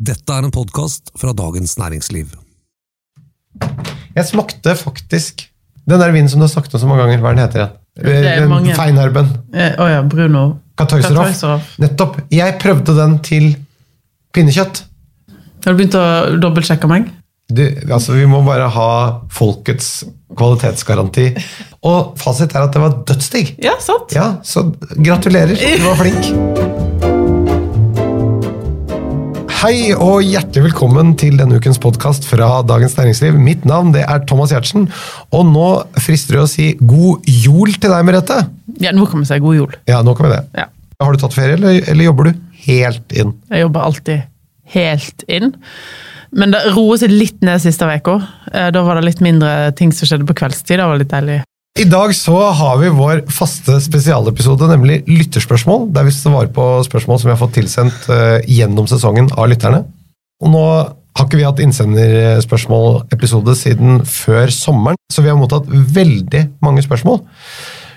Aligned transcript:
Dette 0.00 0.32
er 0.32 0.46
en 0.46 0.52
podkast 0.54 1.10
fra 1.20 1.34
Dagens 1.36 1.74
Næringsliv. 1.76 2.30
Jeg 4.16 4.24
smakte 4.30 4.72
faktisk 4.78 5.42
den 5.84 6.00
der 6.00 6.14
vinen 6.14 6.30
som 6.32 6.40
du 6.40 6.46
har 6.46 6.52
snakket 6.54 6.78
om 6.78 6.80
så 6.80 6.88
mange 6.88 7.04
ganger. 7.04 7.20
Hva 7.20 7.34
den 7.34 7.42
heter 7.42 7.66
er 7.66 8.40
Den 8.40 8.48
mange. 8.48 8.72
Feinherben. 8.78 9.28
Eh, 9.52 9.76
oh 9.76 9.90
ja, 9.90 10.00
Bruno. 10.00 10.46
Kartøyserhoff. 10.80 11.76
Nettopp. 11.84 12.16
Jeg 12.32 12.56
prøvde 12.62 12.96
den 12.96 13.18
til 13.26 13.50
pinnekjøtt. 14.32 14.84
Har 15.66 15.76
du 15.76 15.82
begynt 15.82 16.00
å 16.00 16.06
dobbeltsjekke 16.40 16.88
meg? 16.88 17.12
Du, 17.52 17.64
altså, 17.92 18.16
vi 18.16 18.24
må 18.30 18.40
bare 18.46 18.72
ha 18.72 18.90
folkets 19.36 20.06
kvalitetsgaranti. 20.32 21.32
Og 21.84 22.14
fasit 22.20 22.56
er 22.56 22.70
at 22.70 22.72
det 22.72 22.88
var 22.88 23.02
dødsdigg. 23.04 23.58
Ja, 23.68 23.76
sant? 23.84 24.16
Ja, 24.16 24.38
så 24.40 24.70
gratulerer. 24.96 25.58
Du 25.60 25.90
var 25.90 26.00
flink. 26.00 26.79
Hei 29.60 29.90
og 29.92 30.22
hjertelig 30.24 30.70
velkommen 30.70 31.10
til 31.20 31.34
denne 31.36 31.58
ukens 31.60 31.76
podkast 31.82 32.24
fra 32.24 32.62
Dagens 32.64 32.94
Næringsliv. 32.96 33.34
Mitt 33.44 33.66
navn 33.68 33.90
det 33.92 34.06
er 34.08 34.22
Thomas 34.24 34.54
Giertsen, 34.54 34.86
og 35.36 35.42
nå 35.50 35.66
frister 36.00 36.38
det 36.38 36.44
å 36.46 36.48
si 36.48 36.68
god 36.80 37.28
jol 37.28 37.74
til 37.76 37.92
deg, 37.92 38.06
Merete. 38.08 38.38
Ja, 38.80 38.94
nå 38.96 39.04
kan 39.10 39.20
vi 39.20 39.28
si 39.28 39.36
god 39.44 39.58
jul. 39.58 39.74
Ja, 39.90 40.00
nå 40.06 40.14
kan 40.16 40.30
vi 40.30 40.32
det. 40.32 40.40
Ja. 40.62 40.64
Har 41.04 41.12
du 41.12 41.20
tatt 41.20 41.36
ferie, 41.36 41.58
eller, 41.60 41.76
eller 41.92 42.08
jobber 42.08 42.30
du 42.30 42.40
helt 42.70 43.12
inn? 43.12 43.34
Jeg 43.52 43.66
jobber 43.66 43.84
alltid 43.90 44.24
helt 44.72 45.26
inn. 45.28 45.52
Men 46.32 46.54
det 46.54 46.62
roet 46.72 47.02
seg 47.04 47.12
litt 47.12 47.44
ned 47.44 47.60
siste 47.60 47.84
uka. 47.84 48.16
Eh, 48.54 48.70
Da 48.72 48.84
var 48.86 48.96
det 48.96 49.08
litt 49.10 49.20
mindre 49.24 49.74
ting 49.76 49.92
som 49.92 50.08
skjedde 50.08 50.28
på 50.28 50.36
kveldstid. 50.40 50.78
Det 50.80 50.88
var 50.88 51.00
litt 51.00 51.12
deilig. 51.12 51.40
I 51.78 51.84
dag 51.86 52.10
så 52.16 52.34
har 52.50 52.78
vi 52.80 52.90
vår 52.92 53.20
faste 53.30 53.76
spesialepisode, 53.80 54.66
nemlig 54.68 55.04
lytterspørsmål, 55.06 55.86
der 55.94 56.08
vi 56.08 56.14
svarer 56.14 56.50
på 56.52 56.64
spørsmål 56.86 57.20
som 57.20 57.30
vi 57.30 57.34
har 57.34 57.40
fått 57.40 57.54
tilsendt 57.56 58.08
eh, 58.10 58.40
gjennom 58.50 58.88
sesongen 58.90 59.30
av 59.38 59.46
lytterne. 59.52 59.84
Og 60.42 60.50
nå 60.50 60.64
har 60.66 61.26
ikke 61.26 61.38
vi 61.38 61.46
hatt 61.46 61.62
innsenderspørsmål-episode 61.62 63.54
siden 63.58 64.02
før 64.08 64.50
sommeren, 64.54 64.98
så 65.12 65.22
vi 65.22 65.30
har 65.30 65.38
mottatt 65.38 65.68
veldig 65.70 66.42
mange 66.64 66.82
spørsmål. 66.84 67.22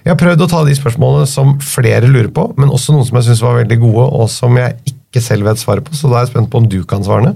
Jeg 0.03 0.11
har 0.11 0.19
prøvd 0.19 0.45
å 0.45 0.49
ta 0.51 0.61
de 0.67 0.75
spørsmålene 0.77 1.29
som 1.31 1.55
flere 1.63 2.09
lurer 2.11 2.29
på, 2.35 2.49
men 2.59 2.71
også 2.73 2.93
noen 2.93 3.07
som 3.07 3.17
jeg 3.19 3.29
syns 3.29 3.43
var 3.45 3.57
veldig 3.61 3.79
gode, 3.79 4.05
og 4.19 4.29
som 4.31 4.59
jeg 4.59 4.77
ikke 4.91 5.23
selv 5.23 5.47
vet 5.47 5.61
svaret 5.61 5.87
på, 5.87 5.95
så 5.97 6.11
da 6.11 6.19
er 6.19 6.27
jeg 6.27 6.33
spent 6.35 6.51
på 6.51 6.61
om 6.61 6.69
du 6.69 6.81
kan 6.87 7.05
svarene. 7.05 7.33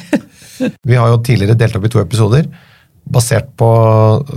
Vi 0.88 0.96
har 1.00 1.08
jo 1.10 1.20
tidligere 1.24 1.56
delt 1.58 1.76
opp 1.78 1.88
i 1.88 1.92
to 1.92 2.02
episoder, 2.02 2.48
basert 3.10 3.48
på 3.58 3.68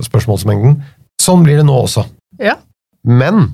spørsmålsmengden. 0.07 0.77
Sånn 1.21 1.43
blir 1.45 1.59
det 1.61 1.67
nå 1.67 1.75
også. 1.85 2.05
Ja. 2.41 2.57
Men 3.03 3.51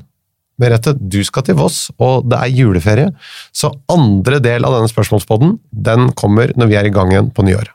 Merete, 0.59 0.91
du 0.93 1.21
skal 1.23 1.45
til 1.47 1.55
Voss, 1.55 1.87
og 2.03 2.27
det 2.27 2.35
er 2.35 2.51
juleferie, 2.51 3.11
så 3.55 3.71
andre 3.91 4.41
del 4.43 4.67
av 4.67 4.75
denne 4.75 4.91
spørsmålspodden 4.91 5.55
den 5.71 6.09
kommer 6.19 6.51
når 6.59 6.71
vi 6.71 6.79
er 6.79 6.89
i 6.89 6.93
gang 6.93 7.13
igjen 7.13 7.29
på 7.31 7.45
nyår. 7.47 7.71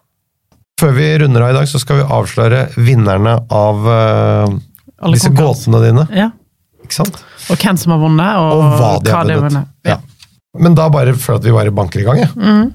Før 0.81 0.93
vi 0.97 1.07
runder 1.23 1.47
av 1.47 1.55
i 1.55 1.57
dag, 1.57 1.69
så 1.71 1.81
skal 1.81 2.03
vi 2.03 2.09
avsløre 2.13 2.67
vinnerne 2.77 3.39
av 3.55 3.87
uh, 3.89 4.57
disse 5.15 5.33
gåtene 5.33 5.81
dine. 5.87 6.09
ja. 6.13 6.33
Ikke 6.85 6.99
sant? 6.99 7.17
Og 7.49 7.57
hvem 7.57 7.79
som 7.81 7.95
har 7.95 8.01
vunnet, 8.03 8.41
og, 8.41 8.51
Og 8.53 8.75
hva 8.77 8.89
de 9.01 9.13
har 9.15 9.31
vunnet. 9.41 9.71
Ja. 9.89 9.95
Men 10.61 10.77
da 10.77 10.91
bare 10.93 11.15
for 11.17 11.39
at 11.39 11.47
vi 11.47 11.55
bare 11.55 11.73
banker 11.73 12.03
i 12.03 12.05
gang, 12.05 12.21
jeg. 12.21 12.33
Mm. 12.37 12.67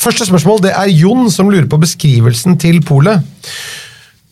Første 0.00 0.26
spørsmål 0.28 0.60
det 0.64 0.74
er 0.76 0.92
Jon 0.92 1.30
som 1.32 1.48
lurer 1.48 1.68
på 1.68 1.80
beskrivelsen 1.80 2.58
til 2.60 2.82
polet. 2.84 3.24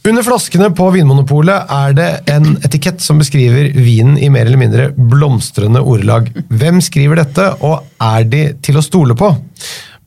Under 0.06 0.22
flaskene 0.24 0.70
på 0.76 0.86
Vinmonopolet 0.94 1.68
er 1.74 1.92
det 1.96 2.06
en 2.32 2.54
etikett 2.64 3.02
som 3.04 3.18
beskriver 3.20 3.72
vinen 3.76 4.16
i 4.22 4.30
mer 4.32 4.46
eller 4.46 4.60
mindre 4.60 4.86
blomstrende 4.94 5.82
ordelag. 5.82 6.30
Hvem 6.48 6.78
skriver 6.84 7.20
dette, 7.20 7.48
og 7.66 7.82
er 8.00 8.24
de 8.30 8.42
til 8.64 8.78
å 8.78 8.84
stole 8.84 9.16
på? 9.18 9.32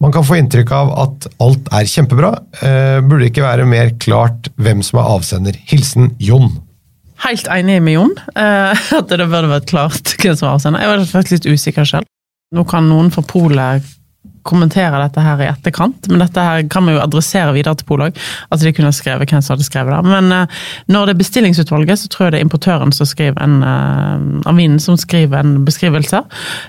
Man 0.01 0.13
kan 0.15 0.25
få 0.25 0.39
inntrykk 0.39 0.71
av 0.73 0.91
at 1.03 1.27
alt 1.43 1.67
er 1.77 1.85
kjempebra. 1.91 2.31
Eh, 2.65 2.97
burde 3.05 3.27
ikke 3.29 3.43
være 3.45 3.67
mer 3.69 3.91
klart 4.01 4.49
hvem 4.57 4.81
som 4.85 4.97
er 5.03 5.11
avsender? 5.19 5.59
Hilsen 5.69 6.15
Jon. 6.17 6.49
Helt 7.21 7.45
enig 7.53 7.77
med 7.85 7.99
Jon. 7.99 8.15
eh, 8.33 8.87
at 8.97 9.11
det 9.11 9.27
burde 9.29 9.51
vært 9.51 9.69
klart 9.69 10.15
hvem 10.17 10.33
som 10.39 10.47
er 10.49 10.55
avsender. 10.55 10.81
Jeg 10.81 10.89
var 10.95 11.05
faktisk 11.11 11.37
litt 11.37 11.51
usikker 11.59 11.85
selv. 11.85 12.09
Nå 12.55 12.65
kan 12.67 12.89
noen 12.89 13.11
fra 13.13 13.21
Polet 13.21 13.85
kommentere 14.47 14.99
dette 15.03 15.23
her 15.23 15.41
i 15.43 15.49
etterkant, 15.49 16.07
men 16.09 16.23
dette 16.23 16.45
her 16.45 16.63
kan 16.71 16.87
vi 16.87 16.95
jo 16.95 17.03
adressere 17.03 17.53
videre 17.55 17.77
til 17.79 17.87
Polet. 17.89 18.21
At 18.51 18.63
de 18.63 18.73
kunne 18.75 18.93
skrevet 18.95 19.29
hvem 19.29 19.43
som 19.43 19.55
hadde 19.55 19.67
skrevet 19.67 19.93
det. 19.93 20.01
Men 20.09 20.31
uh, 20.33 20.61
når 20.91 21.09
det 21.09 21.15
er 21.15 21.21
bestillingsutvalget, 21.21 22.01
så 22.01 22.11
tror 22.11 22.27
jeg 22.27 22.35
det 22.35 22.41
er 22.41 22.47
importøren 22.47 22.95
som 22.95 23.09
skriver 23.09 23.41
en 23.43 23.59
uh, 23.65 24.49
av 24.49 24.57
vinen 24.57 24.79
som 24.81 24.97
skriver 24.99 25.41
en 25.41 25.59
beskrivelse. 25.67 26.23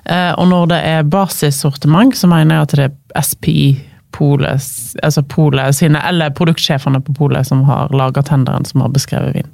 Uh, 0.09 0.33
og 0.37 0.47
når 0.53 0.69
det 0.75 0.83
er 0.93 1.09
basissortiment, 1.09 2.17
så 2.19 2.31
mener 2.31 2.59
jeg 2.61 2.69
at 2.69 2.77
det 2.77 2.91
er 2.91 3.27
SPI 3.27 3.65
Polet, 4.13 4.63
altså 5.03 5.23
Polet 5.25 5.75
sine, 5.75 6.01
eller 6.09 6.35
produktsjefene 6.37 7.01
på 7.01 7.15
Polet 7.17 7.49
som 7.49 7.65
har 7.69 7.93
laga 7.97 8.23
tenderen 8.27 8.69
som 8.69 8.85
har 8.85 8.93
beskrevet 8.93 9.39
vin. 9.39 9.49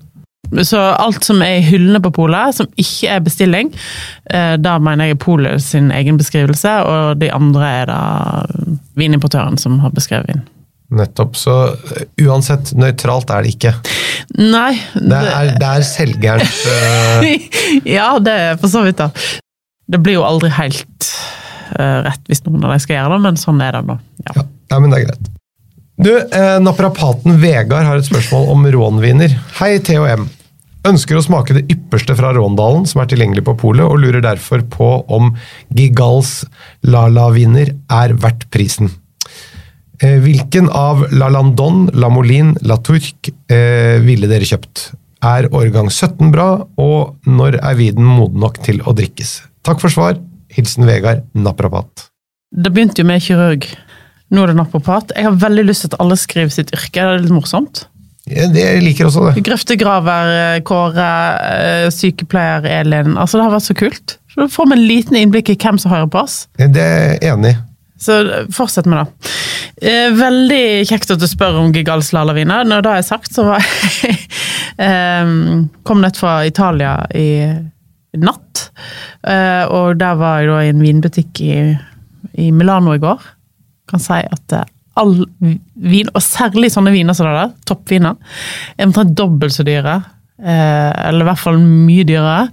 Så 0.65 0.81
alt 0.81 1.25
som 1.25 1.43
er 1.45 1.59
i 1.59 1.65
hyllene 1.67 2.01
på 2.03 2.13
polet, 2.17 2.57
som 2.57 2.69
ikke 2.81 3.11
er 3.17 3.25
bestilling, 3.25 3.73
eh, 4.33 4.55
da 4.61 4.79
mener 4.83 5.11
jeg 5.11 5.17
er 5.19 5.23
polet 5.23 5.65
sin 5.65 5.91
egen 5.95 6.21
beskrivelse, 6.21 6.73
og 6.89 7.19
de 7.21 7.31
andre 7.35 7.73
er 7.83 7.91
da 7.91 8.01
vinimportøren 8.99 9.59
som 9.61 9.79
har 9.85 9.93
beskrevet 9.97 10.33
vin. 10.33 10.47
Nettopp. 10.99 11.37
Så 11.37 11.55
eh, 11.69 12.07
uansett, 12.25 12.73
nøytralt 12.79 13.31
er 13.35 13.45
det 13.45 13.55
ikke. 13.57 13.75
Nei 14.39 14.73
Det 14.95 15.19
er, 15.19 15.51
det 15.61 15.69
er 15.69 15.85
selgerens 15.87 16.59
eh, 16.73 17.47
Ja, 17.89 18.11
det 18.21 18.35
er 18.35 18.59
for 18.61 18.73
så 18.73 18.83
vidt, 18.87 19.01
da. 19.01 19.13
Det 19.89 20.01
blir 20.05 20.19
jo 20.19 20.25
aldri 20.27 20.51
helt 20.53 21.09
uh, 21.79 22.05
rett 22.05 22.21
hvis 22.29 22.43
noen 22.45 22.67
av 22.67 22.75
dem 22.75 22.83
skal 22.85 22.99
gjøre 22.99 23.15
det, 23.15 23.21
men 23.25 23.41
sånn 23.41 23.63
er 23.65 23.79
det 23.79 23.87
nå. 23.89 23.97
Ja. 24.27 24.35
Ja, 24.37 24.45
ja, 24.75 24.81
men 24.85 24.93
det 24.93 24.99
er 24.99 25.07
greit. 25.09 25.31
Du, 25.99 26.13
eh, 26.15 26.61
Naprapaten 26.63 27.41
Vegard 27.41 27.89
har 27.89 27.99
et 27.99 28.07
spørsmål 28.07 28.53
om 28.53 28.67
rånviner. 28.71 29.33
Hei, 29.59 29.79
THM. 29.83 30.29
Ønsker 30.89 31.19
å 31.19 31.25
smake 31.25 31.57
det 31.57 31.67
ypperste 31.73 32.15
fra 32.17 32.31
Råndalen, 32.33 32.87
som 32.89 33.03
er 33.03 33.11
tilgjengelig 33.11 33.45
på 33.45 33.57
polet, 33.61 33.85
og 33.85 34.01
lurer 34.01 34.23
derfor 34.25 34.63
på 34.73 34.89
om 35.13 35.35
Gigals 35.75 36.47
Lala-viner 36.87 37.75
er 37.93 38.15
verdt 38.17 38.47
prisen. 38.55 38.95
Eh, 40.01 40.17
hvilken 40.23 40.71
av 40.73 41.03
La 41.13 41.29
Landon, 41.35 41.89
La 41.99 42.09
Moline, 42.13 42.55
La 42.65 42.79
Turque 42.81 43.35
eh, 43.51 43.99
ville 44.05 44.31
dere 44.31 44.49
kjøpt? 44.49 44.93
Er 45.27 45.51
årgang 45.51 45.91
17 45.91 46.31
bra, 46.33 46.49
og 46.79 47.29
når 47.29 47.59
er 47.59 47.77
viden 47.81 48.07
moden 48.07 48.41
nok 48.41 48.63
til 48.65 48.81
å 48.87 48.95
drikkes? 48.97 49.41
Takk 49.67 49.83
for 49.83 49.93
svar. 49.93 50.17
Hilsen 50.55 50.87
Vegard 50.89 51.27
Naprapat. 51.37 52.09
Det 52.49 52.73
begynte 52.73 53.03
jo 53.03 53.11
med 53.11 53.21
kirurg. 53.21 53.67
Nå 54.33 54.45
er 54.45 54.53
det 54.53 54.59
naprapat. 54.61 55.13
Jeg 55.17 55.27
har 55.27 55.37
veldig 55.43 55.67
lyst 55.69 55.85
til 55.85 55.93
at 55.93 56.01
alle 56.01 56.17
skriver 56.21 56.55
sitt 56.55 56.73
yrke. 56.73 56.97
Det 56.97 57.05
er 57.05 57.25
litt 57.27 57.35
morsomt. 57.35 57.85
Jeg 58.29 58.83
liker 58.85 59.09
også 59.09 59.29
det. 59.29 59.45
Grøftegraver, 59.47 60.61
Kåre, 60.69 61.09
eh, 61.49 61.87
sykepleier 61.95 62.67
Elin. 62.81 63.17
Altså, 63.17 63.39
det 63.39 63.47
har 63.47 63.55
vært 63.57 63.69
så 63.69 63.77
kult. 63.79 64.19
Så 64.33 64.45
du 64.45 64.53
får 64.53 64.69
vi 64.71 64.77
en 64.77 64.87
liten 64.87 65.17
innblikk 65.19 65.51
i 65.53 65.59
hvem 65.59 65.79
som 65.81 65.93
hører 65.95 66.11
på 66.13 66.21
oss. 66.23 66.45
Det 66.59 66.83
er 66.83 67.17
jeg 67.17 67.33
enig 67.33 67.55
i. 67.55 67.59
Så 67.99 68.19
eh, 68.23 68.47
fortsett 68.55 68.87
med 68.87 69.01
det. 69.01 69.33
Eh, 69.89 70.13
Veldig 70.15 70.63
kjekt 70.89 71.11
at 71.15 71.23
du 71.23 71.27
spør 71.31 71.59
om 71.63 71.73
Gigals 71.75 72.13
Lalavine. 72.15 72.61
Når 72.69 72.85
det 72.87 72.95
er 72.95 73.07
sagt, 73.07 73.33
så 73.35 73.49
var 73.49 73.65
jeg 73.65 74.15
eh, 74.87 75.35
Kom 75.89 76.05
nett 76.05 76.21
fra 76.21 76.41
Italia 76.47 77.01
i 77.15 77.29
natt. 78.19 78.69
Og 79.69 79.99
der 80.01 80.15
var 80.19 80.41
jeg 80.41 80.49
da 80.49 80.59
i 80.65 80.71
en 80.73 80.81
vinbutikk 80.81 81.41
i, 81.45 81.57
i 82.41 82.47
Milano 82.55 82.95
i 82.97 83.01
går. 83.03 83.21
Kan 83.91 84.01
si 84.03 84.17
at 84.25 84.55
all 84.99 85.17
vin, 85.39 86.11
og 86.13 86.23
særlig 86.25 86.73
sånne 86.75 86.93
viner 86.95 87.17
som 87.17 87.29
det 87.29 87.37
der, 87.39 87.57
toppviner, 87.71 88.17
er 88.77 88.89
omtrent 88.89 89.17
dobbelt 89.19 89.55
så 89.55 89.67
dyre. 89.67 90.01
eh, 90.43 90.93
Eller 91.09 91.25
i 91.25 91.29
hvert 91.31 91.43
fall 91.43 91.61
mye 91.63 92.07
dyrere 92.09 92.49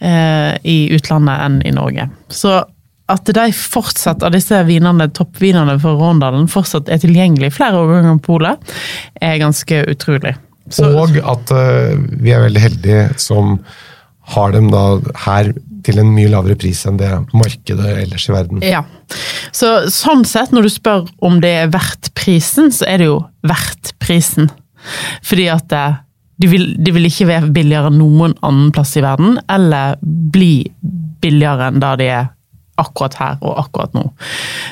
eh, 0.00 0.52
i 0.64 0.78
utlandet 0.96 1.46
enn 1.46 1.62
i 1.66 1.74
Norge. 1.76 2.08
Så 2.28 2.60
at 3.10 3.26
de 3.34 3.46
fortsatt, 3.56 4.22
av 4.22 4.34
disse 4.34 4.58
vinene, 4.68 5.08
toppvinene 5.10 5.74
for 5.82 5.98
Råndalen 5.98 6.46
fortsatt 6.50 6.90
er 6.92 7.00
tilgjengelig 7.02 7.52
flere 7.56 7.80
årganger 7.82 8.20
på 8.20 8.36
polet, 8.36 8.74
er 9.20 9.40
ganske 9.42 9.82
utrolig. 9.90 10.36
Så, 10.70 10.86
Og 10.94 11.16
at 11.18 11.50
uh, 11.50 11.96
vi 12.22 12.30
er 12.30 12.44
veldig 12.44 12.62
heldige 12.62 13.08
som 13.18 13.56
har 14.36 14.54
dem 14.54 14.68
da 14.70 14.84
her 15.24 15.50
til 15.86 16.00
en 16.02 16.12
mye 16.14 16.30
lavere 16.32 16.56
pris 16.60 16.82
enn 16.88 16.98
det 17.00 17.10
markedet 17.36 17.94
ellers 18.04 18.28
i 18.28 18.34
verden. 18.34 18.62
ja. 18.64 18.84
så 19.56 19.88
sånn 19.90 20.24
sett, 20.28 20.54
når 20.54 20.68
du 20.68 20.72
spør 20.72 21.08
om 21.24 21.40
det 21.42 21.52
er 21.64 21.72
verdt 21.74 22.12
prisen, 22.18 22.70
så 22.74 22.88
er 22.88 23.02
det 23.02 23.10
jo 23.10 23.20
verdt 23.46 23.94
prisen. 24.02 24.50
Fordi 25.26 25.48
at 25.52 25.68
det, 25.72 25.86
de 26.40 26.48
vil, 26.48 26.66
de 26.78 26.92
vil 26.96 27.08
ikke 27.08 27.28
være 27.28 27.52
billigere 27.54 27.90
enn 27.92 28.00
noen 28.00 28.36
annen 28.46 28.70
plass 28.74 28.96
i 28.96 29.04
verden, 29.04 29.38
eller 29.52 29.98
bli 30.02 30.70
billigere 31.20 31.68
enn 31.68 31.82
da 31.82 31.94
de 32.00 32.08
er 32.08 32.30
akkurat 32.80 33.16
her 33.20 33.40
og 33.40 33.58
akkurat 33.64 33.96
nå. 33.96 34.06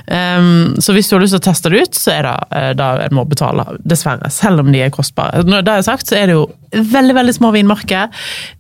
Um, 0.08 0.76
så 0.82 0.94
hvis 0.96 1.10
du 1.10 1.16
har 1.16 1.25
lyst 1.25 1.37
til 1.37 1.43
å 1.43 1.46
teste 1.49 1.72
det 1.72 1.82
ut, 1.84 1.99
så 1.99 2.14
er 2.14 2.28
det 2.28 2.37
eh, 2.58 2.70
da 2.78 2.90
en 3.05 3.16
må 3.19 3.25
betale, 3.28 3.66
dessverre. 3.88 4.31
Selv 4.34 4.64
om 4.64 4.72
de 4.75 4.82
er 4.84 4.94
kostbare. 4.94 5.44
Når 5.46 5.66
det 5.66 5.75
er 5.75 5.87
sagt, 5.87 6.10
så 6.10 6.19
er 6.19 6.31
det 6.31 6.38
jo 6.38 6.46
veldig 6.94 7.16
veldig 7.16 7.37
små 7.37 7.52
vinmarker. 7.55 8.12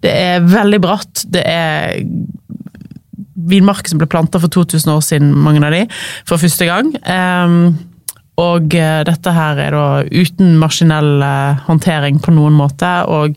Det 0.04 0.12
er 0.12 0.44
veldig 0.46 0.82
bratt. 0.84 1.24
Det 1.32 1.44
er 1.44 2.02
vinmarker 3.48 3.92
som 3.92 4.00
ble 4.00 4.08
planta 4.10 4.40
for 4.42 4.52
2000 4.52 4.92
år 4.92 5.04
siden, 5.04 5.30
mange 5.44 5.62
av 5.64 5.74
de, 5.74 5.84
for 6.28 6.40
første 6.42 6.68
gang. 6.68 6.92
Um, 7.06 7.78
og 8.38 8.74
uh, 8.74 9.00
dette 9.06 9.34
her 9.34 9.58
er 9.62 9.74
da 9.74 9.86
uten 10.10 10.58
maskinell 10.60 11.18
uh, 11.24 11.64
håndtering 11.66 12.20
på 12.22 12.34
noen 12.36 12.54
måte, 12.58 12.92
og 13.10 13.34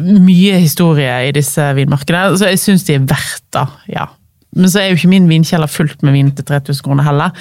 mye 0.00 0.60
historie 0.60 1.12
i 1.28 1.34
disse 1.34 1.64
vinmarkene. 1.76 2.36
Så 2.38 2.50
jeg 2.50 2.62
syns 2.62 2.86
de 2.88 2.96
er 2.98 3.06
verdt 3.08 3.46
det, 3.56 3.66
ja. 3.96 4.08
Men 4.56 4.70
så 4.70 4.80
er 4.80 4.88
jo 4.90 4.96
ikke 4.98 5.10
min 5.12 5.28
vinkjeller 5.30 5.70
fullt 5.70 6.00
med 6.02 6.16
vin 6.16 6.30
til 6.34 6.46
3000 6.48 6.82
kroner 6.82 7.06
heller. 7.06 7.36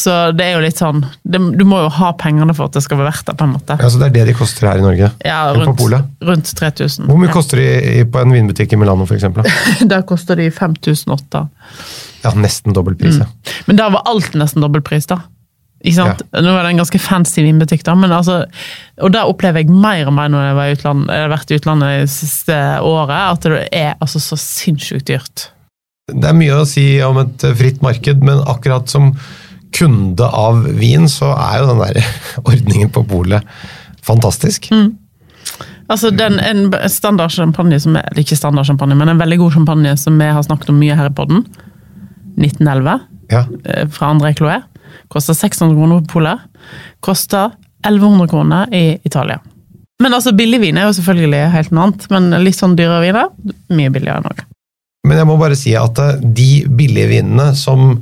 Så 0.00 0.14
det 0.32 0.46
er 0.46 0.54
jo 0.56 0.62
litt 0.64 0.80
sånn 0.80 1.02
det, 1.20 1.40
Du 1.58 1.64
må 1.68 1.82
jo 1.82 1.90
ha 1.98 2.12
pengene 2.16 2.54
for 2.56 2.70
at 2.70 2.78
det 2.78 2.84
skal 2.86 3.02
være 3.02 3.10
verdt 3.10 3.28
det, 3.28 3.36
på 3.40 3.44
en 3.44 3.52
måte. 3.52 3.76
Ja, 3.80 3.90
Så 3.92 4.00
det 4.00 4.08
er 4.08 4.16
det 4.16 4.24
de 4.30 4.36
koster 4.38 4.70
her 4.70 4.80
i 4.80 4.86
Norge? 4.86 5.10
Ja, 5.26 5.42
rundt, 5.52 5.84
rundt 6.24 6.54
3000. 6.56 7.10
Hvor 7.10 7.20
mye 7.20 7.34
koster 7.34 7.60
de 7.60 8.06
på 8.08 8.24
en 8.24 8.32
vinbutikk 8.32 8.72
i 8.72 8.80
Milano, 8.80 9.04
f.eks.? 9.04 9.28
Der 9.84 10.06
koster 10.10 10.40
de 10.40 10.48
5008. 10.50 11.44
Ja, 12.24 12.32
nesten 12.40 12.72
dobbel 12.72 12.96
pris. 12.96 13.20
ja. 13.20 13.28
Men 13.68 13.76
der 13.76 13.92
var 13.92 14.06
alt 14.08 14.32
nesten 14.38 14.64
dobbeltpris, 14.64 15.08
da. 15.12 15.20
Ikke 15.84 15.98
sant? 15.98 16.22
Nå 16.32 16.52
var 16.54 16.64
det 16.64 16.70
en 16.72 16.80
ganske 16.80 16.98
fancy 17.02 17.42
vinbutikk, 17.44 17.82
da, 17.84 17.92
men 17.98 18.12
altså 18.16 18.38
Og 19.04 19.12
der 19.12 19.28
opplever 19.28 19.60
jeg 19.60 19.68
mer 19.68 20.08
og 20.08 20.14
mer 20.16 20.30
når 20.32 20.46
jeg 20.46 20.78
har 21.12 21.28
vært 21.28 21.52
i 21.52 21.58
utlandet 21.60 21.98
det 22.06 22.12
siste 22.14 22.56
året, 22.80 23.18
at 23.34 23.48
det 23.52 23.66
er 23.68 23.90
altså 24.00 24.22
så 24.22 24.38
sinnssykt 24.40 25.10
dyrt. 25.10 25.50
Det 26.12 26.28
er 26.28 26.36
mye 26.36 26.56
å 26.60 26.66
si 26.68 26.82
om 27.04 27.16
et 27.22 27.44
fritt 27.56 27.78
marked, 27.84 28.20
men 28.26 28.42
akkurat 28.50 28.90
som 28.92 29.14
kunde 29.74 30.26
av 30.28 30.60
vin, 30.76 31.08
så 31.10 31.30
er 31.32 31.62
jo 31.62 31.70
den 31.70 31.80
der 31.80 32.10
ordningen 32.50 32.92
på 32.92 33.02
polet 33.08 33.46
fantastisk. 34.04 34.68
Altså, 35.88 36.10
den, 36.12 36.36
En 36.44 36.68
standard 36.92 37.32
champagne 37.32 37.78
som 37.80 37.96
er, 37.96 38.10
ikke 38.20 38.36
standard 38.36 38.68
champagne, 38.68 38.96
men 39.00 39.08
en 39.14 39.20
veldig 39.20 39.38
god 39.46 39.56
champagne 39.56 39.96
som 40.00 40.20
vi 40.20 40.28
har 40.28 40.44
snakket 40.44 40.74
om 40.74 40.78
mye 40.80 40.96
her 40.98 41.08
i 41.08 41.14
podden, 41.16 41.44
1911, 42.36 43.00
Ja. 43.32 43.46
eh, 43.64 43.88
fra 43.88 44.12
André 44.12 44.34
Cloé, 44.36 44.60
koster 45.08 45.32
600 45.34 45.72
kroner 45.78 46.04
på 46.04 46.18
polet. 46.18 46.40
Koster 47.00 47.52
1100 47.84 48.28
kroner 48.28 48.68
i 48.76 48.98
Italia. 49.08 49.40
Men 50.02 50.12
altså, 50.12 50.34
billigvin 50.36 50.76
er 50.76 50.88
jo 50.90 50.96
selvfølgelig 51.00 51.46
helt 51.54 51.72
noe 51.72 51.88
annet, 51.88 52.10
men 52.12 52.28
litt 52.44 52.58
sånn 52.60 52.76
dyrere 52.76 53.00
viner, 53.06 53.30
mye 53.72 53.92
billigere 53.94 54.20
i 54.20 54.26
Norge. 54.28 54.44
Men 55.04 55.20
jeg 55.20 55.28
må 55.28 55.36
bare 55.40 55.58
si 55.58 55.74
at 55.78 56.00
eh, 56.02 56.22
de 56.22 56.50
billige 56.68 57.10
vinene 57.12 57.50
som 57.58 57.98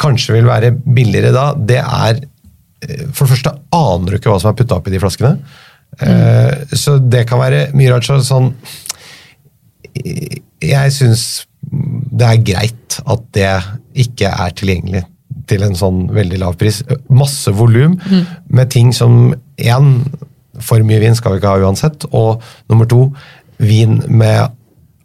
kanskje 0.00 0.36
vil 0.36 0.48
være 0.48 0.72
billigere 0.72 1.32
da, 1.34 1.50
det 1.56 1.80
er 1.82 2.20
eh, 2.20 3.06
For 3.10 3.24
det 3.24 3.34
første 3.34 3.54
aner 3.76 4.08
du 4.10 4.18
ikke 4.18 4.32
hva 4.32 4.40
som 4.42 4.52
er 4.52 4.58
putta 4.58 4.78
oppi 4.78 4.94
de 4.94 5.02
flaskene. 5.02 5.36
Mm. 6.00 6.70
Så 6.72 6.94
det 7.04 7.26
kan 7.28 7.36
være 7.36 7.66
mye 7.76 7.90
rart. 7.92 8.06
så 8.08 8.14
Sånn 8.24 8.46
Jeg 9.92 10.94
syns 10.96 11.24
det 11.68 12.28
er 12.28 12.44
greit 12.46 12.96
at 13.04 13.26
det 13.36 13.50
ikke 14.06 14.30
er 14.32 14.54
tilgjengelig 14.56 15.02
til 15.52 15.64
en 15.66 15.76
sånn 15.76 16.06
veldig 16.12 16.40
lav 16.40 16.56
pris. 16.60 16.80
Masse 17.12 17.52
volum 17.56 17.98
med 18.48 18.72
ting 18.72 18.92
som 18.96 19.34
én 19.60 19.92
For 20.62 20.84
mye 20.84 21.00
vin 21.00 21.14
skal 21.16 21.32
vi 21.32 21.40
ikke 21.40 21.52
ha 21.52 21.60
uansett. 21.64 22.04
Og 22.12 22.42
nummer 22.70 22.88
to, 22.88 23.06
vin 23.58 24.02
med 24.08 24.52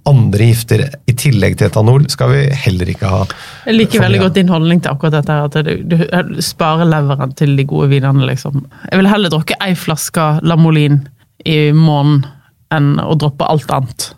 andre 0.07 0.49
gifter 0.49 0.83
i 1.09 1.15
tillegg 1.17 1.57
til 1.59 1.69
etanol 1.69 2.05
skal 2.11 2.31
vi 2.31 2.43
heller 2.65 2.89
ikke 2.91 3.11
ha. 3.11 3.23
Jeg 3.67 3.77
liker 3.77 4.03
veldig 4.03 4.21
godt 4.23 4.37
din 4.39 4.51
holdning 4.51 4.81
til 4.83 4.93
akkurat 4.93 5.17
dette. 5.19 5.37
At 5.47 5.57
du, 5.67 5.97
du 5.97 6.41
sparer 6.43 6.87
leveren 6.87 7.35
til 7.37 7.55
de 7.59 7.65
gode 7.67 7.91
vinene, 7.91 8.25
liksom. 8.29 8.63
Jeg 8.91 9.01
vil 9.01 9.11
heller 9.11 9.33
drukke 9.33 9.57
ei 9.63 9.73
flaske 9.77 10.29
Lamolin 10.47 11.01
i 11.45 11.59
måneden 11.75 12.25
enn 12.73 12.95
å 12.99 13.15
droppe 13.19 13.47
alt 13.47 13.69
annet. 13.71 14.09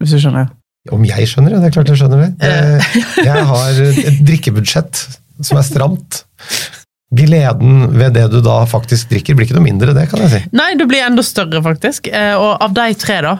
Hvis 0.00 0.14
du 0.16 0.22
skjønner? 0.22 0.48
Om 0.92 1.04
jeg 1.08 1.28
skjønner 1.28 1.54
det? 1.54 1.60
Det 1.62 1.68
er 1.68 1.74
klart 1.78 1.90
jeg 1.92 2.00
skjønner 2.00 2.22
det. 2.22 2.30
Jeg, 2.44 3.04
jeg 3.24 3.44
har 3.50 3.82
et 3.84 4.22
drikkebudsjett 4.28 5.02
som 5.44 5.58
er 5.60 5.66
stramt. 5.66 6.22
Gleden 7.16 7.88
ved 7.94 8.14
det 8.16 8.26
du 8.32 8.40
da 8.44 8.60
faktisk 8.68 9.10
drikker, 9.12 9.36
blir 9.36 9.48
ikke 9.48 9.56
noe 9.58 9.66
mindre, 9.66 9.94
det 9.96 10.06
kan 10.10 10.22
jeg 10.24 10.32
si. 10.32 10.40
Nei, 10.56 10.72
det 10.78 10.86
blir 10.90 11.04
enda 11.06 11.24
større, 11.26 11.62
faktisk. 11.64 12.08
Eh, 12.10 12.34
Og 12.34 12.62
av 12.64 12.74
de 12.76 12.86
tre, 13.00 13.20
da, 13.24 13.36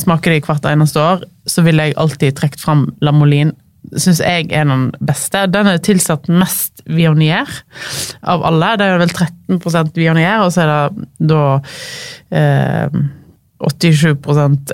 smaker 0.00 0.34
de 0.34 0.42
hvert 0.46 0.68
eneste 0.72 1.00
år, 1.02 1.24
så 1.48 1.64
ville 1.66 1.88
jeg 1.88 1.98
alltid 2.00 2.38
trukket 2.38 2.62
fram 2.62 2.86
Lamolin. 3.04 3.54
Syns 3.98 4.20
jeg 4.22 4.46
er 4.54 4.68
den 4.68 4.90
beste. 5.02 5.46
Den 5.50 5.66
er 5.72 5.80
tilsatt 5.82 6.28
mest 6.30 6.84
Vionier 6.86 7.48
av 8.22 8.44
alle. 8.46 8.76
Det 8.78 8.86
er 8.86 9.00
vel 9.02 9.10
13% 9.10 9.98
Vionier, 9.98 10.44
og 10.44 10.52
så 10.54 10.62
er 10.64 10.70
det 10.70 11.32
da 11.32 11.42
eh, 12.30 13.02
87 13.62 14.06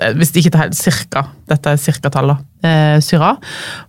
eh, 0.01 0.13
Hvis 0.17 0.31
ikke 0.33 0.49
det 0.49 0.57
er 0.57 0.63
helt 0.67 0.77
cirka, 0.77 1.25
dette 1.49 1.73
er 1.73 1.81
cirka-tallet, 1.81 2.41
eh, 2.65 2.99
Syra. 3.03 3.33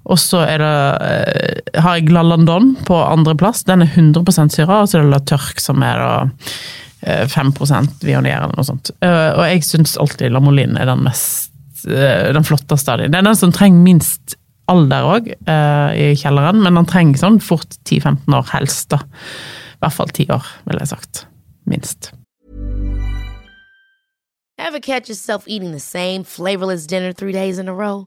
Og 0.06 0.18
så 0.20 0.42
er 0.46 0.62
det, 0.62 0.72
eh, 1.06 1.80
har 1.82 1.98
jeg 1.98 2.10
La 2.14 2.22
Landon 2.22 2.74
på 2.86 2.96
andreplass. 2.96 3.64
Den 3.68 3.82
er 3.82 3.90
100 3.94 4.50
syra, 4.50 4.82
og 4.82 4.88
så 4.90 4.98
er 4.98 5.06
det 5.06 5.14
La 5.14 5.20
Tørk 5.32 5.60
som 5.62 5.82
er 5.86 6.02
da 6.02 6.12
eh, 7.02 7.26
5 7.26 7.54
Vionier 8.02 8.42
eller 8.42 8.56
noe 8.56 8.66
sånt. 8.66 8.92
Eh, 9.00 9.30
Og 9.36 9.44
jeg 9.48 9.64
syns 9.66 9.96
alltid 10.00 10.32
Lamolin 10.32 10.76
er 10.76 10.86
den 10.90 11.04
mest 11.06 11.50
eh, 11.86 12.32
den 12.32 12.44
flotteste 12.46 12.92
av 12.92 12.98
dem. 12.98 13.10
Det 13.10 13.18
er 13.18 13.28
den 13.30 13.36
som 13.36 13.52
trenger 13.52 13.82
minst 13.84 14.36
alder 14.70 15.02
òg, 15.02 15.24
i 15.98 16.12
kjelleren, 16.14 16.60
men 16.62 16.76
den 16.78 16.86
trenger 16.86 17.18
sånn 17.18 17.40
fort 17.42 17.74
10-15 17.90 18.36
år 18.38 18.52
helst, 18.52 18.92
da. 18.92 19.00
I 19.02 19.82
hvert 19.82 19.96
fall 19.96 20.12
10 20.14 20.30
år, 20.30 20.46
ville 20.68 20.84
jeg 20.84 20.92
sagt. 20.92 21.24
Minst. 21.66 22.12
Ever 24.60 24.78
catch 24.78 25.08
yourself 25.08 25.48
eating 25.48 25.72
the 25.72 25.80
same 25.80 26.22
flavorless 26.22 26.86
dinner 26.86 27.12
three 27.12 27.32
days 27.32 27.58
in 27.58 27.66
a 27.68 27.74
row? 27.74 28.06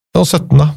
Og 0.17 0.25
17, 0.27 0.57
da? 0.59 0.69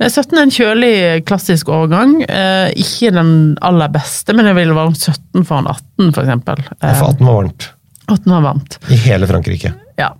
17 0.00 0.36
er 0.38 0.42
en 0.46 0.52
kjølig, 0.52 0.92
klassisk 1.28 1.68
årgang. 1.72 2.18
Eh, 2.24 2.70
ikke 2.80 3.10
den 3.14 3.32
aller 3.64 3.90
beste, 3.92 4.32
men 4.36 4.48
jeg 4.48 4.56
ville 4.58 4.76
valgt 4.76 5.02
17 5.04 5.44
foran 5.48 5.68
18, 5.70 6.12
for 6.16 6.22
eksempel. 6.24 6.62
For 6.68 6.86
Eh, 6.86 7.02
18 7.08 7.26
var 7.26 7.34
varmt. 7.42 7.70
18 8.08 8.32
var 8.32 8.46
varmt. 8.46 8.78
I 8.92 8.96
hele 9.06 9.26
Frankrike. 9.28 9.72
Ja. 10.00 10.12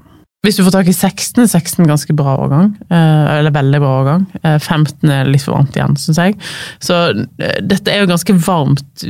Hvis 0.44 0.60
du 0.60 0.62
får 0.62 0.76
tak 0.76 0.88
i 0.88 0.94
16, 0.94 1.42
er 1.42 1.48
16 1.50 1.86
ganske 1.88 2.14
bra 2.14 2.36
årgang. 2.38 2.74
Eh, 2.90 3.38
eller 3.38 3.50
veldig 3.54 3.80
bra 3.82 3.92
årgang. 4.02 4.26
Eh, 4.42 4.58
15 4.62 5.10
er 5.10 5.24
litt 5.30 5.42
for 5.42 5.56
varmt 5.56 5.74
igjen, 5.76 5.96
syns 5.98 6.20
jeg. 6.22 6.36
Så 6.78 6.98
eh, 7.40 7.56
dette 7.66 7.90
er 7.92 8.04
jo 8.04 8.10
ganske 8.12 8.36
varmt. 8.46 9.06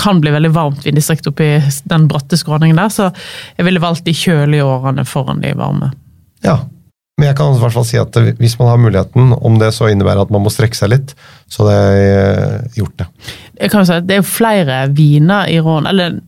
Kan 0.00 0.22
bli 0.22 0.32
veldig 0.34 0.52
varmt 0.54 0.86
vinddistrikt 0.86 1.26
oppi 1.30 1.50
den 1.90 2.06
bratte 2.08 2.38
skråningen 2.40 2.78
der, 2.80 2.88
så 2.94 3.10
jeg 3.58 3.66
ville 3.68 3.82
valgt 3.82 4.06
de 4.06 4.14
kjølige 4.16 4.64
årene 4.64 5.04
foran 5.08 5.42
de 5.44 5.52
varme. 5.58 5.90
Ja. 6.46 6.60
Men 7.20 7.28
jeg 7.28 7.36
kan 7.38 7.54
i 7.54 7.60
hvert 7.62 7.76
fall 7.76 7.86
si 7.86 7.98
at 8.00 8.16
hvis 8.40 8.56
man 8.58 8.72
har 8.72 8.80
muligheten, 8.82 9.36
om 9.38 9.58
det 9.60 9.70
så 9.76 9.86
innebærer 9.90 10.24
at 10.24 10.32
man 10.34 10.42
må 10.42 10.50
strekke 10.50 10.78
seg 10.78 10.90
litt, 10.90 11.14
så 11.46 11.68
har 11.68 11.76
jeg 11.76 12.08
eh, 12.14 12.80
gjort 12.80 12.96
det. 13.04 13.06
jeg 13.60 13.70
kan 13.70 13.84
jo 13.84 13.86
si 13.86 13.94
at 14.00 14.08
Det 14.08 14.16
er 14.16 14.20
jo 14.24 14.32
flere 14.32 14.80
viner 14.90 15.52
i 15.52 15.60
Rån, 15.62 15.86
eller 15.86 16.18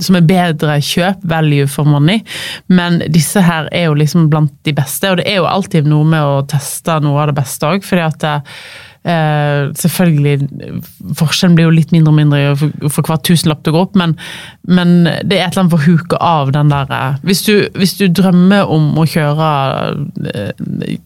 som 0.00 0.16
er 0.16 0.24
bedre 0.24 0.78
kjøp, 0.80 1.20
value 1.28 1.68
for 1.68 1.84
money, 1.84 2.22
men 2.72 3.02
disse 3.12 3.42
her 3.44 3.68
er 3.68 3.90
jo 3.90 3.98
liksom 4.00 4.30
blant 4.32 4.54
de 4.64 4.72
beste. 4.72 5.10
Og 5.12 5.20
det 5.20 5.28
er 5.28 5.42
jo 5.42 5.50
alltid 5.50 5.90
noe 5.90 6.08
med 6.08 6.24
å 6.24 6.42
teste 6.48 6.96
noe 7.04 7.20
av 7.20 7.30
det 7.30 7.36
beste 7.42 7.68
òg, 7.68 7.84
fordi 7.84 8.06
at 8.06 8.26
eh, 9.04 9.70
selvfølgelig 9.78 10.48
Forskjellen 11.18 11.56
blir 11.58 11.68
jo 11.68 11.74
litt 11.76 11.94
mindre 11.94 12.12
og 12.12 12.18
mindre 12.18 12.42
for, 12.60 12.90
for 12.96 13.08
hver 13.08 13.22
tusenlapp 13.26 13.64
du 13.64 13.72
går 13.74 13.88
opp, 13.88 13.98
men, 14.00 14.16
men 14.68 14.94
det 15.04 15.38
er 15.38 15.46
et 15.46 15.54
eller 15.54 15.64
annet 15.64 15.74
for 15.74 15.82
å 15.82 15.94
huke 15.94 16.20
av 16.20 16.54
den 16.56 16.72
der 16.72 16.94
eh, 16.94 17.18
Hvis 17.24 17.44
hvis 17.74 17.96
du 18.00 18.06
drømmer 18.08 18.70
om 18.70 18.92
å 19.00 19.06
kjøre 19.08 19.50
eh, 20.32 20.96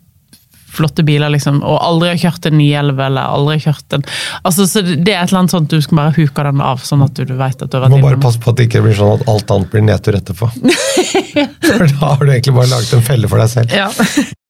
flotte 0.79 1.05
biler, 1.07 1.33
liksom, 1.35 1.61
og 1.67 1.79
aldri 1.85 2.13
har 2.13 2.21
kjørt 2.23 2.49
en 2.51 2.59
911 2.59 3.05
eller 3.09 3.35
aldri 3.37 3.59
har 3.59 3.65
kjørt 3.69 3.99
en 3.99 4.07
altså, 4.43 4.67
så 4.71 4.83
Det 4.87 5.13
er 5.13 5.23
et 5.23 5.29
eller 5.29 5.43
annet 5.43 5.55
sånt 5.55 5.71
du 5.73 5.79
skal 5.85 6.01
bare 6.01 6.15
huke 6.17 6.47
den 6.49 6.65
av, 6.65 6.83
sånn 6.87 7.05
at 7.07 7.15
du, 7.19 7.25
du 7.29 7.35
vet 7.39 7.67
at 7.67 7.73
du 7.73 7.79
har 7.79 7.89
Du 7.91 7.97
må 7.97 8.03
bare 8.05 8.21
passe 8.23 8.43
på 8.43 8.53
at 8.53 8.61
det 8.61 8.69
ikke 8.71 8.85
blir 8.87 8.97
sånn 8.99 9.19
at 9.19 9.27
alt 9.31 9.55
annet 9.55 9.73
blir 9.73 9.87
nedtur 9.89 10.19
etterpå. 10.19 10.51
For 11.69 11.87
da 11.87 12.15
har 12.15 12.23
du 12.25 12.33
egentlig 12.33 12.57
bare 12.57 12.73
laget 12.73 12.95
en 12.97 13.07
felle 13.07 13.31
for 13.31 13.43
deg 13.43 13.51
selv. 13.53 13.75
Ja. 13.75 13.89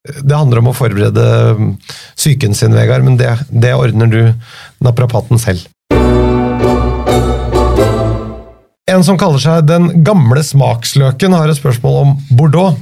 Det 0.09 0.37
handler 0.37 0.63
om 0.63 0.71
å 0.71 0.77
forberede 0.77 1.25
mm, 1.59 1.73
psyken 2.17 2.55
sin, 2.57 2.77
Vegard, 2.77 3.05
men 3.05 3.19
det, 3.21 3.33
det 3.51 3.75
ordner 3.77 4.09
du 4.13 4.23
naprapaten 4.85 5.41
selv. 5.43 5.67
En 8.89 9.05
som 9.05 9.19
kaller 9.21 9.43
seg 9.43 9.67
Den 9.69 9.91
gamle 10.07 10.41
smaksløken, 10.45 11.37
har 11.37 11.51
et 11.51 11.61
spørsmål 11.61 11.99
om 12.03 12.15
Bordeaux. 12.39 12.79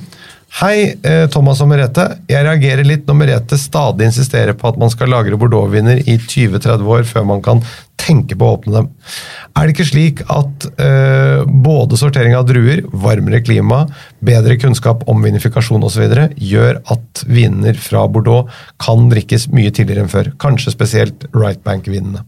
Hei, 0.57 0.95
eh, 1.05 1.27
Thomas 1.29 1.59
og 1.61 1.69
Merete. 1.69 2.07
Jeg 2.31 2.41
reagerer 2.47 2.87
litt 2.89 3.03
når 3.05 3.17
Merete 3.19 3.59
stadig 3.61 4.07
insisterer 4.07 4.57
på 4.57 4.71
at 4.71 4.79
man 4.81 4.89
skal 4.89 5.11
lagre 5.13 5.37
Bordeaux-viner 5.37 5.99
i 6.09 6.15
20-30 6.17 6.87
år 6.95 7.05
før 7.05 7.27
man 7.29 7.43
kan 7.45 7.61
tenke 8.01 8.39
på 8.41 8.47
å 8.47 8.55
åpne 8.55 8.73
dem. 8.79 8.89
Er 9.53 9.67
det 9.67 9.75
ikke 9.75 9.89
slik 9.91 10.23
at 10.33 10.65
uh, 10.81 11.45
både 11.45 11.99
sortering 12.01 12.39
av 12.39 12.47
druer, 12.49 12.81
varmere 12.89 13.43
klima, 13.45 13.83
bedre 14.25 14.57
kunnskap 14.63 15.05
om 15.13 15.21
vinifikasjon 15.29 15.85
osv. 15.85 16.09
gjør 16.41 16.81
at 16.95 17.27
viner 17.29 17.77
fra 17.77 18.07
Bordeaux 18.09 18.49
kan 18.81 19.11
drikkes 19.13 19.51
mye 19.53 19.75
tidligere 19.77 20.07
enn 20.07 20.13
før? 20.15 20.33
Kanskje 20.41 20.73
spesielt 20.73 21.29
Right 21.37 21.61
Bank-vinene. 21.69 22.25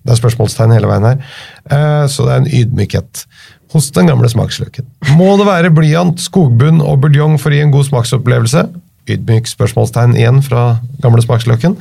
Det 0.00 0.14
er 0.14 0.22
spørsmålstegn 0.22 0.78
hele 0.78 0.88
veien 0.88 1.10
her, 1.12 1.24
uh, 1.68 2.04
så 2.08 2.24
det 2.24 2.32
er 2.32 2.40
en 2.40 2.52
ydmykhet 2.62 3.26
hos 3.72 3.90
den 3.94 4.10
gamle 4.10 4.28
smaksløken. 4.30 4.86
Må 5.18 5.32
det 5.38 5.46
være 5.48 5.72
blyant, 5.74 6.20
skogbunn 6.22 6.82
og 6.82 7.02
buljong 7.04 7.38
for 7.40 7.52
å 7.52 7.58
gi 7.58 7.64
en 7.64 7.74
god 7.74 7.88
smaksopplevelse? 7.90 8.64
Ydmyk 9.10 9.48
spørsmålstegn 9.50 10.16
igjen 10.18 10.40
fra 10.44 10.64
gamle 11.02 11.22
smaksløken. 11.24 11.76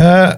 Eh, 0.00 0.30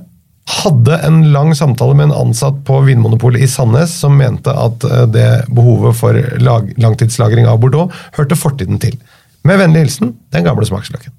hadde 0.51 0.99
en 1.07 1.23
lang 1.35 1.53
samtale 1.55 1.95
med 1.95 2.11
en 2.11 2.19
ansatt 2.27 2.59
på 2.67 2.81
Vinmonopolet 2.87 3.45
i 3.45 3.51
Sandnes 3.51 3.93
som 4.03 4.19
mente 4.19 4.51
at 4.51 4.87
eh, 4.89 5.07
det 5.15 5.29
behovet 5.55 5.99
for 5.99 6.19
lag, 6.43 6.71
langtidslagring 6.81 7.49
av 7.51 7.63
Bordeaux 7.63 7.95
hørte 8.19 8.39
fortiden 8.39 8.83
til. 8.83 8.99
Med 9.47 9.63
vennlig 9.63 9.87
hilsen 9.87 10.15
den 10.35 10.47
gamle 10.47 10.67
smaksløken. 10.69 11.15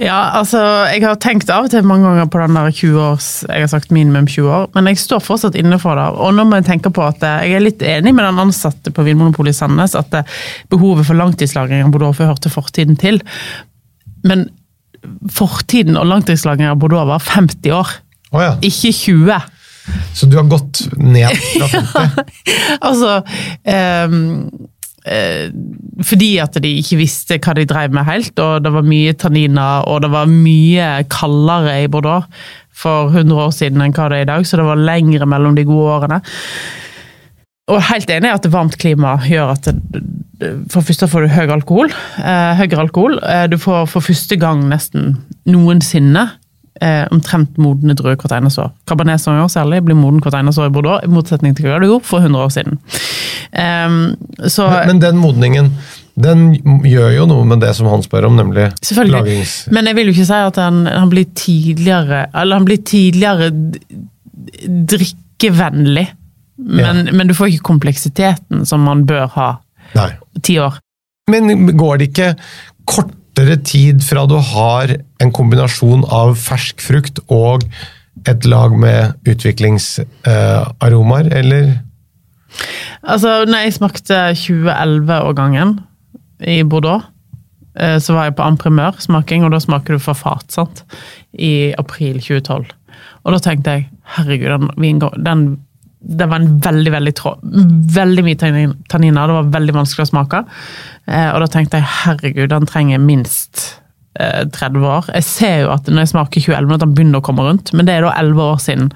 Ja, 0.00 0.34
altså, 0.40 0.58
Jeg 0.90 1.04
har 1.04 1.18
tenkt 1.22 1.50
av 1.54 1.68
og 1.68 1.70
til 1.70 1.84
mange 1.86 2.08
ganger 2.08 2.26
på 2.30 2.40
den 2.42 2.56
der 2.58 2.72
20 2.74 2.96
års 2.98 3.28
Jeg 3.46 3.62
har 3.62 3.70
sagt 3.70 3.92
minimum 3.94 4.26
20 4.26 4.50
år, 4.50 4.66
men 4.74 4.90
jeg 4.90 4.98
står 4.98 5.22
fortsatt 5.22 5.58
inne 5.58 5.78
for 5.82 5.98
det. 5.98 6.08
Og 6.18 6.34
nå 6.34 6.46
må 6.48 6.58
jeg 6.58 6.66
tenke 6.72 6.90
på 6.94 7.04
at 7.06 7.22
eh, 7.22 7.46
jeg 7.46 7.58
er 7.58 7.64
litt 7.64 7.84
enig 7.86 8.14
med 8.16 8.26
den 8.26 8.42
ansatte 8.42 8.90
på 8.94 9.06
Vinmonopolet 9.06 9.54
i 9.54 9.58
Sandnes 9.58 9.94
at 9.98 10.18
eh, 10.18 10.36
behovet 10.72 11.06
for 11.06 11.18
langtidslagring 11.18 11.84
av 11.84 11.94
Bordeaux 11.94 12.18
hørte 12.18 12.50
fortiden 12.50 12.98
til. 12.98 13.22
Men 14.26 14.48
fortiden 15.30 15.98
og 16.00 16.08
langtidslagring 16.10 16.72
av 16.72 16.80
Bordeaux 16.82 17.06
var 17.12 17.22
50 17.22 17.76
år, 17.78 17.98
oh 18.34 18.42
ja. 18.42 18.54
ikke 18.66 18.90
20. 18.90 19.50
Så 20.16 20.26
du 20.26 20.38
har 20.40 20.46
gått 20.48 20.86
ned 20.96 21.30
fra 21.52 21.68
50? 21.68 22.32
Altså 22.88 23.18
eh, 23.68 24.14
Fordi 25.04 26.30
at 26.40 26.54
de 26.64 26.70
ikke 26.80 26.96
visste 26.96 27.36
hva 27.36 27.52
de 27.58 27.66
drev 27.68 27.92
med 27.92 28.06
helt, 28.08 28.38
og 28.40 28.64
det 28.64 28.72
var 28.72 28.86
mye 28.88 29.12
tanniner, 29.20 29.84
og 29.84 30.00
det 30.00 30.08
var 30.14 30.30
mye 30.30 30.86
kaldere 31.12 31.74
i 31.82 31.90
Bordeaux 31.92 32.24
for 32.74 33.12
100 33.12 33.42
år 33.44 33.52
siden 33.54 33.84
enn 33.84 33.94
hva 33.94 34.08
det 34.10 34.22
er 34.22 34.26
i 34.26 34.30
dag, 34.32 34.46
så 34.48 34.58
det 34.58 34.66
var 34.66 34.80
lengre 34.80 35.28
mellom 35.28 35.58
de 35.58 35.66
gode 35.68 35.92
årene. 35.98 36.20
Og 37.72 37.80
helt 37.88 38.10
enig 38.12 38.28
i 38.28 38.36
at 38.36 38.48
varmt 38.52 38.76
klima 38.80 39.14
gjør 39.24 39.54
at 39.54 39.70
for 40.72 40.84
første 40.84 41.08
får 41.08 41.24
du 41.24 41.32
høy 41.32 41.52
alkohol, 41.54 41.92
eh, 42.18 42.56
høyere 42.58 42.82
alkohol. 42.82 43.18
Eh, 43.22 43.46
du 43.48 43.56
får 43.60 43.86
for 43.88 44.04
første 44.04 44.36
gang 44.36 44.66
nesten 44.68 45.14
noensinne 45.48 46.26
eh, 46.82 47.04
omtrent 47.14 47.58
modne 47.60 47.96
druer 47.98 48.16
hvert 48.16 48.34
eneste 48.36 48.64
år. 48.64 48.72
Cabernet 48.88 49.22
Sauvignon 49.22 49.52
særlig 49.52 49.82
blir 49.86 49.98
moden 49.98 50.22
hvert 50.24 50.38
eneste 50.38 50.62
år 50.62 50.70
i 50.70 50.74
Bordeaux, 50.74 51.04
i 51.04 51.10
motsetning 51.12 51.56
til 51.56 51.68
hva 51.68 51.80
det 51.82 51.90
gjorde 51.90 52.08
for 52.08 52.24
100 52.24 52.46
år 52.46 52.54
siden. 52.54 52.80
Um, 53.54 54.00
så 54.50 54.66
Men, 54.70 54.94
men 54.94 55.04
den 55.04 55.20
modningen 55.22 55.70
den 56.14 56.42
gjør 56.86 57.10
jo 57.10 57.24
noe 57.26 57.46
med 57.50 57.62
det 57.64 57.72
som 57.74 57.88
han 57.90 58.02
spør 58.04 58.28
om, 58.28 58.36
nemlig 58.38 58.68
lagrings... 59.10 59.54
Men 59.74 59.88
jeg 59.90 59.98
vil 59.98 60.10
jo 60.10 60.14
ikke 60.14 60.28
si 60.28 60.42
at 60.46 60.60
han, 60.62 60.84
han 60.86 61.10
blir 61.10 61.26
tidligere 61.34 62.20
Eller 62.30 62.60
han 62.60 62.68
blir 62.68 62.84
tidligere 62.86 63.48
drikkevennlig. 64.94 66.06
Men, 66.56 67.08
men 67.10 67.26
du 67.26 67.34
får 67.34 67.50
ikke 67.50 67.66
kompleksiteten 67.66 68.62
som 68.68 68.86
man 68.86 69.02
bør 69.08 69.26
ha. 69.34 69.48
Nei. 69.98 70.12
Ti 70.38 70.58
år. 70.62 70.78
Men 71.30 71.74
går 71.74 71.98
det 71.98 72.10
ikke 72.12 72.30
kortere 73.34 73.56
tid 73.66 73.98
fra 74.06 74.22
du 74.30 74.36
har 74.38 74.92
en 75.20 75.32
kombinasjon 75.34 76.04
av 76.06 76.36
fersk 76.38 76.78
frukt 76.84 77.16
og 77.34 77.64
et 78.30 78.44
lag 78.46 78.76
med 78.78 79.14
utviklingsaromaer, 79.26 81.26
eller? 81.34 81.72
Altså, 83.02 83.42
når 83.48 83.58
jeg 83.64 83.72
smakte 83.74 84.14
2011-årgangen 84.38 85.74
i 86.46 86.60
Bordeaux, 86.62 87.02
eh, 87.76 87.98
så 87.98 88.12
var 88.14 88.24
jeg 88.30 88.36
på 88.38 88.42
Amprimør-smaking, 88.46 89.42
og 89.44 89.50
da 89.52 89.58
smaker 89.60 89.94
du 89.94 89.98
fra 90.04 90.14
fat, 90.14 90.46
sant? 90.54 90.84
I 91.34 91.74
april 91.76 92.20
2012. 92.22 92.64
Og 93.24 93.32
da 93.34 93.38
tenkte 93.42 93.70
jeg, 93.74 93.88
herregud, 94.16 94.48
den, 94.54 94.70
vingå- 94.78 95.18
den 95.26 95.44
det 96.04 96.26
var 96.28 96.42
en 96.42 96.58
veldig 96.62 96.92
veldig 96.92 97.12
trå, 97.16 97.32
veldig 97.96 98.24
mye 98.26 98.38
tanniner, 98.40 99.30
det 99.30 99.36
var 99.38 99.52
veldig 99.54 99.74
vanskelig 99.78 100.04
å 100.04 100.10
smake. 100.10 100.42
Eh, 101.08 101.30
og 101.30 101.40
da 101.42 101.48
tenkte 101.50 101.80
jeg 101.80 101.90
herregud, 102.04 102.50
den 102.52 102.68
trenger 102.68 103.00
minst 103.02 103.62
eh, 104.20 104.44
30 104.44 104.84
år. 104.90 105.08
Jeg 105.16 105.28
ser 105.28 105.56
jo 105.64 105.72
at 105.74 105.88
når 105.88 106.04
jeg 106.04 106.12
smaker 106.12 106.44
2011, 106.44 106.74
at 106.76 106.84
den 106.84 106.94
begynner 106.98 107.22
å 107.22 107.26
komme 107.26 107.46
rundt, 107.46 107.72
men 107.72 107.88
det 107.88 107.96
er 107.96 108.06
da 108.06 108.12
11 108.20 108.44
år 108.44 108.60
siden. 108.66 108.92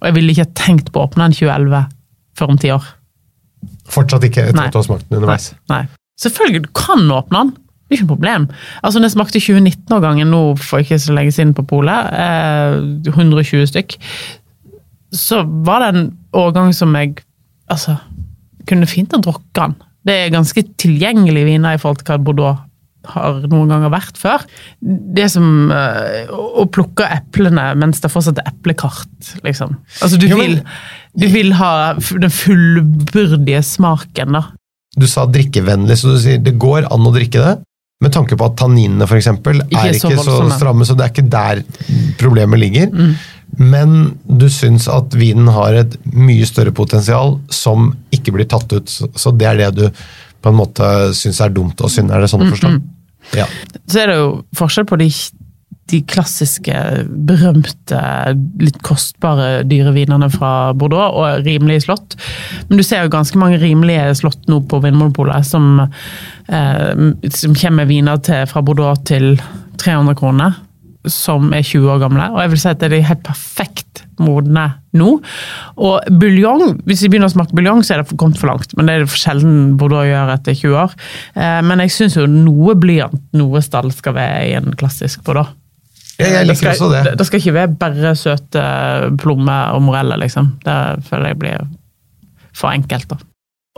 Og 0.00 0.10
jeg 0.10 0.18
ville 0.18 0.36
ikke 0.36 0.50
tenkt 0.58 0.92
på 0.92 1.00
å 1.00 1.08
åpne 1.08 1.30
den 1.30 1.38
2011 1.40 1.88
før 2.38 2.54
om 2.54 2.60
10 2.60 2.76
år. 2.76 2.92
Fortsatt 3.92 4.24
ikke 4.28 4.48
etter 4.48 4.58
Nei. 4.58 4.68
at 4.68 4.76
du 4.76 4.80
har 4.80 4.88
smakt 4.88 5.08
den 5.08 5.20
underveis? 5.20 5.52
Nei. 5.72 5.84
Selvfølgelig, 6.20 6.66
du 6.66 6.72
kan 6.76 7.04
åpne 7.12 7.38
den. 7.38 7.52
Det 7.56 7.96
er 7.96 8.00
ikke 8.00 8.06
noe 8.06 8.14
problem. 8.14 8.46
Altså, 8.80 8.98
når 8.98 9.08
jeg 9.08 9.14
smakte 9.16 9.40
2019-årgangen 9.42 10.30
nå 10.32 10.42
for 10.60 10.84
ikke 10.84 11.00
så 11.00 11.16
lenge 11.16 11.34
siden 11.34 11.52
på 11.56 11.64
polet, 11.68 12.12
eh, 12.16 12.76
120 13.12 13.68
stykk, 13.68 13.96
så 15.12 15.42
var 15.66 15.84
det 15.84 15.88
en 15.92 16.06
årgang 16.36 16.72
som 16.76 16.94
jeg 16.98 17.16
altså, 17.70 17.96
kunne 18.68 18.88
fint 18.90 19.14
ha 19.14 19.20
drukket 19.22 19.56
den. 19.58 19.78
Det 20.02 20.18
er 20.18 20.34
ganske 20.34 20.64
tilgjengelige 20.82 21.46
viner 21.46 21.76
i 21.76 21.80
forhold 21.80 22.02
til 22.02 22.10
hva 22.10 22.22
Bordeaux 22.22 22.60
har 23.12 23.42
noen 23.50 23.70
ganger 23.70 23.90
vært 23.90 24.18
før. 24.20 24.44
Det 24.80 25.26
som 25.32 25.70
eh, 25.74 26.30
Å 26.30 26.66
plukke 26.70 27.08
eplene 27.10 27.72
mens 27.78 28.02
det 28.02 28.10
fortsatt 28.12 28.38
er 28.42 28.50
eplekart, 28.52 29.32
liksom. 29.46 29.74
Altså, 29.98 30.20
du 30.20 30.28
vil, 30.30 30.60
du 31.18 31.26
vil 31.32 31.54
ha 31.58 31.72
den 31.98 32.30
fullbyrdige 32.30 33.62
smaken, 33.66 34.38
da. 34.38 34.44
Du 34.98 35.08
sa 35.08 35.24
drikkevennlig, 35.26 35.96
så 35.98 36.14
du 36.14 36.18
sier 36.20 36.42
det 36.42 36.54
går 36.60 36.86
an 36.92 37.08
å 37.08 37.14
drikke 37.14 37.42
det, 37.42 37.54
med 38.02 38.12
tanke 38.14 38.36
på 38.38 38.48
at 38.48 38.58
tanninene 38.60 39.06
for 39.08 39.18
eksempel, 39.18 39.62
Ikke 39.70 39.86
er 39.88 39.98
så 39.98 40.10
ikke 40.10 40.24
så 40.26 40.38
stramme, 40.56 40.86
så 40.86 40.96
det 40.98 41.06
er 41.06 41.14
ikke 41.14 41.30
der 41.32 41.62
problemet 42.20 42.60
ligger. 42.60 42.90
Mm. 42.90 43.14
Men 43.60 44.14
du 44.24 44.46
syns 44.50 44.86
at 44.88 45.12
vinen 45.18 45.48
har 45.52 45.76
et 45.82 45.96
mye 46.12 46.46
større 46.48 46.72
potensial 46.72 47.36
som 47.52 47.90
ikke 48.14 48.32
blir 48.32 48.48
tatt 48.48 48.72
ut, 48.72 48.88
så 48.88 49.32
det 49.36 49.48
er 49.50 49.60
det 49.60 49.70
du 49.76 49.84
på 50.42 50.50
en 50.50 50.56
måte 50.58 50.86
syns 51.14 51.40
er 51.44 51.52
dumt 51.54 51.80
å 51.84 51.90
synde. 51.92 52.14
Er 52.16 52.24
det 52.24 52.30
Mm, 52.30 52.32
sånn 52.32 52.46
å 52.46 52.52
forstå? 52.56 52.72
Ja. 53.38 53.46
så 53.86 54.00
er 54.02 54.06
det 54.10 54.16
jo 54.18 54.30
forskjell 54.58 54.86
på 54.90 54.96
de, 54.98 55.06
de 55.92 56.00
klassiske, 56.10 56.74
berømte, 57.28 58.00
litt 58.58 58.80
kostbare 58.82 59.62
dyrevinene 59.68 60.26
fra 60.32 60.72
Bordeaux 60.74 61.14
og 61.20 61.46
rimelige 61.46 61.84
slott. 61.86 62.16
Men 62.68 62.80
du 62.80 62.82
ser 62.82 63.04
jo 63.04 63.12
ganske 63.14 63.38
mange 63.38 63.60
rimelige 63.62 64.14
slott 64.18 64.48
nå 64.50 64.62
på 64.66 64.80
Vinmonopolet 64.82 65.46
som, 65.46 65.84
eh, 66.48 66.92
som 67.30 67.54
kommer 67.54 67.84
med 67.84 67.92
viner 67.92 68.18
til, 68.26 68.46
fra 68.50 68.62
Bordeaux 68.64 68.98
til 69.06 69.36
300 69.78 70.18
kroner. 70.18 70.58
Som 71.10 71.48
er 71.56 71.64
20 71.66 71.88
år 71.90 71.98
gamle, 71.98 72.28
og 72.30 72.42
jeg 72.44 72.50
vil 72.52 72.60
si 72.62 72.68
at 72.70 72.82
det 72.82 72.92
er 72.94 73.08
helt 73.08 73.24
perfekt 73.26 74.04
modne 74.22 74.66
nå. 74.94 75.08
Og 75.82 76.18
buljong, 76.20 76.76
hvis 76.86 77.02
vi 77.02 77.10
begynner 77.12 77.30
å 77.30 77.34
smake 77.34 77.56
buljong, 77.56 77.80
så 77.82 77.96
er 77.96 78.02
det 78.02 78.18
kommet 78.20 78.38
for 78.38 78.52
langt. 78.52 78.76
Men 78.78 78.86
det 78.86 78.94
er 78.94 79.08
for 79.08 79.18
sjelden 79.18 79.74
Bordeaux 79.80 80.06
gjør 80.06 80.30
etter 80.36 80.54
20 80.54 80.78
år. 80.84 80.94
Eh, 81.34 81.58
Men 81.66 81.82
jeg 81.82 81.94
syns 81.96 82.18
jo 82.20 82.28
noe 82.30 82.76
blyant, 82.78 83.18
noe 83.34 83.62
stall 83.64 83.90
skal 83.94 84.14
være 84.18 84.46
i 84.46 84.54
en 84.60 84.70
klassisk 84.78 85.24
Bordeaux. 85.26 85.50
Ja, 86.20 86.28
jeg 86.28 86.46
liker 86.46 86.60
skal, 86.60 86.76
også 86.76 86.90
det. 86.92 87.16
Det 87.18 87.26
skal 87.26 87.40
ikke 87.40 87.56
være 87.56 87.74
bare 87.80 88.14
søte 88.18 88.64
plommer 89.22 89.74
og 89.74 89.82
moreller, 89.88 90.20
liksom. 90.20 90.52
Det 90.62 90.78
føler 91.08 91.32
jeg 91.32 91.40
blir 91.42 91.68
for 92.54 92.70
enkelt, 92.70 93.08
da. 93.10 93.18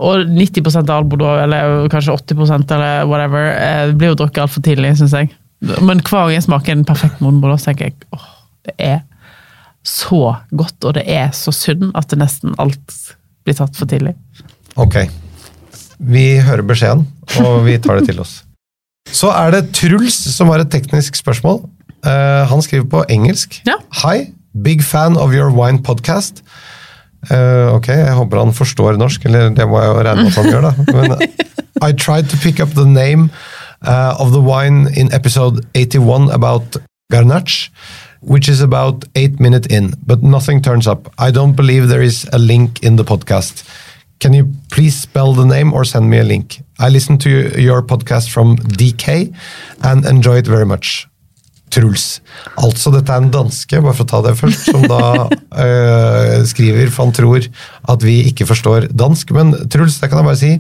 Og 0.03 0.27
90 0.27 0.75
av 0.83 0.91
all 0.91 1.07
Bordeaux, 1.07 1.39
eller 1.45 1.89
kanskje 1.93 2.17
80% 2.19 2.75
eller 2.75 3.07
whatever, 3.07 3.53
eh, 3.55 3.93
blir 3.95 4.13
jo 4.13 4.19
drukket 4.19 4.43
altfor 4.43 4.65
tidlig, 4.67 4.97
syns 4.99 5.15
jeg. 5.15 5.31
Men 5.65 6.01
hver 6.03 6.27
gang 6.27 6.35
jeg 6.37 6.47
smaker 6.47 6.75
en 6.75 6.87
perfekt 6.89 7.21
morgenbolle, 7.25 7.59
så 7.61 7.71
tenker 7.71 7.91
jeg 7.91 7.97
åh, 8.15 8.31
det 8.69 8.75
er 8.79 9.03
så 9.85 10.37
godt, 10.57 10.79
og 10.85 10.95
det 10.97 11.05
er 11.11 11.29
så 11.37 11.53
synd 11.53 11.91
at 11.99 12.09
det 12.11 12.21
nesten 12.23 12.57
alt 12.61 12.95
blir 13.45 13.57
tatt 13.59 13.77
for 13.77 13.89
tidlig. 13.89 14.15
Ok. 14.81 15.03
Vi 16.01 16.25
hører 16.45 16.65
beskjeden, 16.67 17.05
og 17.45 17.65
vi 17.69 17.77
tar 17.79 18.01
det 18.01 18.09
til 18.09 18.21
oss. 18.25 18.43
Så 19.13 19.29
er 19.31 19.53
det 19.53 19.67
Truls 19.77 20.17
som 20.35 20.51
har 20.53 20.65
et 20.65 20.73
teknisk 20.73 21.17
spørsmål. 21.21 21.63
Uh, 22.05 22.45
han 22.49 22.65
skriver 22.65 22.89
på 22.91 23.05
engelsk. 23.13 23.61
Ja. 23.69 23.77
Hi, 24.03 24.31
big 24.65 24.83
fan 24.85 25.19
of 25.21 25.37
your 25.37 25.53
wine 25.53 25.83
podcast. 25.85 26.43
Uh, 27.31 27.73
ok, 27.77 27.89
jeg 27.89 28.17
håper 28.17 28.41
han 28.43 28.57
forstår 28.57 28.99
norsk, 29.01 29.25
eller 29.29 29.53
det 29.57 29.69
må 29.69 29.81
jeg 29.81 29.93
jo 29.93 30.01
regne 30.09 30.25
med 30.25 30.33
at 30.33 30.41
han 30.41 30.51
gjør, 30.51 30.67
da. 30.67 30.73
Men 30.93 31.15
I 31.85 31.93
tried 31.93 32.29
to 32.33 32.41
pick 32.41 32.61
up 32.61 32.75
the 32.77 32.89
name 32.89 33.31
uh, 33.85 34.17
of 34.19 34.33
the 34.33 34.41
wine 34.41 34.89
in 34.97 35.13
episode 35.13 35.67
81 35.75 36.31
about 36.31 36.77
Garnache, 37.13 37.71
which 38.21 38.49
is 38.49 38.61
about 38.61 39.05
eight 39.15 39.39
minutes 39.41 39.67
in, 39.69 39.95
but 40.07 40.23
nothing 40.23 40.63
turns 40.63 40.87
up. 40.87 41.13
I 41.19 41.31
don't 41.31 41.55
believe 41.55 41.89
there 41.89 42.03
is 42.03 42.27
a 42.33 42.39
link 42.39 42.83
in 42.83 42.97
the 42.97 43.05
podcast. 43.05 43.65
Can 44.21 44.33
you 44.33 44.49
please 44.71 44.97
spell 44.97 45.35
the 45.35 45.45
name 45.45 45.73
or 45.73 45.85
send 45.85 46.09
me 46.09 46.19
a 46.19 46.25
link? 46.25 46.63
I 46.79 46.89
listen 46.89 47.19
to 47.19 47.61
your 47.61 47.83
podcast 47.83 48.31
from 48.31 48.57
DK 48.57 49.35
and 49.83 50.07
enjoy 50.07 50.39
it 50.39 50.47
very 50.47 50.65
much. 50.65 51.07
Truls. 51.71 52.21
Altså, 52.57 52.93
dette 52.95 53.11
er 53.11 53.25
en 53.25 53.33
danske, 53.35 53.81
bare 53.83 53.97
for 53.97 54.07
å 54.07 54.11
ta 54.13 54.21
det 54.23 54.37
først, 54.39 54.69
som 54.71 54.85
da 54.87 55.27
øh, 55.27 56.45
skriver, 56.53 56.93
for 56.93 57.09
han 57.09 57.15
tror 57.17 57.49
at 57.91 58.05
vi 58.07 58.21
ikke 58.31 58.47
forstår 58.47 58.89
dansk. 58.95 59.33
Men 59.35 59.51
Truls, 59.69 59.99
det 60.01 60.11
kan 60.11 60.23
jeg 60.23 60.29
bare 60.29 60.41
si, 60.41 60.53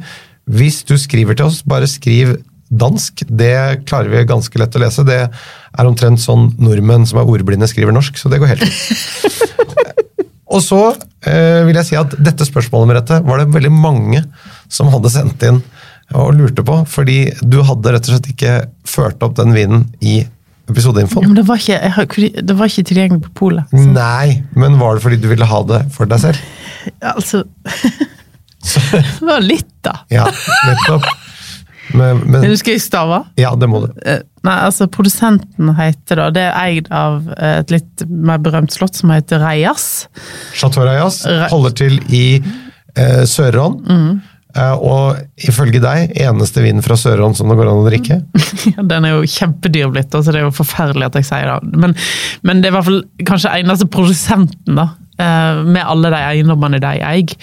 hvis 0.51 0.83
du 0.85 0.97
skriver 0.99 1.39
til 1.39 1.47
oss, 1.47 1.63
bare 1.63 1.87
skriv 1.89 2.35
dansk. 2.69 3.25
Det 3.29 3.85
klarer 3.89 4.11
vi 4.13 4.25
ganske 4.29 4.59
lett 4.61 4.77
å 4.77 4.83
lese. 4.83 5.05
Det 5.07 5.21
er 5.25 5.89
omtrent 5.89 6.23
sånn 6.23 6.51
nordmenn 6.63 7.07
som 7.09 7.21
er 7.21 7.29
ordblinde, 7.31 7.69
skriver 7.71 7.95
norsk, 7.95 8.19
så 8.19 8.31
det 8.33 8.41
går 8.43 8.55
helt 8.55 8.65
fint. 8.69 9.41
Og 10.55 10.61
så 10.63 10.79
eh, 11.27 11.65
vil 11.67 11.75
jeg 11.81 11.89
si 11.89 11.97
at 11.99 12.13
dette 12.23 12.47
spørsmålet 12.47 12.87
med 12.91 12.99
dette 13.01 13.17
var 13.27 13.41
det 13.41 13.49
veldig 13.55 13.73
mange 13.75 14.21
som 14.71 14.91
hadde 14.93 15.11
sendt 15.11 15.43
inn 15.49 15.59
og 16.15 16.35
lurte 16.37 16.63
på, 16.63 16.77
fordi 16.87 17.33
du 17.43 17.59
hadde 17.67 17.95
rett 17.95 18.07
og 18.07 18.13
slett 18.15 18.29
ikke 18.31 18.53
ført 18.87 19.23
opp 19.25 19.35
den 19.41 19.55
vinen 19.57 19.87
i 20.05 20.21
Ja, 20.21 20.73
episodeinfoen. 20.73 21.27
men 21.29 21.37
det 21.37 21.43
var 21.49 21.59
ikke, 21.61 21.77
jeg 21.77 22.45
det 22.49 22.55
var 22.57 22.71
ikke 22.71 22.87
tilgjengelig 22.89 23.25
på 23.27 23.33
polet. 23.41 23.73
Nei, 23.77 24.43
men 24.57 24.79
var 24.81 24.97
det 24.97 25.03
fordi 25.05 25.19
du 25.21 25.27
ville 25.29 25.45
ha 25.49 25.59
det 25.69 25.81
for 25.93 26.09
deg 26.09 26.23
selv? 26.23 26.39
Ja, 27.03 27.13
altså 27.19 27.43
Det 28.65 29.27
var 29.29 29.43
litt, 29.45 29.69
da. 29.85 29.99
Ja, 30.13 30.25
nettopp. 30.65 31.05
Men, 31.93 32.23
men, 32.31 32.45
Husker 32.49 32.73
jeg 32.73 32.81
stava? 32.81 33.25
ja, 33.37 33.51
det 33.61 33.69
må 33.69 33.83
du. 33.85 33.91
Eh, 34.09 34.23
Nei, 34.45 34.55
altså 34.67 34.87
Produsenten 34.93 35.71
heter 35.79 36.19
da 36.21 36.27
Det 36.33 36.43
er 36.51 36.57
eid 36.67 36.89
av 36.93 37.27
eh, 37.37 37.59
et 37.63 37.71
litt 37.73 38.05
mer 38.09 38.41
berømt 38.45 38.73
slott 38.73 38.97
som 38.97 39.13
heter 39.13 39.41
Reias. 39.45 40.07
Chateau 40.57 40.85
Reias 40.89 41.23
holder 41.53 41.75
til 41.77 41.99
i 42.13 42.25
eh, 42.97 43.25
Sør-Ron. 43.29 43.79
Eh, 44.55 44.75
og 44.87 45.19
ifølge 45.49 45.81
deg, 45.83 46.13
eneste 46.25 46.63
vin 46.63 46.81
fra 46.85 46.95
Sør-Ron 47.01 47.35
som 47.35 47.49
det 47.51 47.57
går 47.59 47.71
an 47.73 47.81
å 47.83 47.87
drikke. 47.89 48.21
Ja, 48.77 48.85
Den 48.89 49.05
er 49.09 49.17
jo 49.19 49.25
kjempedyr 49.29 49.91
blitt, 49.93 50.15
altså 50.17 50.33
det 50.33 50.41
er 50.41 50.47
jo 50.47 50.53
forferdelig 50.57 51.09
at 51.11 51.17
jeg 51.21 51.27
sier 51.29 51.51
det. 51.51 51.77
Men, 51.85 51.97
men 52.47 52.61
det 52.63 52.69
er 52.71 52.73
i 52.73 52.77
hvert 52.79 52.87
fall 52.89 53.03
kanskje 53.29 53.53
eneste 53.61 53.89
produsenten, 53.93 54.79
da. 54.79 54.87
eh, 55.21 55.61
Med 55.69 55.83
alle 55.85 56.13
de 56.15 56.21
eiendommene 56.31 56.81
de 56.85 56.93
eier, 57.01 57.35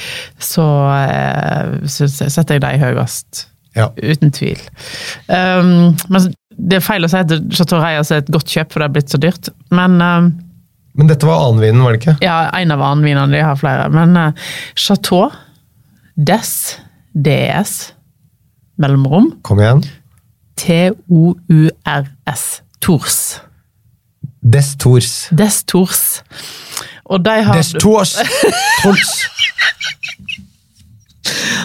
så 0.42 0.66
eh, 1.04 1.80
jeg- 1.86 2.32
setter 2.32 2.58
jeg 2.58 2.64
de 2.66 2.72
høyest. 2.86 3.48
Ja. 3.78 3.90
Uten 3.96 4.32
tvil. 4.36 4.60
Um, 5.32 5.94
men 6.12 6.32
det 6.58 6.80
er 6.80 6.84
feil 6.84 7.08
å 7.08 7.10
si 7.12 7.20
at 7.22 7.32
Chateau 7.56 7.80
Reyas 7.82 8.12
er 8.12 8.24
et 8.24 8.32
godt 8.34 8.52
kjøp, 8.52 8.74
for 8.74 8.84
det 8.84 8.90
er 8.90 8.96
blitt 8.98 9.14
så 9.14 9.20
dyrt. 9.22 9.52
Men 9.72 9.96
um, 10.04 10.32
Men 11.00 11.08
dette 11.08 11.28
var 11.28 11.46
annenvinen, 11.46 11.84
var 11.86 11.96
det 11.96 12.02
ikke? 12.02 12.18
Ja, 12.26 12.50
en 12.60 12.74
av 12.76 12.84
annenvinene, 12.84 13.32
de 13.32 13.44
har 13.46 13.56
flere. 13.60 13.88
Men 13.94 14.18
uh, 14.20 14.52
Chateau, 14.76 15.30
Des, 16.20 16.52
DS, 17.16 17.76
mellomrom, 18.82 19.32
Kom 19.48 19.62
igjen. 19.64 19.86
T-O-U-R-S. 20.62 22.44
Tours. 22.82 23.40
Des 24.42 24.76
Tours. 24.78 25.30
Des 25.32 25.64
Tours. 25.70 26.24
Og 27.06 27.24
de 27.24 27.44
har 27.46 27.54
Des 27.58 27.72
Tours! 27.80 28.16
Truls. 28.82 29.12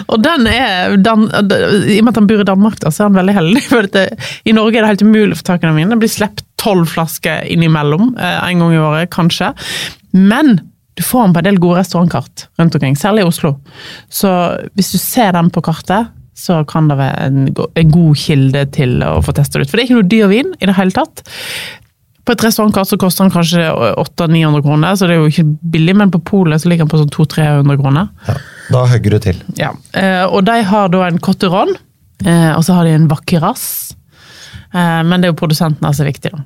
Og 0.07 0.23
den 0.23 0.47
er 0.49 0.95
den, 0.97 1.27
I 1.27 1.99
og 1.99 2.07
med 2.07 2.13
at 2.13 2.21
han 2.21 2.29
bor 2.29 2.43
i 2.43 2.47
Danmark, 2.47 2.79
da, 2.83 2.91
så 2.93 3.03
er 3.03 3.11
han 3.11 3.19
veldig 3.19 3.37
heldig. 3.37 3.63
For 3.71 3.89
det, 3.93 4.07
I 4.47 4.55
Norge 4.57 4.79
er 4.79 4.85
det 4.85 4.93
helt 4.95 5.05
umulig 5.07 5.35
å 5.35 5.41
få 5.41 5.49
tak 5.51 5.63
i 5.63 5.69
den 5.69 5.77
vinen. 5.79 5.95
Det 5.95 6.01
blir 6.05 6.13
sluppet 6.13 6.45
tolv 6.57 6.89
flasker 6.89 7.45
innimellom 7.53 8.15
eh, 8.17 8.39
en 8.49 8.63
gang 8.63 8.73
i 8.73 8.81
året, 8.81 9.11
kanskje. 9.13 9.53
Men 10.17 10.57
du 10.97 11.03
får 11.05 11.27
den 11.27 11.33
på 11.35 11.41
en 11.43 11.47
del 11.51 11.59
gode 11.61 11.81
restaurantkart 11.83 12.47
rundt 12.57 12.75
omkring, 12.75 12.95
særlig 12.97 13.23
i 13.23 13.29
Oslo. 13.29 13.53
Så 14.09 14.31
hvis 14.73 14.93
du 14.95 14.97
ser 14.97 15.35
den 15.37 15.51
på 15.53 15.61
kartet, 15.65 16.09
så 16.37 16.61
kan 16.69 16.89
det 16.89 16.97
være 16.99 17.27
en, 17.29 17.43
en 17.49 17.91
god 17.93 18.17
kilde 18.21 18.63
til 18.73 18.99
å 19.05 19.17
få 19.25 19.33
testa 19.37 19.57
det 19.57 19.67
ut. 19.67 19.71
For 19.71 19.77
det 19.77 19.83
er 19.83 19.89
ikke 19.89 19.99
noe 19.99 20.09
dyr 20.09 20.31
vin 20.31 20.51
i 20.57 20.69
det 20.69 20.75
hele 20.77 20.93
tatt. 20.93 21.23
På 22.27 22.35
et 22.35 22.43
restaurantkart 22.43 22.89
så 22.89 22.99
koster 22.99 23.25
den 23.25 23.33
kanskje 23.33 23.63
800-900 24.01 24.65
kroner, 24.65 24.97
så 24.97 25.07
det 25.07 25.15
er 25.15 25.21
jo 25.21 25.31
ikke 25.31 25.47
billig, 25.77 25.95
men 26.01 26.13
på 26.13 26.21
polet 26.27 26.61
så 26.61 26.69
ligger 26.69 26.85
den 26.85 26.91
på 26.91 26.99
sånn 26.99 27.13
200-300 27.13 27.81
kroner. 27.81 28.09
Ja, 28.27 28.35
da 28.73 28.83
hugger 28.91 29.15
du 29.15 29.19
til. 29.29 29.41
Ja, 29.59 29.71
eh, 29.93 30.23
og 30.25 30.45
de 30.47 30.59
har 30.69 30.91
da 30.93 31.05
en 31.07 31.19
Cotteron, 31.23 31.75
eh, 32.25 32.51
og 32.55 32.63
så 32.67 32.77
har 32.77 32.87
de 32.87 32.95
en 32.97 33.09
Vaqueras. 33.11 33.65
Eh, 34.73 35.01
men 35.07 35.21
det 35.21 35.29
er 35.29 35.35
jo 35.35 35.41
produsenten 35.41 35.87
som 35.87 36.05
er 36.05 36.11
viktig, 36.11 36.33
da. 36.33 36.43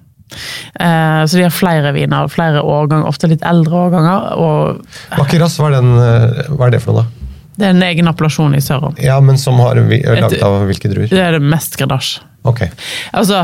Eh, 0.80 1.22
så 1.28 1.38
de 1.40 1.48
har 1.48 1.56
flere 1.56 1.92
viner, 1.96 2.30
flere 2.32 2.62
årganger, 2.64 3.08
ofte 3.10 3.30
litt 3.32 3.44
eldre 3.48 3.88
årganger. 3.88 4.78
Vakiras, 5.18 5.58
hva 5.60 5.72
hva 5.74 6.70
er 6.70 6.78
det 6.78 6.84
for 6.84 6.94
noe, 6.94 7.04
da? 7.04 7.22
det 7.62 7.68
er 7.68 7.76
en 7.76 7.84
egen 7.86 8.10
appellasjon 8.10 8.56
i 8.58 8.62
Sørum. 8.64 8.96
Ja, 9.02 9.20
men 9.22 9.38
som 9.38 9.60
har 9.62 9.78
laget 9.78 10.42
av 10.42 10.64
hvilke 10.70 10.90
druer? 10.90 11.10
Det 11.12 11.22
er 11.22 11.36
det 11.38 11.44
mest 11.46 11.76
gradasje. 11.78 12.24
Ok. 12.48 12.64
Altså, 13.14 13.44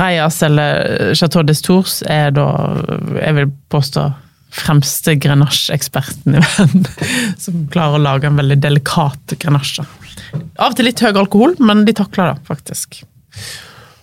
Reias 0.00 0.38
eller 0.46 1.12
Chateau 1.18 1.44
des 1.44 1.60
Tours 1.64 1.98
er 2.08 2.30
da, 2.32 2.46
jeg 3.18 3.36
vil 3.36 3.50
påstå, 3.68 4.06
fremste 4.54 5.14
grenasjeeksperten 5.20 6.38
i 6.38 6.42
verden. 6.42 6.86
Som 7.44 7.66
klarer 7.72 7.98
å 7.98 8.04
lage 8.04 8.30
en 8.30 8.38
veldig 8.40 8.58
delikat 8.62 9.36
grenasje. 9.40 9.86
Av 10.58 10.72
og 10.72 10.78
til 10.78 10.88
litt 10.88 11.02
høy 11.04 11.12
alkohol, 11.12 11.56
men 11.60 11.84
de 11.88 11.94
takler 11.96 12.32
det 12.32 12.48
faktisk. 12.48 13.02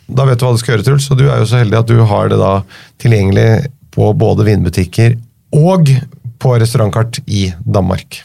Da 0.06 0.26
vet 0.28 0.40
du 0.40 0.46
hva 0.46 0.54
du 0.54 0.62
skal 0.62 0.76
gjøre, 0.76 0.86
Truls, 0.86 1.10
og 1.10 1.20
du 1.20 1.26
er 1.28 1.42
jo 1.42 1.50
så 1.50 1.62
heldig 1.64 1.80
at 1.80 1.90
du 1.90 1.98
har 2.06 2.30
det 2.30 2.38
da 2.42 2.54
tilgjengelig 3.02 3.50
på 3.96 4.12
både 4.18 4.46
vinbutikker 4.46 5.18
og 5.56 5.90
på 6.42 6.56
restaurantkart 6.62 7.24
i 7.26 7.48
Danmark. 7.66 8.22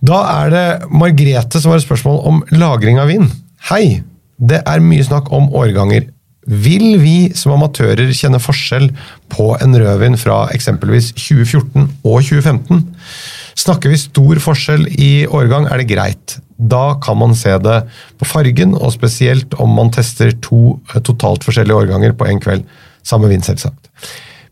Da 0.00 0.20
er 0.40 0.54
det 0.54 0.66
Margrete 0.88 1.60
som 1.60 1.74
har 1.74 1.80
et 1.80 1.84
spørsmål 1.84 2.22
om 2.30 2.40
lagring 2.56 3.00
av 3.02 3.10
vin. 3.12 3.28
Hei! 3.68 4.00
Det 4.40 4.62
er 4.64 4.80
mye 4.80 5.04
snakk 5.04 5.28
om 5.36 5.50
årganger. 5.52 6.06
Vil 6.50 6.96
vi 6.98 7.30
som 7.38 7.54
amatører 7.54 8.10
kjenne 8.10 8.40
forskjell 8.42 8.88
på 9.30 9.52
en 9.62 9.76
rødvin 9.78 10.16
fra 10.18 10.48
eksempelvis 10.54 11.12
2014 11.14 11.84
og 12.02 12.16
2015? 12.26 12.80
Snakker 13.60 13.92
vi 13.92 14.00
stor 14.00 14.40
forskjell 14.42 14.88
i 14.90 15.28
årgang, 15.30 15.68
er 15.70 15.78
det 15.78 15.90
greit. 15.92 16.38
Da 16.58 16.96
kan 17.02 17.20
man 17.20 17.36
se 17.38 17.52
det 17.62 17.76
på 18.18 18.26
fargen, 18.26 18.74
og 18.74 18.94
spesielt 18.96 19.54
om 19.62 19.76
man 19.78 19.92
tester 19.94 20.34
to 20.42 20.80
eh, 20.90 20.98
totalt 21.06 21.46
forskjellige 21.46 21.84
årganger 21.84 22.16
på 22.18 22.26
en 22.26 22.42
kveld. 22.42 22.66
Samme 23.06 23.30
vin, 23.30 23.44
selvsagt. 23.46 23.90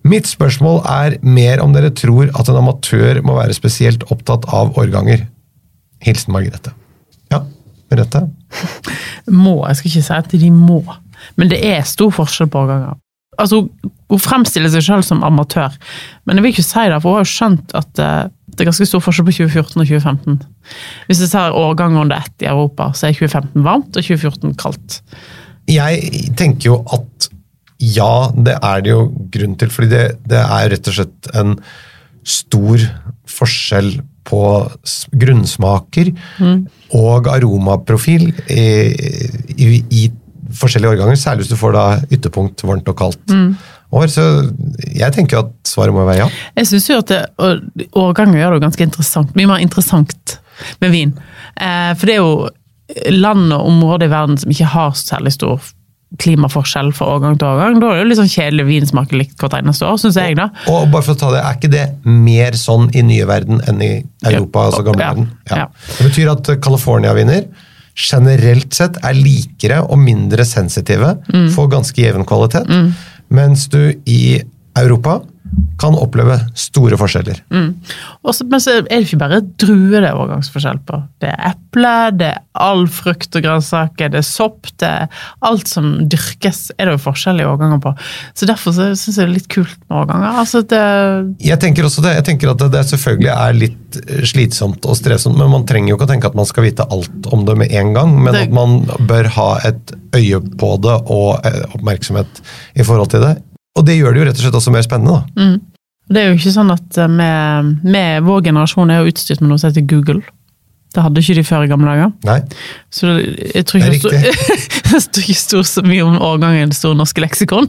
Mitt 0.09 0.31
spørsmål 0.31 0.85
er 0.87 1.19
mer 1.27 1.61
om 1.65 1.75
dere 1.75 1.91
tror 1.91 2.31
at 2.39 2.49
en 2.49 2.61
amatør 2.61 3.21
må 3.27 3.35
være 3.41 3.57
spesielt 3.57 4.07
opptatt 4.13 4.47
av 4.55 4.79
årganger. 4.79 5.27
Hilsen 6.07 6.33
Margrethe. 6.37 6.73
Ja, 7.33 7.43
Merete? 7.91 8.29
Må, 9.29 9.59
jeg 9.67 9.77
skal 9.77 9.91
ikke 9.91 10.05
si 10.07 10.15
at 10.17 10.35
de 10.41 10.51
må, 10.55 10.79
men 11.37 11.51
det 11.53 11.61
er 11.65 11.87
stor 11.89 12.11
forskjell 12.15 12.51
på 12.53 12.65
årganger. 12.65 12.99
Altså, 13.39 13.69
Hun 14.09 14.23
fremstiller 14.23 14.73
seg 14.73 14.83
selv 14.87 15.05
som 15.05 15.23
amatør, 15.27 15.75
men 16.25 16.39
jeg 16.39 16.45
vil 16.45 16.55
ikke 16.55 16.65
si 16.65 16.85
det, 16.89 17.01
for 17.03 17.13
hun 17.13 17.19
har 17.19 17.27
jo 17.27 17.33
skjønt 17.35 17.75
at 17.77 18.01
eh, 18.03 18.31
det 18.49 18.65
er 18.65 18.71
ganske 18.71 18.89
stor 18.89 19.03
forskjell 19.05 19.27
på 19.29 19.35
2014 19.37 19.83
og 19.83 19.91
2015. 19.91 20.39
Hvis 21.07 21.21
jeg 21.23 21.31
ser 21.31 21.59
årganger 21.59 22.03
under 22.03 22.25
ett 22.25 22.43
i 22.43 22.49
Europa, 22.51 22.89
så 22.97 23.07
er 23.07 23.19
2015 23.19 23.67
varmt 23.67 23.93
og 23.93 24.09
2014 24.09 24.57
kaldt. 24.59 25.01
Jeg 25.69 26.33
tenker 26.41 26.73
jo 26.73 26.79
at 26.97 27.29
ja, 27.79 28.33
det 28.35 28.57
er 28.57 28.81
det 28.83 28.91
jo 28.91 29.05
grunn 29.31 29.55
til, 29.61 29.71
fordi 29.71 29.93
det, 29.93 30.05
det 30.27 30.41
er 30.41 30.73
rett 30.73 30.91
og 30.91 30.97
slett 30.97 31.31
en 31.39 31.59
stor 32.27 32.83
forskjell 33.29 33.93
på 34.29 34.41
grunnsmaker 35.17 36.11
grunnsmaker 36.11 36.11
og 36.99 37.29
aromaprofil 37.33 38.27
i, 38.51 38.67
i, 39.57 39.69
i 39.89 40.03
forskjellige 40.55 40.93
årganger, 40.95 41.17
særlig 41.21 41.45
hvis 41.45 41.53
du 41.53 41.57
får 41.61 41.73
da 41.77 41.85
ytterpunkt 42.11 42.65
varmt 42.65 42.89
og 42.89 42.97
kaldt 42.99 43.35
år. 43.93 44.07
Så 44.13 44.25
jeg 44.97 45.13
tenker 45.17 45.43
at 45.45 45.53
svaret 45.69 45.95
må 45.97 46.05
være 46.09 46.25
ja. 46.27 46.29
Jeg 46.57 46.67
synes 46.73 46.89
jo 46.91 46.99
at 47.03 47.13
årganger 47.97 48.39
gjør 48.41 48.57
det 48.59 48.63
ganske 48.67 48.87
interessant, 48.89 49.35
mye 49.37 49.49
mer 49.51 49.65
interessant 49.65 50.39
med 50.83 50.91
vin. 50.95 51.13
Eh, 51.61 51.93
for 51.97 52.07
det 52.09 52.17
er 52.19 52.23
jo 52.23 52.49
land 53.13 53.53
og 53.53 53.67
områder 53.69 54.09
i 54.09 54.13
verden 54.13 54.39
som 54.41 54.51
ikke 54.53 54.71
har 54.75 54.95
særlig 54.97 55.35
stor 55.37 55.61
klimaforskjell 56.19 56.89
fra 56.97 57.05
årgang 57.19 57.35
til 57.37 57.45
årgang. 57.51 57.75
Da 57.83 57.91
er 57.91 57.99
det 57.99 58.03
jo 58.05 58.09
litt 58.09 58.19
sånn 58.23 58.31
kjedelig 58.33 58.65
vin 58.65 58.87
smaker 58.89 59.19
likt 59.21 59.37
hvert 59.43 59.59
eneste 59.59 59.85
år, 59.85 59.99
syns 60.01 60.17
jeg, 60.17 60.39
da. 60.39 60.47
Og 60.73 60.87
bare 60.93 61.05
for 61.05 61.13
å 61.13 61.21
ta 61.21 61.33
det, 61.35 61.43
Er 61.45 61.59
ikke 61.59 61.71
det 61.75 61.83
mer 62.09 62.57
sånn 62.57 62.89
i 62.97 63.03
nye 63.05 63.27
verden 63.29 63.61
enn 63.69 63.83
i 63.85 63.91
Europa, 64.25 64.71
altså 64.71 64.83
gamle 64.87 65.05
Ja, 65.05 65.11
verden? 65.13 65.29
ja. 65.53 65.67
Det 65.99 66.07
betyr 66.09 66.31
at 66.33 66.49
California-viner 66.65 67.45
generelt 67.99 68.75
sett 68.75 68.97
er 69.05 69.17
likere 69.17 69.81
og 69.91 69.99
mindre 69.99 70.45
sensitive, 70.47 71.17
Mm. 71.33 71.51
får 71.51 71.69
ganske 71.71 72.03
jevn 72.03 72.25
kvalitet, 72.25 72.95
mens 73.31 73.67
du 73.69 73.93
i 74.07 74.41
Europa 74.77 75.21
kan 75.79 75.95
oppleve 75.95 76.35
store 76.59 76.97
forskjeller. 76.99 77.39
Også, 78.27 78.45
men 78.51 78.61
så 78.61 78.73
er 78.75 78.87
det 78.89 78.99
ikke 79.07 79.19
bare 79.21 79.39
druer 79.63 80.03
det 80.03 80.09
er 80.11 80.17
overgangsforskjell 80.19 80.81
på. 80.89 80.99
Det 81.23 81.31
er 81.31 81.53
eple, 81.53 81.93
det 82.19 82.31
er 82.33 82.41
all 82.59 82.83
frukt 82.91 83.37
og 83.39 83.45
grønnsaker, 83.45 84.11
det 84.11 84.19
er 84.21 84.27
sopp, 84.27 84.67
det 84.83 84.89
er 84.89 85.23
alt 85.47 85.71
som 85.71 85.93
dyrkes, 86.11 86.73
er 86.77 86.89
det 86.91 86.97
jo 86.97 87.03
forskjellige 87.07 87.47
årganger 87.53 87.81
på. 87.85 87.93
Så 88.35 88.49
derfor 88.51 88.75
så 88.75 88.89
syns 88.99 89.21
jeg 89.21 89.23
det 89.23 89.29
er 89.29 89.35
litt 89.37 89.49
kult 89.55 89.77
med 89.87 90.01
årganger. 90.03 90.41
Altså 90.43 90.63
det, 90.67 90.83
Jeg 91.47 91.61
tenker 91.63 91.87
også 91.87 92.03
det. 92.05 92.17
Jeg 92.19 92.27
tenker 92.33 92.51
at 92.53 92.59
det, 92.65 92.71
det 92.75 92.85
selvfølgelig 92.91 93.31
er 93.37 93.59
litt 93.63 94.01
eh, 94.03 94.25
slitsomt 94.29 94.85
og 94.91 94.99
strevsomt, 94.99 95.39
men 95.39 95.53
man 95.55 95.67
trenger 95.71 95.93
jo 95.95 95.99
ikke 96.01 96.09
å 96.09 96.13
tenke 96.13 96.33
at 96.33 96.39
man 96.39 96.49
skal 96.51 96.67
vite 96.67 96.89
alt 96.91 97.31
om 97.33 97.47
det 97.49 97.57
med 97.63 97.73
en 97.79 97.95
gang, 97.95 98.17
men 98.19 98.35
Det- 98.35 98.49
at 98.49 98.55
man 98.59 98.81
bør 99.07 99.31
ha 99.39 99.49
et 99.71 99.95
øye 100.19 100.41
på 100.59 100.75
det 100.83 100.97
og 101.07 101.47
eh, 101.47 101.63
oppmerksomhet 101.79 102.43
i 102.75 102.83
forhold 102.83 103.11
til 103.15 103.23
det. 103.23 103.37
Og 103.79 103.85
det 103.87 103.99
gjør 103.99 104.15
det 104.17 104.23
jo 104.23 104.29
rett 104.31 104.41
og 104.41 104.45
slett 104.47 104.59
også 104.61 104.75
mer 104.75 104.87
spennende. 104.87 105.21
da. 105.37 105.47
det 106.09 106.23
er 106.23 106.33
jo 106.33 106.39
ikke 106.41 106.55
sånn 106.57 106.73
at 106.75 106.99
eh, 106.99 107.09
med, 107.13 107.79
med 107.85 108.27
vår 108.27 108.43
generasjon 108.51 108.91
er 108.91 109.03
jo 109.05 109.13
utstyrt 109.13 109.41
med 109.45 109.53
noe 109.53 109.61
som 109.63 109.71
heter 109.71 109.87
Google. 109.91 110.23
Det 110.97 111.03
hadde 111.05 111.21
ikke 111.21 111.35
de 111.37 111.43
før 111.45 111.67
i 111.67 111.69
gamle 111.69 111.91
dager. 111.93 112.13
Nei, 112.25 112.39
Så 112.91 113.11
jeg 113.21 113.67
tror 113.69 113.83
Det 113.83 113.89
er 113.91 113.97
ikke 113.99 114.13
det 114.15 114.33
sto- 114.33 114.87
det 114.89 115.01
står 115.05 115.27
ikke 115.27 115.37
stor 115.43 115.67
så 115.69 115.83
mye 115.85 116.07
om 116.07 116.17
årgangen 116.31 116.73
store 116.73 116.97
norske 116.97 117.21
leksikon. 117.21 117.69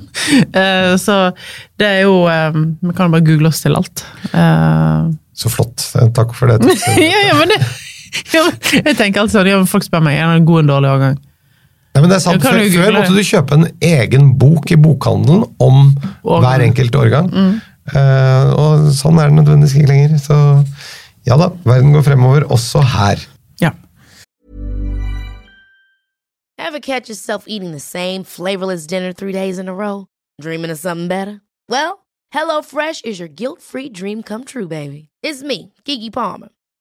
Uh, 0.56 0.96
Så 0.98 1.18
det 1.78 1.90
er 1.98 2.00
jo 2.08 2.22
eh, 2.32 2.56
Vi 2.56 2.94
kan 2.96 3.10
jo 3.10 3.16
bare 3.18 3.28
google 3.28 3.52
oss 3.52 3.60
til 3.66 3.76
alt. 3.76 4.06
Uh, 4.32 5.12
så 5.36 5.52
flott. 5.52 5.84
Takk 6.18 6.32
for 6.36 6.48
det. 6.56 6.64
ja, 6.96 7.26
ja, 7.28 7.36
men 7.42 7.52
det 7.52 7.60
ja, 8.36 8.46
men 8.48 8.86
Jeg 8.88 8.96
tenker 8.98 9.22
alltid 9.22 9.36
sånn, 9.36 9.52
ja, 9.52 9.60
folk 9.70 9.86
spør 9.86 10.02
meg 10.08 10.16
er 10.18 10.32
det 10.32 10.40
en 10.40 10.48
god 10.48 10.64
eller 10.64 10.74
dårlig 10.78 10.94
årgang. 10.96 11.20
Nei, 11.96 12.02
men 12.04 12.10
det 12.12 12.18
er 12.20 12.24
sant. 12.24 12.44
Før, 12.46 12.60
før 12.72 12.94
måtte 12.96 13.16
du 13.16 13.24
kjøpe 13.26 13.58
en 13.58 13.68
egen 13.82 14.30
bok 14.40 14.70
i 14.72 14.78
bokhandelen 14.80 15.44
om 15.60 15.80
Årgang. 16.24 16.44
hver 16.46 16.64
enkelt 16.68 16.96
årgang. 16.96 17.30
Eh, 17.90 18.52
og 18.54 18.92
sånn 18.94 19.18
er 19.20 19.32
det 19.32 19.40
nødvendigvis 19.40 19.76
ikke 19.80 19.90
lenger. 19.92 20.18
Så 20.22 20.38
ja 21.28 21.36
da, 21.42 21.50
verden 21.66 21.92
går 21.96 22.06
fremover 22.06 22.46
også 22.54 22.84
her. 22.94 23.24
Ja. 23.60 23.72
Ever 26.60 26.80
catch 26.80 27.10
yourself 27.10 27.46
eating 27.48 27.72
the 27.72 27.80
same 27.80 28.24
flavorless 28.24 28.86
dinner 28.86 29.12
three 29.14 29.34
days 29.34 29.58
in 29.58 29.68
a 29.68 29.74
row? 29.74 30.06
Dreaming 30.42 30.72
of 30.72 30.78
something 30.78 31.08
better? 31.08 31.42
Well, 31.68 32.06
HelloFresh 32.34 33.06
is 33.06 33.20
your 33.20 33.28
guilt 33.30 33.62
free 33.62 33.90
dream 33.90 34.22
come 34.24 34.44
true, 34.46 34.68
baby. 34.68 35.10
It's 35.24 35.42
me, 35.44 35.74
Gigi 35.86 36.10
Palmer. 36.12 36.50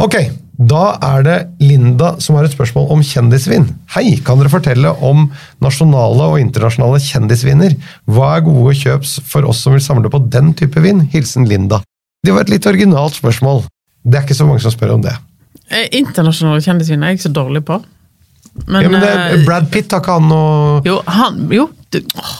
Ok, 0.00 0.14
da 0.56 0.82
er 1.04 1.24
det 1.26 1.36
Linda 1.60 2.14
som 2.22 2.38
har 2.38 2.46
et 2.46 2.54
spørsmål 2.54 2.88
om 2.94 3.02
kjendisvin. 3.04 3.66
Hei, 3.92 4.16
kan 4.24 4.40
dere 4.40 4.52
fortelle 4.52 4.92
om 5.04 5.26
nasjonale 5.62 6.28
og 6.32 6.38
internasjonale 6.40 7.00
kjendisviner? 7.04 7.76
Hva 8.08 8.36
er 8.38 8.46
gode 8.46 8.74
kjøps 8.80 9.18
for 9.28 9.48
oss 9.48 9.60
som 9.64 9.76
vil 9.76 9.84
samle 9.84 10.10
på 10.12 10.22
den 10.32 10.54
type 10.58 10.80
vin? 10.84 11.04
Hilsen 11.12 11.48
Linda. 11.50 11.82
Det 12.24 12.32
var 12.32 12.46
et 12.46 12.54
litt 12.54 12.68
originalt 12.70 13.18
spørsmål. 13.18 13.64
Det 14.02 14.18
er 14.18 14.24
ikke 14.26 14.38
så 14.38 14.46
mange 14.48 14.64
som 14.64 14.72
spør 14.74 14.96
om 14.96 15.04
det. 15.04 15.12
Eh, 15.68 15.88
Internasjonale 16.00 16.62
kjendisviner 16.64 17.06
er 17.06 17.12
jeg 17.12 17.20
ikke 17.20 17.28
så 17.28 17.36
dårlig 17.36 17.64
på. 17.68 17.82
Men, 18.66 18.82
ja, 18.84 18.88
men 18.92 19.00
det 19.00 19.12
eh, 19.12 19.44
Brad 19.46 19.68
Pitt 19.72 19.92
har 19.94 20.02
ikke 20.02 20.16
han 20.18 20.26
noe 20.28 20.80
Jo, 20.84 20.98
han, 21.08 21.38
jo 21.54 21.70
du, 21.94 22.02
åh, 22.20 22.32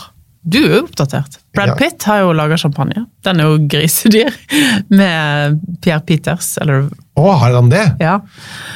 du 0.42 0.58
er 0.58 0.74
jo 0.76 0.82
oppdatert. 0.84 1.38
Brad 1.54 1.72
Ja. 1.72 1.76
Pitt 1.78 2.04
har 2.08 2.24
jo 2.24 2.32
laga 2.36 2.58
champagne. 2.60 3.06
Den 3.24 3.40
er 3.40 3.48
jo 3.48 3.60
grisedyr. 3.70 4.34
Med 5.00 5.60
Pierre 5.84 6.02
Peters, 6.06 6.56
eller 6.60 6.88
Å, 7.18 7.26
har 7.42 7.58
han 7.58 7.68
det? 7.72 7.84
ja. 8.00 8.20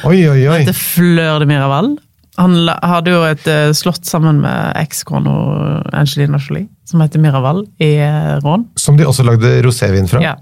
Oi, 0.05 0.19
oi, 0.29 0.43
oi. 0.49 0.59
Det 0.67 0.75
Fleur 0.77 1.41
de 1.41 1.47
Miraval. 1.49 1.95
Han 2.37 2.67
hadde 2.69 3.13
jo 3.15 3.23
et 3.25 3.47
eh, 3.49 3.71
slott 3.73 4.05
sammen 4.05 4.43
med 4.43 4.75
ekskona 4.77 5.31
Angelina 5.97 6.37
Jolie, 6.37 6.67
som 6.85 7.01
heter 7.01 7.21
Miraval, 7.21 7.63
i 7.81 7.95
eh, 7.97 8.35
Rån. 8.43 8.67
Som 8.77 8.99
de 8.99 9.07
også 9.09 9.25
lagde 9.25 9.55
rosévin 9.65 10.05
fra. 10.09 10.21
Ja. 10.21 10.35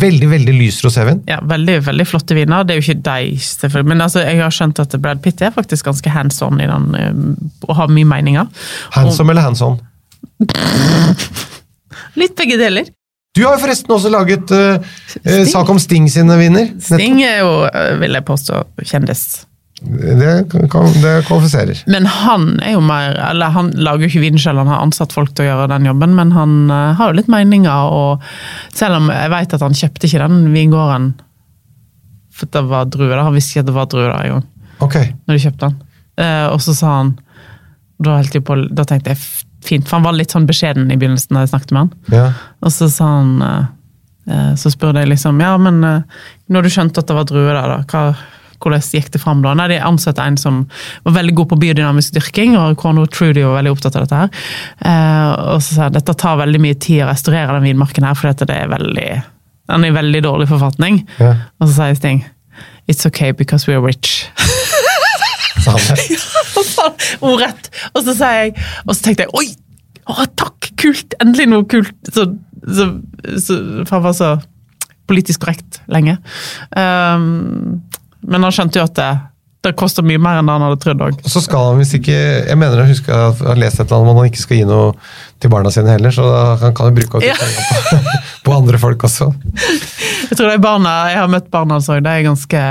Veldig, 0.00 0.30
veldig 0.32 0.54
lys 0.56 0.80
rosévin. 0.86 1.20
Ja, 1.28 1.42
veldig 1.44 1.82
veldig 1.90 2.06
flotte 2.08 2.38
viner. 2.38 2.64
Det 2.64 2.72
er 2.72 2.80
jo 2.80 2.86
ikke 2.86 3.04
deg, 3.10 3.36
selvfølgelig. 3.44 3.90
Men 3.92 4.06
altså, 4.06 4.24
jeg 4.24 4.40
har 4.40 4.56
skjønt 4.56 4.80
at 4.80 4.96
Brad 5.04 5.20
Pitt 5.26 5.44
er 5.44 5.52
faktisk 5.52 5.90
ganske 5.90 6.14
hands 6.16 6.40
on 6.46 6.56
i 6.64 6.70
den, 6.72 6.88
eh, 6.96 7.12
og 7.68 7.76
har 7.82 7.92
mye 7.92 8.08
meninger. 8.16 8.48
Handsome 8.96 9.36
eller 9.36 9.50
hands 9.50 9.60
on? 9.66 9.76
Litt 12.20 12.32
begge 12.40 12.56
deler. 12.64 12.88
Du 13.36 13.42
har 13.44 13.58
jo 13.58 13.62
forresten 13.62 13.92
også 13.92 14.12
laget 14.12 14.54
uh, 14.54 15.42
sak 15.50 15.68
om 15.72 15.80
Sting 15.82 16.08
sine 16.12 16.38
vinner. 16.40 16.72
Sting 16.80 17.20
er 17.24 17.42
jo, 17.42 17.52
eh, 17.68 17.92
vil 18.00 18.16
jeg 18.16 18.24
påstå, 18.26 18.62
kjendis. 18.80 19.26
Det, 19.76 20.30
det 20.48 20.68
kvalifiserer. 20.72 21.82
Men 21.92 22.06
han 22.08 22.46
er 22.64 22.78
jo 22.78 22.80
mer 22.80 23.12
Eller 23.26 23.52
han 23.52 23.66
lager 23.76 24.06
jo 24.06 24.08
ikke 24.08 24.22
vin 24.22 24.38
selv, 24.40 24.62
han 24.62 24.70
har 24.72 24.80
ansatt 24.80 25.12
folk 25.12 25.34
til 25.36 25.44
å 25.44 25.50
gjøre 25.50 25.68
den 25.74 25.90
jobben, 25.90 26.16
men 26.16 26.32
han 26.32 26.56
uh, 26.72 26.94
har 26.96 27.12
jo 27.12 27.18
litt 27.18 27.28
meninger, 27.28 27.92
og 27.92 28.24
selv 28.72 29.02
om 29.02 29.12
jeg 29.12 29.32
vet 29.34 29.56
at 29.58 29.64
han 29.66 29.76
kjøpte 29.76 30.08
ikke 30.08 30.24
den 30.24 30.40
vingården 30.56 31.12
for 32.36 32.52
det 32.52 32.62
var 32.68 32.88
druer 32.92 33.20
han 33.20 33.34
visste 33.34 33.54
ikke 33.54 33.64
at 33.64 33.70
det 33.70 33.76
var 33.76 33.90
druer 33.90 34.10
der 34.12 34.28
engang, 34.28 34.48
okay. 34.84 35.12
når 35.24 35.36
de 35.36 35.44
kjøpte 35.46 35.68
den. 35.68 35.78
Uh, 36.16 36.46
og 36.52 36.60
så 36.64 36.76
sa 36.76 36.94
han 36.98 37.14
da, 38.00 38.18
på, 38.44 38.56
da 38.76 38.84
tenkte 38.88 39.14
jeg 39.14 39.22
fint, 39.68 39.88
for 39.88 39.98
han 39.98 40.06
var 40.06 40.16
litt 40.16 40.34
sånn 40.34 40.48
beskjeden 40.48 40.88
i 40.90 40.96
begynnelsen 40.98 41.36
da 41.36 41.44
jeg 41.44 41.52
snakket 41.52 41.74
med 41.74 41.84
han. 41.84 41.92
Ja. 42.14 42.30
Og 42.64 42.72
så 42.74 42.88
sa 42.92 43.10
han 43.18 43.36
eh, 43.44 43.68
eh, 44.32 44.54
Så 44.60 44.72
spurte 44.74 45.02
jeg 45.02 45.12
liksom 45.12 45.38
Ja, 45.42 45.52
men 45.60 45.84
eh, 45.84 46.24
når 46.52 46.66
du 46.66 46.72
skjønte 46.72 47.02
at 47.02 47.10
det 47.10 47.16
var 47.18 47.28
druer 47.28 47.52
der, 47.52 47.74
da, 47.74 47.78
hva, 47.90 48.56
hvordan 48.62 48.84
gikk 48.96 49.12
det 49.14 49.20
fram 49.22 49.44
da? 49.44 49.54
Nei, 49.58 49.68
De 49.74 49.80
ansatte 49.84 50.24
en 50.24 50.38
som 50.40 50.64
var 51.04 51.18
veldig 51.18 51.36
god 51.40 51.50
på 51.52 51.60
biodynamisk 51.66 52.16
dyrking, 52.16 52.56
og 52.58 52.78
kona 52.80 53.04
Trudy 53.12 53.44
var 53.44 53.58
veldig 53.60 53.74
opptatt 53.74 53.98
av 53.98 54.06
dette 54.06 54.20
her. 54.22 54.44
Og 55.52 55.60
så 55.60 55.74
sa 55.74 55.88
jeg 55.88 55.98
dette 55.98 56.16
tar 56.16 56.40
veldig 56.40 56.62
mye 56.64 56.78
tid 56.80 57.04
å 57.04 57.10
restaurere 57.10 57.58
den 57.58 57.68
vinmarken 57.68 58.08
her, 58.08 58.16
for 58.16 58.32
dette 58.32 58.48
det 58.48 58.56
er 58.64 58.72
veldig 58.72 59.10
den 59.66 59.84
er 59.84 59.90
i 59.90 59.96
veldig 59.96 60.22
dårlig 60.22 60.48
forfatning. 60.50 61.02
Ja. 61.18 61.34
Og 61.60 61.68
så 61.68 61.74
sier 61.80 61.98
Sting 61.98 62.24
It's 62.86 63.06
okay 63.06 63.32
because 63.32 63.66
we 63.66 63.74
are 63.74 63.82
rich. 63.82 64.30
Sa 65.64 65.70
han 65.70 65.80
det? 65.80 66.44
Ordrett. 67.26 67.70
Og 67.94 68.02
så 68.06 68.14
sier 68.16 68.40
jeg 68.44 68.56
Og 68.86 68.94
så 68.96 69.00
tenkte 69.06 69.26
jeg 69.26 69.34
oi! 69.38 69.46
Å, 70.06 70.26
takk! 70.38 70.70
Kult! 70.78 71.16
Endelig 71.22 71.48
noe 71.50 71.64
kult! 71.70 71.94
Så, 72.14 72.28
så, 72.66 72.90
så, 73.42 73.56
for 73.88 73.96
han 73.98 74.04
var 74.06 74.14
så 74.18 74.34
politisk 75.06 75.42
korrekt 75.44 75.80
lenge. 75.92 76.16
Um, 76.74 77.80
men 78.26 78.42
han 78.46 78.54
skjønte 78.54 78.80
jo 78.80 78.86
at 78.88 78.94
det, 78.98 79.08
det 79.66 79.72
koster 79.78 80.02
mye 80.06 80.18
mer 80.22 80.40
enn 80.40 80.50
han 80.50 80.64
hadde 80.66 80.80
trodd 80.82 81.02
òg. 81.06 81.20
Og 81.22 81.30
så 81.30 81.42
skal 81.44 81.68
han 81.70 81.78
hvis 81.80 81.92
ikke 81.98 82.14
Jeg 82.16 82.58
mener 82.58 82.82
jeg 82.82 82.92
husker 82.96 83.14
at 83.14 83.38
jeg 83.42 83.50
har 83.52 83.60
lest 83.62 83.78
et 83.78 83.84
eller 83.86 84.00
annet 84.00 84.14
om 84.14 84.20
han 84.22 84.30
ikke 84.32 84.42
skal 84.42 84.60
gi 84.60 84.66
noe 84.66 84.88
til 85.42 85.52
barna 85.52 85.70
sine 85.74 85.94
heller, 85.94 86.14
så 86.14 86.26
han 86.62 86.74
kan 86.74 86.90
jo 86.90 86.96
bruke 86.98 87.20
opp 87.20 87.26
Ja. 87.26 87.36
på, 87.38 88.00
på 88.48 88.56
andre 88.56 88.80
folk 88.82 89.06
også. 89.06 89.30
Jeg 90.26 90.34
tror 90.38 90.50
det 90.50 90.56
er 90.58 90.62
barna, 90.66 90.94
jeg 91.12 91.22
har 91.22 91.30
møtt 91.34 91.50
barna 91.54 91.78
hans 91.78 91.90
òg, 91.92 92.02
de 92.06 92.14
er 92.14 92.26
ganske 92.26 92.62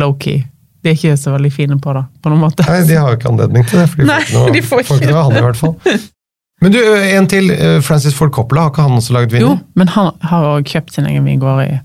low-key. 0.00 0.44
De 0.84 0.90
er 0.92 0.98
ikke 0.98 1.14
så 1.16 1.32
veldig 1.32 1.50
fine 1.54 1.78
på 1.80 1.94
det, 1.96 2.02
på 2.20 2.32
noen 2.32 2.42
måte. 2.44 2.66
Nei, 2.68 2.82
de 2.84 2.98
har 3.00 3.12
jo 3.14 3.18
ikke 3.18 3.30
anledning 3.30 3.64
til 3.70 3.80
det, 3.80 3.86
for 3.88 4.02
de 4.02 4.08
får 4.10 4.26
ikke 4.26 4.36
noe, 4.36 4.54
de 4.54 4.62
får 4.68 4.82
ikke 4.84 5.08
noe 5.08 5.22
han 5.24 5.38
i 5.40 5.44
hvert 5.46 5.60
fall. 5.60 6.00
Men 6.64 6.72
du, 6.72 6.80
en 7.16 7.28
til. 7.28 7.50
eh, 7.50 7.78
Francis 7.84 8.14
Ford 8.16 8.32
Coppola, 8.32 8.66
har 8.66 8.74
ikke 8.74 8.84
han 8.86 8.98
også 9.00 9.16
laget 9.16 9.40
Jo, 9.40 9.54
men 9.76 9.90
han 9.96 10.12
har 10.28 10.50
òg 10.52 10.68
kjøpt 10.70 10.94
sin 10.96 11.08
egen 11.08 11.24
vingård 11.26 11.64
i, 11.64 11.80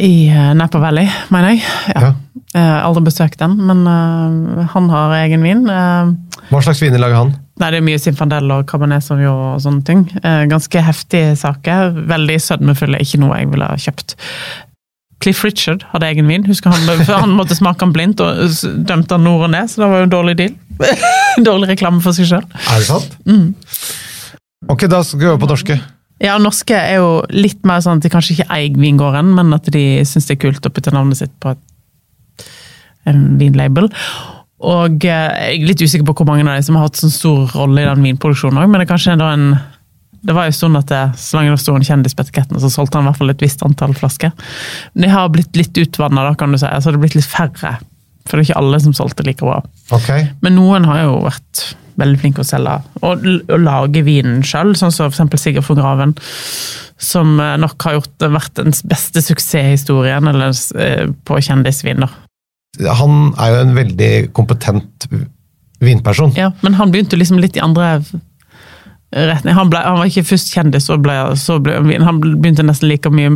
i 0.00 0.12
eh, 0.32 0.52
Napa 0.56 0.80
Valley, 0.82 1.08
mener 1.32 1.54
jeg. 1.54 1.64
Ja. 1.92 2.08
Ja. 2.08 2.14
Eh, 2.56 2.76
aldri 2.86 3.04
besøkt 3.10 3.40
den, 3.42 3.58
men 3.68 3.84
uh, 3.84 4.64
han 4.72 4.88
har 4.88 5.12
egen 5.20 5.44
vin. 5.44 5.66
Uh, 5.68 6.14
Hva 6.48 6.62
slags 6.64 6.80
viner 6.80 7.02
lager 7.02 7.20
han? 7.20 7.34
Nei, 7.56 7.70
det 7.72 7.78
er 7.80 7.84
mye 7.86 8.00
Sinfandel 8.00 8.50
og 8.52 8.66
Cabernet 8.68 9.04
Sauvignon 9.04 9.54
og 9.54 9.62
sånne 9.64 9.84
ting. 9.88 10.02
Eh, 10.20 10.42
ganske 10.50 10.80
heftige 10.84 11.32
saker. 11.40 11.94
Veldig 12.10 12.36
sødmefulle. 12.44 13.00
Ikke 13.00 13.20
noe 13.22 13.38
jeg 13.40 13.48
ville 13.48 13.68
ha 13.70 13.78
kjøpt. 13.80 14.12
Cliff 15.26 15.42
Richard 15.42 15.82
hadde 15.90 16.06
egen 16.06 16.28
vin. 16.30 16.44
Husker 16.46 16.70
han, 16.70 17.06
han 17.08 17.34
måtte 17.34 17.56
smake 17.58 17.82
den 17.82 17.92
blindt, 17.96 18.22
og 18.22 18.46
dømte 18.86 19.16
han 19.16 19.26
nord 19.26 19.48
og 19.48 19.50
ned, 19.56 19.66
så 19.72 19.82
det 19.82 19.88
var 19.90 20.02
jo 20.04 20.06
en 20.06 20.12
dårlig 20.12 20.36
deal. 20.38 20.52
dårlig 21.48 21.72
reklame 21.72 21.98
for 22.04 22.14
seg 22.14 22.28
sjøl. 22.30 22.44
Er 22.46 22.78
det 22.78 22.86
sant? 22.86 23.16
Mm. 23.26 23.48
Ok, 24.70 24.86
da 24.90 25.02
skal 25.02 25.24
vi 25.24 25.28
over 25.32 25.42
på 25.42 25.50
norske. 25.50 25.80
Ja, 26.22 26.38
norske 26.40 26.78
er 26.78 27.00
jo 27.00 27.10
litt 27.34 27.66
mer 27.66 27.82
sånn 27.82 27.98
at 27.98 28.06
de 28.06 28.12
kanskje 28.12 28.36
ikke 28.36 28.48
eier 28.54 28.78
vingården, 28.78 29.34
men 29.34 29.50
at 29.56 29.66
de 29.74 29.84
syns 30.06 30.30
det 30.30 30.38
er 30.38 30.44
kult 30.46 30.70
å 30.70 30.72
putte 30.72 30.94
navnet 30.94 31.18
sitt 31.18 31.34
på 31.42 31.56
et, 31.56 32.46
en 33.10 33.26
vinlabel. 33.40 33.90
Og 34.66 35.04
eh, 35.04 35.32
jeg 35.50 35.58
er 35.58 35.66
litt 35.66 35.82
usikker 35.82 36.06
på 36.06 36.20
hvor 36.20 36.30
mange 36.30 36.46
av 36.46 36.54
de 36.54 36.68
som 36.68 36.78
har 36.78 36.86
hatt 36.86 37.02
sånn 37.02 37.12
stor 37.12 37.50
rolle 37.58 37.82
i 37.82 37.88
den 37.90 38.06
vinproduksjonen 38.06 38.62
òg, 38.62 38.70
men 38.70 38.78
det 38.78 38.86
er 38.86 38.94
kanskje 38.94 39.18
en 39.18 39.56
det 40.26 40.34
var 40.34 40.48
jo 40.48 40.54
sånn 40.56 40.78
at 40.78 40.90
det, 40.90 41.02
Så 41.20 41.38
lenge 41.38 41.54
det 41.54 41.62
sto 41.62 41.74
en 41.76 41.86
kjendis 41.86 42.16
på 42.16 42.24
etiketten, 42.26 42.58
så 42.62 42.70
solgte 42.72 42.98
han 42.98 43.06
i 43.06 43.10
hvert 43.10 43.20
fall 43.20 43.32
et 43.32 43.44
visst 43.44 43.62
antall 43.66 43.94
flasker. 43.96 44.32
Men 44.94 45.06
de 45.06 45.12
har 45.12 45.32
blitt 45.34 45.58
litt 45.58 45.78
utvanna, 45.82 46.26
da, 46.26 46.34
kan 46.38 46.52
du 46.52 46.58
si. 46.58 46.66
Altså, 46.68 46.90
det 46.90 46.98
har 46.98 47.04
blitt 47.06 47.18
litt 47.18 47.30
færre. 47.30 47.76
For 48.26 48.34
det 48.34 48.42
er 48.42 48.48
ikke 48.48 48.60
alle 48.60 48.80
som 48.82 48.94
solgte 48.96 49.26
like 49.26 49.46
bra. 49.46 49.60
Okay. 49.94 50.26
Men 50.42 50.58
noen 50.58 50.86
har 50.88 51.04
jo 51.04 51.20
vært 51.28 51.68
veldig 51.96 52.20
flinke 52.20 52.42
å 52.42 52.46
selge 52.46 52.74
og, 53.06 53.22
og 53.24 53.62
lage 53.62 54.02
vinen 54.04 54.42
sjøl, 54.44 54.74
sånn 54.76 54.92
som 54.92 55.08
f.eks. 55.08 55.38
Sigurd 55.40 55.64
von 55.68 55.80
Graven. 55.80 56.16
Som 57.00 57.38
eh, 57.40 57.54
nok 57.60 57.86
har 57.86 57.98
gjort, 57.98 58.26
vært 58.34 58.58
den 58.58 58.74
beste 58.88 59.22
suksesshistorien 59.24 60.32
eller, 60.32 60.56
eh, 60.80 61.06
på 61.28 61.40
kjendisvin. 61.44 62.04
da. 62.04 62.10
Han 62.98 63.30
er 63.40 63.54
jo 63.54 63.62
en 63.62 63.74
veldig 63.76 64.12
kompetent 64.36 65.08
vinperson. 65.80 66.34
Ja, 66.36 66.50
men 66.64 66.76
han 66.80 66.92
begynte 66.92 67.18
liksom 67.20 67.40
litt 67.40 67.56
i 67.56 67.64
andre 67.64 68.00
retning. 69.16 69.54
Han, 69.56 69.70
ble, 69.72 69.80
han 69.82 69.98
var 70.00 70.10
ikke 70.10 70.26
først 70.28 70.52
kjendis, 70.54 70.88
og 70.92 71.04
ble, 71.06 71.14
så 71.40 71.58
ble 71.62 71.78
han 71.78 71.88
vin. 71.90 72.04
Han 72.06 72.20
begynte 72.24 72.66
nesten 72.66 72.90
like 72.90 73.10
mye 73.12 73.32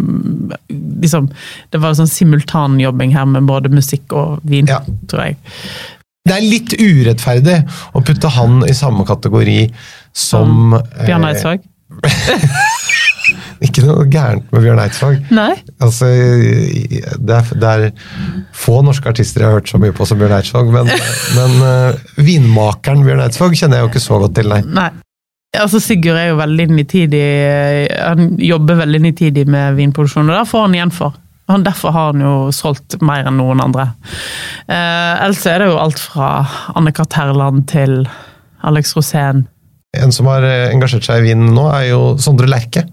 liksom, 1.01 1.31
Det 1.73 1.81
var 1.81 1.97
sånn 1.99 2.11
simultanjobbing 2.11 3.15
her 3.17 3.29
med 3.31 3.49
både 3.49 3.73
musikk 3.73 4.13
og 4.13 4.45
vin, 4.45 4.69
Ja. 4.71 4.83
tror 5.11 5.31
jeg. 5.31 5.41
Det 6.29 6.37
er 6.37 6.45
litt 6.45 6.75
urettferdig 6.77 7.57
å 7.97 8.03
putte 8.05 8.29
han 8.37 8.61
i 8.69 8.75
samme 8.77 9.07
kategori 9.09 9.71
som 10.13 10.75
Bjørn 11.07 11.25
eh, 11.25 11.31
Eidsvåg? 11.31 11.65
Ikke 13.65 13.85
noe 13.85 14.07
gærent 14.11 14.47
med 14.53 14.65
Bjørn 14.65 14.81
Eidsvåg. 14.83 15.19
Altså, 15.81 16.09
det 16.11 17.37
er, 17.37 17.51
det 17.61 17.71
er 17.71 17.85
få 18.57 18.81
norske 18.85 19.11
artister 19.11 19.45
jeg 19.45 19.51
har 19.51 19.59
hørt 19.61 19.71
så 19.71 19.81
mye 19.81 19.95
på 19.97 20.07
som 20.09 20.21
Bjørn 20.21 20.37
Eidsvåg, 20.39 20.71
men, 20.75 20.89
men 21.37 21.57
uh, 21.65 22.17
vinmakeren 22.21 23.05
Bjørn 23.07 23.25
Eidsvåg 23.27 23.57
kjenner 23.59 23.81
jeg 23.81 23.87
jo 23.87 23.93
ikke 23.93 24.05
så 24.07 24.21
godt 24.23 24.37
til, 24.41 24.51
nei. 24.53 24.63
Nei. 24.77 24.91
Altså 25.59 25.81
Sigurd 25.83 26.19
er 26.21 26.29
jo 26.29 26.37
veldig 26.39 26.67
nitidig 26.71 27.25
Han 27.91 28.37
jobber 28.39 28.79
veldig 28.85 29.01
nitidig 29.09 29.49
med 29.51 29.75
vinproduksjon, 29.81 30.29
og 30.31 30.37
det 30.39 30.47
får 30.51 30.67
han 30.67 30.77
igjen 30.77 30.93
for. 30.95 31.17
Han, 31.51 31.65
derfor 31.67 31.91
har 31.91 32.13
han 32.13 32.23
jo 32.23 32.35
solgt 32.55 33.01
mer 33.03 33.27
enn 33.27 33.41
noen 33.41 33.59
andre. 33.65 33.89
Eh, 34.71 35.25
ellers 35.25 35.43
er 35.51 35.59
det 35.59 35.67
jo 35.73 35.81
alt 35.83 35.99
fra 35.99 36.29
Anne-Kat. 36.79 37.17
Herland 37.19 37.65
til 37.73 38.05
Alex 38.63 38.95
Rosén. 38.95 39.49
En 39.99 40.15
som 40.15 40.29
har 40.31 40.47
eh, 40.47 40.69
engasjert 40.71 41.09
seg 41.09 41.25
i 41.25 41.33
vinen 41.33 41.51
nå, 41.57 41.67
er 41.75 41.89
jo 41.89 42.01
Sondre 42.23 42.47
Lerche. 42.47 42.85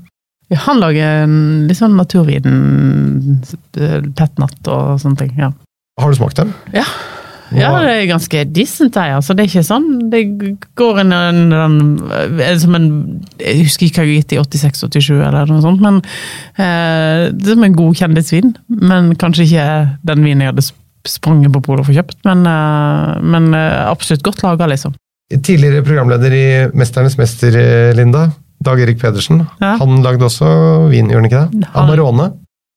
Ja, 0.49 0.63
han 0.63 0.81
lager 0.81 1.27
en 1.27 1.37
litt 1.69 1.77
sånn 1.77 1.97
naturvin, 1.99 3.43
tett 3.75 4.41
natt 4.41 4.71
og 4.71 4.97
sånne 5.03 5.21
ting. 5.21 5.37
ja. 5.37 5.51
Har 6.01 6.13
du 6.13 6.17
smakt 6.17 6.37
dem? 6.39 6.53
Ja. 6.73 6.85
Ja, 7.55 7.69
det 7.83 7.91
er 7.93 8.07
ganske 8.09 8.41
decent, 8.51 8.95
jeg. 8.99 9.13
Altså. 9.15 9.33
Det 9.37 9.43
er 9.45 9.49
ikke 9.51 9.63
sånn 9.63 9.85
Det 10.11 10.21
går 10.75 10.99
en, 11.03 11.13
en, 11.15 11.39
en, 11.53 11.77
en 12.41 12.87
Jeg 13.39 13.61
husker 13.63 13.87
ikke 13.87 14.01
hva 14.01 14.07
jeg 14.07 14.17
har 14.17 14.23
gitt 14.23 14.35
i 14.35 14.41
86-87 14.41 15.21
eller 15.29 15.47
noe 15.51 15.61
sånt, 15.63 15.79
men 15.83 16.01
eh, 16.57 17.29
det 17.31 17.47
er 17.47 17.55
som 17.55 17.63
en 17.67 17.77
god 17.77 17.95
kjendisvin. 18.01 18.51
Men 18.67 19.13
kanskje 19.19 19.45
ikke 19.47 19.67
den 20.11 20.25
vinen 20.25 20.43
jeg 20.45 20.51
hadde 20.53 20.65
sp- 20.67 20.83
sprunget 21.07 21.53
på 21.55 21.61
polet 21.63 21.83
og 21.85 21.87
fått 21.87 21.99
kjøpt, 22.01 22.17
men, 22.27 22.41
eh, 22.51 23.13
men 23.23 23.53
eh, 23.55 23.85
absolutt 23.87 24.25
godt 24.27 24.43
laga, 24.43 24.67
liksom. 24.73 24.95
Tidligere 25.31 25.83
programleder 25.83 26.33
i 26.35 26.45
Mesternes 26.77 27.17
mester, 27.19 27.55
eh, 27.59 27.93
Linda. 27.95 28.27
Dag 28.63 28.79
Erik 28.81 28.97
Pedersen. 28.99 29.43
Ja. 29.61 29.75
Han 29.79 29.99
lagde 30.03 30.25
også 30.25 30.47
vin, 30.91 31.11
gjorde 31.11 31.21
han 31.21 31.29
ikke 31.29 31.41
det? 31.61 31.67
Amarone. 31.77 32.31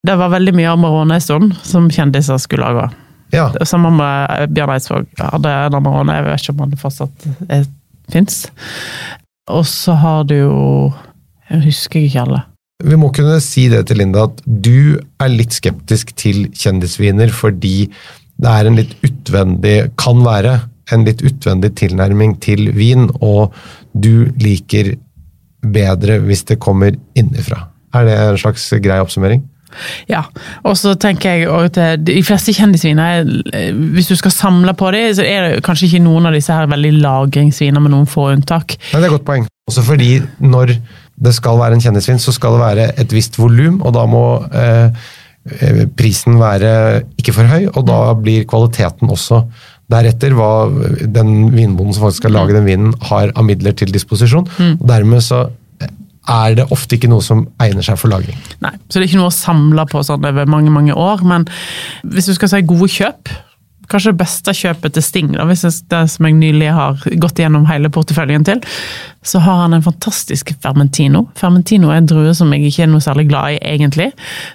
Det 0.06 0.14
var 0.16 0.30
veldig 0.32 0.52
mye 0.56 0.70
Amarone 0.72 1.16
en 1.18 1.20
stund 1.24 1.54
som 1.66 1.88
kjendiser 1.92 2.38
skulle 2.40 2.64
lage. 2.68 2.90
Ja. 3.34 3.50
Det 3.54 3.66
samme 3.68 3.92
med 3.94 4.54
Bjørn 4.54 4.74
Eidsvåg. 4.74 5.10
Hadde 5.20 5.56
en 5.66 5.76
Amarone, 5.78 6.16
jeg 6.18 6.26
vet 6.26 6.44
ikke 6.44 6.54
om 6.56 6.62
han 6.64 6.78
fortsatt 6.80 7.26
eh, 7.48 7.66
fins. 8.12 8.42
Og 9.50 9.66
så 9.66 9.96
har 9.98 10.24
du 10.30 10.36
jo 10.36 10.58
Jeg 11.50 11.64
husker 11.64 12.04
ikke 12.06 12.22
alle. 12.22 12.44
Vi 12.86 12.96
må 12.96 13.10
kunne 13.12 13.40
si 13.44 13.66
det 13.68 13.82
til 13.88 13.98
Linda, 14.00 14.28
at 14.30 14.38
du 14.46 15.00
er 15.20 15.32
litt 15.32 15.52
skeptisk 15.52 16.14
til 16.16 16.46
kjendisviner 16.56 17.32
fordi 17.34 17.90
det 18.40 18.52
er 18.54 18.68
en 18.68 18.78
litt 18.78 18.94
utvendig, 19.04 19.90
kan 20.00 20.22
være 20.24 20.54
en 20.94 21.04
litt 21.04 21.20
utvendig 21.26 21.74
tilnærming 21.76 22.38
til 22.42 22.70
vin, 22.72 23.10
og 23.20 23.52
du 23.92 24.30
liker 24.40 24.94
bedre 25.60 26.20
hvis 26.24 26.46
det 26.48 26.60
kommer 26.62 26.96
innifra. 27.18 27.66
Er 27.92 28.06
det 28.06 28.16
en 28.16 28.40
slags 28.40 28.64
grei 28.80 29.00
oppsummering? 29.02 29.42
Ja, 30.10 30.24
og 30.64 30.76
så 30.80 30.94
tenker 31.00 31.36
jeg 31.38 31.48
at 31.50 32.04
de 32.04 32.16
fleste 32.26 32.52
kjendisviner, 32.56 33.20
er- 33.54 33.72
hvis 33.94 34.08
du 34.10 34.16
skal 34.18 34.30
samle 34.34 34.74
på 34.74 34.90
dem, 34.92 35.14
så 35.14 35.22
er 35.26 35.46
det 35.48 35.62
kanskje 35.66 35.88
ikke 35.90 36.02
noen 36.04 36.26
av 36.26 36.36
disse 36.36 36.52
her 36.52 36.66
veldig 36.70 36.92
lagringsviner 37.00 37.80
med 37.84 37.94
noen 37.94 38.06
få 38.10 38.30
unntak. 38.34 38.76
Nei, 38.92 39.00
det 39.00 39.06
er 39.06 39.10
et 39.12 39.16
godt 39.18 39.28
poeng. 39.28 39.46
Også 39.70 39.84
fordi 39.86 40.12
når 40.42 40.76
det 41.20 41.34
skal 41.36 41.58
være 41.60 41.76
en 41.76 41.80
kjendisvin, 41.84 42.18
så 42.22 42.32
skal 42.32 42.56
det 42.56 42.60
være 42.64 42.86
et 42.98 43.12
visst 43.12 43.36
volum, 43.38 43.80
og 43.84 43.92
da 43.94 44.06
må 44.08 44.24
eh, 44.52 44.88
eh, 45.60 45.84
prisen 45.96 46.38
være 46.40 47.02
ikke 47.20 47.34
for 47.36 47.44
høy, 47.50 47.68
og 47.74 47.84
da 47.86 48.00
blir 48.18 48.46
kvaliteten 48.50 49.10
også 49.12 49.44
deretter 49.90 50.30
hva 50.38 50.68
den 51.10 51.50
vinbonden 51.50 51.92
som 51.96 52.04
faktisk 52.06 52.22
skal 52.22 52.32
lage 52.36 52.54
den 52.54 52.64
vinen, 52.68 52.92
har 53.10 53.32
av 53.34 53.42
midler 53.44 53.74
til 53.74 53.90
disposisjon. 53.90 54.46
Og 54.78 54.84
dermed 54.86 55.18
så 55.26 55.48
er 56.28 56.56
det 56.58 56.66
ofte 56.74 56.96
ikke 56.96 57.10
noe 57.10 57.24
som 57.24 57.46
egner 57.62 57.84
seg 57.84 57.98
for 58.00 58.12
lagring. 58.12 58.38
Nei, 58.64 58.74
Så 58.88 58.98
det 58.98 59.06
er 59.06 59.12
ikke 59.12 59.22
noe 59.22 59.32
å 59.32 59.36
samle 59.36 59.86
på 59.88 60.02
sånn 60.04 60.26
over 60.26 60.50
mange 60.50 60.72
mange 60.72 60.96
år, 60.96 61.24
men 61.26 61.46
hvis 62.04 62.28
du 62.30 62.34
skal 62.36 62.52
si 62.52 62.66
gode 62.66 62.90
kjøp 62.92 63.32
Kanskje 63.90 64.12
det 64.12 64.20
beste 64.20 64.52
kjøpet 64.54 64.92
til 64.94 65.02
Sting, 65.02 65.30
da, 65.34 65.42
hvis 65.48 65.64
det 65.90 66.00
som 66.12 66.26
jeg 66.28 66.36
nylig 66.38 66.68
har 66.76 67.00
gått 67.18 67.40
gjennom 67.42 67.64
hele 67.66 67.90
porteføljen 67.90 68.44
til, 68.46 68.60
så 69.26 69.40
har 69.42 69.64
han 69.64 69.74
en 69.74 69.82
fantastisk 69.82 70.52
fermentino. 70.62 71.24
Fermentino 71.34 71.90
er 71.90 71.98
en 71.98 72.06
drue 72.06 72.30
som 72.38 72.52
jeg 72.54 72.68
ikke 72.68 72.84
er 72.84 72.92
noe 72.92 73.02
særlig 73.02 73.26
glad 73.32 73.56
i, 73.56 73.58
egentlig. 73.72 74.12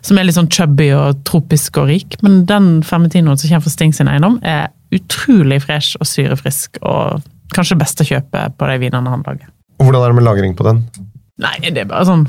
Som 0.07 0.15
er 0.15 0.29
litt 0.29 0.37
sånn 0.37 0.47
chubby 0.47 0.87
og 0.95 1.19
tropisk 1.27 1.81
og 1.81 1.89
rik, 1.91 2.15
men 2.23 2.45
den 2.47 2.69
fermentinoen 2.87 3.35
som 3.35 3.51
kommer 3.51 3.65
fra 3.67 3.73
Sting 3.75 3.91
sin 3.97 4.07
eiendom, 4.13 4.39
er 4.39 4.69
utrolig 4.95 5.59
fresh 5.65 5.99
og 5.99 6.07
syrefrisk, 6.07 6.79
og 6.87 7.25
kanskje 7.51 7.75
det 7.75 7.83
beste 7.83 8.07
kjøpet 8.07 8.55
på 8.55 8.71
de 8.71 8.79
vinene 8.85 9.17
han 9.17 9.27
lager. 9.27 9.51
Hvordan 9.83 9.99
er 9.99 10.15
det 10.15 10.19
med 10.21 10.29
lagring 10.29 10.55
på 10.55 10.69
den? 10.69 10.85
Nei, 11.43 11.57
det 11.67 11.83
er 11.83 11.87
bare 11.89 12.07
sånn 12.07 12.23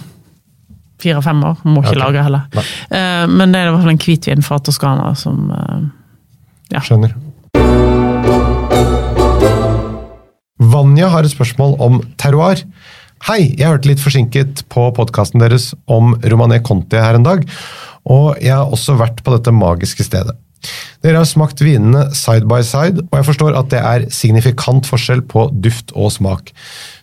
fire-fem 1.03 1.43
år. 1.47 1.61
Må 1.69 1.83
ikke 1.85 1.95
okay. 1.95 2.03
lage 2.03 2.25
heller. 2.27 2.49
Eh, 2.91 3.25
men 3.31 3.53
det 3.53 3.61
er 3.61 3.69
i 3.69 3.75
hvert 3.75 3.85
fall 3.85 3.95
en 3.95 4.03
hvitvin 4.03 4.43
fra 4.43 4.59
Toskana 4.67 5.13
som 5.19 5.47
ja. 6.73 6.83
Skjønner. 6.83 7.15
Vanja 10.73 11.11
har 11.13 11.27
et 11.27 11.35
spørsmål 11.35 11.77
om 11.85 12.01
terroir. 12.19 12.65
Hei, 13.29 13.53
jeg 13.55 13.69
hørte 13.69 13.89
litt 13.89 14.03
forsinket 14.03 14.65
på 14.73 14.89
podkasten 14.97 15.41
deres 15.41 15.71
om 15.87 16.17
Romané 16.27 16.59
Conti 16.65 16.99
her 17.01 17.17
en 17.17 17.27
dag, 17.27 17.47
og 18.05 18.35
jeg 18.43 18.53
har 18.53 18.73
også 18.73 18.97
vært 18.99 19.23
på 19.25 19.33
dette 19.37 19.55
magiske 19.55 20.05
stedet. 20.07 20.35
Dere 21.05 21.21
har 21.21 21.29
smakt 21.29 21.63
vinene 21.63 22.09
side 22.17 22.49
by 22.51 22.61
side, 22.67 23.05
og 23.07 23.19
jeg 23.21 23.29
forstår 23.29 23.57
at 23.59 23.71
det 23.73 23.81
er 23.81 24.07
signifikant 24.15 24.89
forskjell 24.89 25.23
på 25.31 25.47
duft 25.65 25.95
og 25.95 26.11
smak, 26.15 26.51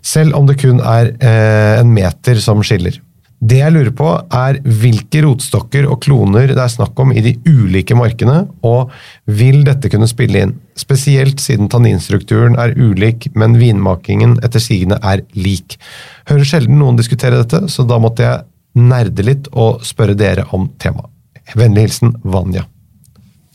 selv 0.03 0.35
om 0.37 0.47
det 0.49 0.59
kun 0.61 0.81
er 0.83 1.13
eh, 1.17 1.79
en 1.79 1.91
meter 1.95 2.39
som 2.43 2.63
skiller. 2.65 2.99
Det 3.43 3.57
jeg 3.59 3.73
lurer 3.75 3.91
på, 3.91 4.07
er 4.31 4.59
hvilke 4.63 5.23
rotstokker 5.25 5.87
og 5.91 5.97
kloner 6.05 6.47
det 6.53 6.61
er 6.63 6.71
snakk 6.71 6.99
om 7.03 7.11
i 7.11 7.23
de 7.25 7.33
ulike 7.43 7.95
markene, 7.97 8.45
og 8.63 8.93
vil 9.27 9.65
dette 9.67 9.91
kunne 9.91 10.07
spille 10.07 10.45
inn? 10.45 10.53
Spesielt 10.79 11.43
siden 11.43 11.67
tanninstrukturen 11.71 12.55
er 12.61 12.75
ulik, 12.77 13.27
men 13.35 13.57
vinmakingen 13.59 14.37
etter 14.45 14.63
sigende 14.63 14.99
er 15.03 15.25
lik. 15.35 15.75
Hører 16.31 16.47
sjelden 16.47 16.79
noen 16.79 16.99
diskutere 16.99 17.41
dette, 17.41 17.65
så 17.67 17.83
da 17.87 17.99
måtte 17.99 18.23
jeg 18.23 18.45
nerde 18.79 19.27
litt 19.27 19.49
og 19.51 19.83
spørre 19.85 20.15
dere 20.17 20.47
om 20.55 20.69
temaet. 20.79 21.11
Vennlig 21.59 21.89
hilsen 21.89 22.15
Vanja. 22.23 22.63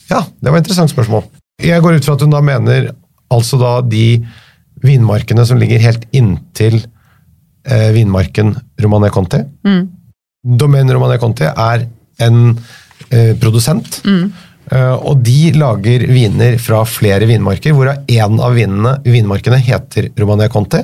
Ja, 0.09 0.21
det 0.21 0.51
var 0.51 0.59
et 0.59 0.67
interessant 0.67 0.93
spørsmål. 0.93 1.25
Jeg 1.65 1.81
går 1.81 1.97
ut 1.97 2.05
fra 2.05 2.13
at 2.13 2.23
hun 2.23 2.33
da 2.33 2.43
mener 2.45 2.91
altså 3.33 3.57
da 3.61 3.79
de 3.81 4.21
vinmarkene 4.85 5.45
som 5.45 5.59
ligger 5.59 5.81
helt 5.83 6.05
inntil 6.15 6.79
eh, 7.67 7.89
vinmarken 7.95 8.55
Romané 8.81 9.09
Conti. 9.13 9.41
Domaine 10.43 10.93
Romané 10.95 11.19
Conti 11.19 11.47
er 11.49 11.87
en 12.23 12.57
eh, 13.11 13.35
produsent, 13.39 14.01
eh, 14.71 14.95
og 14.95 15.23
de 15.25 15.51
lager 15.55 16.05
viner 16.07 16.57
fra 16.61 16.83
flere 16.87 17.27
vinmarker, 17.29 17.73
hvorav 17.75 18.05
én 18.07 18.39
av 18.39 18.55
vinene, 18.55 18.97
vinmarkene 19.03 19.59
heter 19.63 20.11
Romané 20.19 20.49
Conti. 20.49 20.83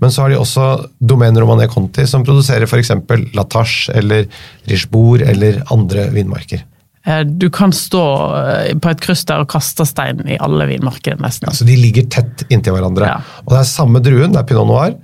Men 0.00 0.10
så 0.10 0.24
har 0.24 0.34
de 0.34 0.40
også 0.40 0.68
Domaine 1.00 1.40
Romané 1.40 1.68
Conti, 1.68 2.06
som 2.06 2.24
produserer 2.24 2.68
f.eks. 2.68 2.94
Latache 3.34 3.92
eller 3.94 4.28
Richbourg 4.70 5.22
eller 5.22 5.62
andre 5.74 6.08
vinmarker. 6.14 6.64
Eh, 7.06 7.20
Du 7.26 7.50
kan 7.50 7.72
stå 7.72 8.04
eh, 8.38 8.70
på 8.78 8.90
et 8.92 9.02
kryss 9.04 9.24
der 9.28 9.44
og 9.44 9.50
kaste 9.52 9.86
stein 9.88 10.22
i 10.28 10.38
alle 10.40 10.68
vinmarkene, 10.70 11.20
nesten. 11.24 11.50
Ja, 11.50 11.56
så 11.56 11.66
De 11.68 11.76
ligger 11.78 12.08
tett 12.12 12.46
inntil 12.48 12.76
hverandre. 12.76 13.10
Ja. 13.10 13.20
Og 13.44 13.52
det 13.54 13.60
er 13.60 13.68
samme 13.68 14.02
druen, 14.04 14.32
det 14.34 14.40
er 14.40 14.48
pinot 14.48 14.70
noir, 14.70 14.96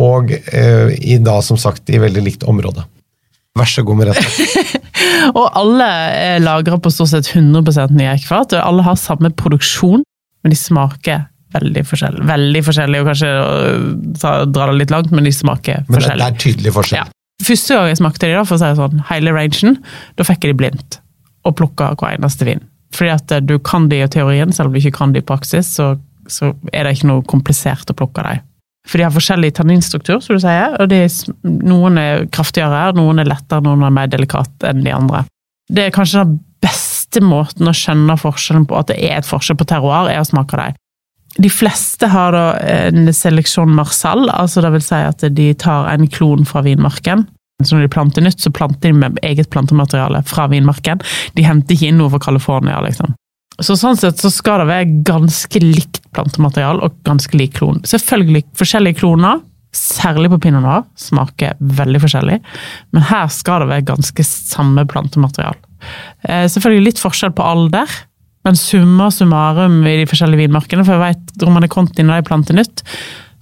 og 0.00 0.32
eh, 0.32 0.94
i 0.96 1.18
da 1.20 1.38
som 1.44 1.60
sagt 1.60 1.92
i 1.92 2.00
veldig 2.00 2.24
likt 2.24 2.46
område. 2.48 2.86
Vær 3.58 3.68
så 3.68 3.84
god, 3.84 4.00
Merete. 4.00 4.78
Og 5.38 5.44
alle 5.58 5.86
er 6.16 6.40
lagra 6.40 6.78
på 6.80 6.90
stort 6.92 7.10
sett 7.10 7.28
100 7.34 7.92
nye 7.92 8.14
eikefat, 8.14 8.54
og 8.56 8.62
alle 8.64 8.84
har 8.86 8.96
samme 8.98 9.28
produksjon, 9.36 10.00
men 10.42 10.54
de 10.54 10.56
smaker 10.58 11.26
veldig 11.52 11.82
forskjellig. 11.84 12.24
Veldig 12.30 12.62
forskjellig, 12.64 13.02
og 13.02 13.10
kanskje 13.10 13.32
dra 14.54 14.68
det 14.70 14.78
litt 14.78 14.94
langt, 14.94 15.12
men 15.12 15.28
de 15.28 15.34
smaker 15.36 15.84
Men 15.88 16.00
det, 16.00 16.14
det 16.16 16.28
er 16.30 16.38
tydelig 16.40 16.74
forskjell. 16.78 17.02
Ja. 17.02 17.44
Første 17.44 17.76
gang 17.76 17.90
jeg 17.90 18.00
smakte 18.00 18.30
de, 18.30 18.34
da, 18.38 18.44
for 18.48 18.56
å 18.56 18.62
si 18.62 18.70
det 18.70 18.80
sånn, 18.80 19.04
hele 19.10 19.34
rangen, 19.36 19.78
da 20.16 20.26
fikk 20.26 20.46
jeg 20.46 20.54
de 20.54 20.60
blindt 20.62 21.01
og 21.46 21.56
plukke 21.58 21.92
hver 21.98 22.16
eneste 22.16 22.46
vin. 22.48 22.62
Fordi 22.92 23.12
at 23.14 23.34
eh, 23.34 23.44
du 23.44 23.58
kan 23.64 23.88
de 23.90 24.02
i 24.02 24.08
teorien, 24.10 24.52
selv 24.52 24.70
om 24.70 24.76
du 24.76 24.82
ikke 24.82 24.98
kan 24.98 25.14
de 25.14 25.22
i 25.22 25.26
praksis, 25.26 25.74
så, 25.78 25.94
så 26.30 26.52
er 26.72 26.86
det 26.86 26.96
ikke 26.98 27.10
noe 27.10 27.26
komplisert 27.28 27.90
å 27.90 27.98
plukke 27.98 28.24
dem. 28.26 28.48
For 28.88 28.98
de 28.98 29.06
har 29.06 29.14
forskjellig 29.14 29.52
tanninstruktur, 29.54 30.18
som 30.22 30.36
du 30.36 30.42
sier, 30.42 30.74
og 30.82 30.92
er 30.94 31.10
noen 31.46 32.00
er 32.02 32.24
kraftigere, 32.34 32.88
noen 32.98 33.22
er 33.22 33.30
lettere, 33.30 33.62
noen 33.62 33.84
er 33.86 33.94
mer 33.94 34.10
delikate 34.10 34.72
enn 34.72 34.82
de 34.82 34.94
andre. 34.94 35.22
Det 35.70 35.86
er 35.86 35.94
kanskje 35.94 36.24
den 36.24 36.40
beste 36.62 37.22
måten 37.22 37.70
å 37.70 37.74
skjønne 37.76 38.18
forskjellen 38.18 38.66
på 38.66 38.78
at 38.78 38.90
det 38.90 38.98
er 38.98 39.20
et 39.20 39.28
forskjell 39.28 39.58
på 39.60 39.68
terroir, 39.70 40.10
er 40.10 40.22
å 40.22 40.26
smake 40.26 40.58
dem. 40.58 40.78
De 41.42 41.48
fleste 41.48 42.10
har 42.12 42.34
da 42.34 42.46
en 42.68 43.06
seleksjon 43.14 43.70
marsal, 43.72 44.26
altså 44.34 44.64
det 44.64 44.72
vil 44.74 44.84
si 44.84 44.98
at 44.98 45.22
de 45.32 45.46
tar 45.56 45.86
en 45.94 46.10
klon 46.10 46.44
fra 46.48 46.64
vinmarken. 46.66 47.24
Så 47.64 47.76
når 47.76 47.86
de 47.86 47.92
planter 47.94 48.24
nytt, 48.24 48.40
så 48.42 48.52
planter 48.54 48.90
de 48.92 48.98
med 48.98 49.18
eget 49.26 49.50
plantemateriale 49.52 50.22
fra 50.28 50.48
vinmarken. 50.52 51.02
De 51.36 51.46
henter 51.46 51.76
ikke 51.76 51.92
inn 51.92 52.00
noe 52.00 52.12
fra 52.12 52.22
California, 52.26 52.80
liksom. 52.84 53.14
Så 53.62 53.76
sånn 53.78 53.98
sett 54.00 54.20
så 54.20 54.30
skal 54.32 54.62
det 54.62 54.70
være 54.70 55.02
ganske 55.06 55.60
likt 55.62 56.00
plantemateriale 56.16 56.82
og 56.86 56.94
ganske 57.06 57.36
lik 57.38 57.58
klon. 57.58 57.82
Selvfølgelig 57.86 58.46
forskjellige 58.58 59.02
kloner, 59.02 59.42
særlig 59.76 60.30
på 60.32 60.40
pinot 60.46 60.64
noir, 60.64 60.86
smaker 61.00 61.58
veldig 61.60 62.00
forskjellig. 62.02 62.38
Men 62.92 63.06
her 63.10 63.28
skal 63.32 63.62
det 63.62 63.70
være 63.70 63.88
ganske 63.92 64.24
samme 64.26 64.86
plantemateriale. 64.88 65.60
Eh, 66.28 66.46
selvfølgelig 66.52 66.88
litt 66.88 67.02
forskjell 67.02 67.34
på 67.36 67.44
alder, 67.44 68.00
men 68.46 68.58
summa 68.58 69.10
summarum 69.14 69.82
i 69.86 69.98
de 70.00 70.08
forskjellige 70.10 70.46
vinmarkene, 70.46 70.84
for 70.86 70.96
jeg 70.96 71.14
vet 71.14 71.44
Romane 71.44 71.70
Conti 71.70 72.02
når 72.02 72.22
de 72.22 72.28
planter 72.28 72.58
nytt, 72.58 72.82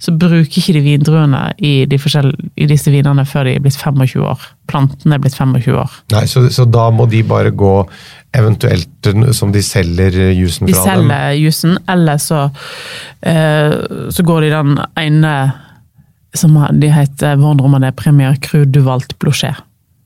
så 0.01 0.13
bruker 0.17 0.61
ikke 0.61 0.75
de 0.77 0.83
vindruene 0.85 1.41
i, 1.61 1.85
de 1.85 1.97
forskjell- 2.01 2.35
i 2.61 2.67
disse 2.69 2.91
vinene 2.93 3.25
før 3.27 3.47
de 3.49 3.55
er 3.57 3.63
blitt 3.63 3.77
25 3.79 4.21
år. 4.27 4.45
Plantene 4.71 5.17
er 5.17 5.23
blitt 5.23 5.35
25 5.37 5.75
år. 5.81 5.95
Nei, 6.13 6.23
så, 6.29 6.45
så 6.53 6.65
da 6.69 6.89
må 6.93 7.07
de 7.11 7.23
bare 7.27 7.51
gå 7.51 7.73
eventuelt 8.37 9.09
som 9.35 9.51
de 9.51 9.61
selger 9.65 10.15
jusen 10.37 10.69
De 10.69 10.75
fra 10.77 10.85
dem? 10.95 11.09
selger 11.09 11.35
jusen, 11.41 11.75
eller 11.91 12.21
så, 12.21 12.45
eh, 13.27 13.75
så 14.13 14.23
går 14.23 14.45
de 14.47 14.53
den 14.53 14.77
ene 15.01 15.33
som 16.33 16.55
de 16.79 16.87
heter 16.95 17.35
Von 17.41 17.59
Romané 17.59 17.91
Premier 17.91 18.37
Cru 18.39 18.63
Duvalt 18.65 19.17
Blochet. 19.19 19.59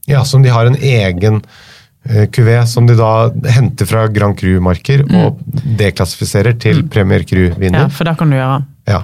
Ja, 0.09 0.23
som 0.25 0.41
de 0.45 0.49
har 0.53 0.65
en 0.69 0.75
egen 0.77 1.41
cuvée 1.41 2.27
kuvé 2.29 2.59
som 2.69 2.85
de 2.85 2.93
da 2.93 3.31
henter 3.49 3.87
fra 3.89 4.03
Grand 4.13 4.37
Cru-marker 4.37 5.01
og 5.23 5.39
deklassifiserer 5.79 6.53
til 6.61 6.83
Premier 6.93 7.23
Mm. 7.23 7.25
Ja, 7.25 7.49
Cru-viner. 7.55 7.89
for 7.89 8.03
det 8.05 8.17
kan 8.19 8.29
du 8.29 8.35
gjøre. 8.37 8.59
Ja. 8.87 8.99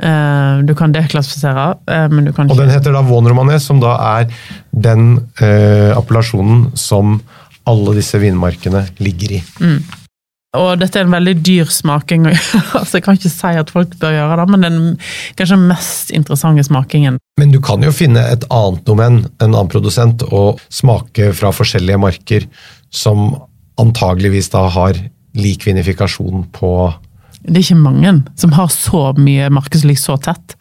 Eh, 0.00 0.58
du 0.64 0.74
kan 0.74 0.94
deklassifisere, 0.94 1.74
eh, 1.86 2.08
men 2.08 2.24
du 2.24 2.32
kan 2.32 2.46
ikke 2.48 2.56
Og 2.56 2.62
den 2.62 2.72
heter 2.72 2.94
da 2.96 3.02
Von 3.04 3.28
romanes, 3.28 3.66
som 3.68 3.80
da 3.82 3.96
er 4.18 4.30
den 4.72 5.18
eh, 5.40 5.92
appellasjonen 5.96 6.70
som 6.78 7.18
alle 7.68 7.96
disse 7.98 8.18
vinmarkene 8.18 8.86
ligger 9.04 9.36
i. 9.36 9.40
Og 10.58 10.80
dette 10.80 10.98
er 10.98 11.06
en 11.06 11.12
veldig 11.14 11.36
dyr 11.46 11.68
smaking. 11.70 12.24
altså 12.78 12.98
Jeg 12.98 13.04
kan 13.04 13.18
ikke 13.18 13.30
si 13.30 13.52
at 13.60 13.70
folk 13.70 13.92
bør 14.00 14.16
gjøre 14.16 14.40
det, 14.40 14.46
men 14.50 14.64
den 14.66 14.80
kanskje 15.38 15.60
mest 15.62 16.10
interessante 16.16 16.64
smakingen. 16.66 17.20
Men 17.38 17.52
du 17.54 17.60
kan 17.62 17.84
jo 17.84 17.92
finne 17.94 18.24
et 18.32 18.46
annet 18.50 18.82
domen, 18.88 19.22
en 19.38 19.52
annen 19.52 19.70
produsent, 19.70 20.24
og 20.32 20.62
smake 20.72 21.30
fra 21.36 21.52
forskjellige 21.54 22.00
marker 22.02 22.48
som 22.90 23.36
antageligvis 23.80 24.50
da 24.52 24.64
har 24.72 24.98
lik 25.38 25.68
vinifikasjon 25.68 26.48
på 26.56 26.72
Det 27.40 27.56
er 27.56 27.62
ikke 27.64 27.80
mange 27.80 28.12
som 28.38 28.52
har 28.52 28.68
så 28.72 29.02
mye 29.16 29.48
markedslik 29.54 29.98
så 30.00 30.16
tett. 30.20 30.56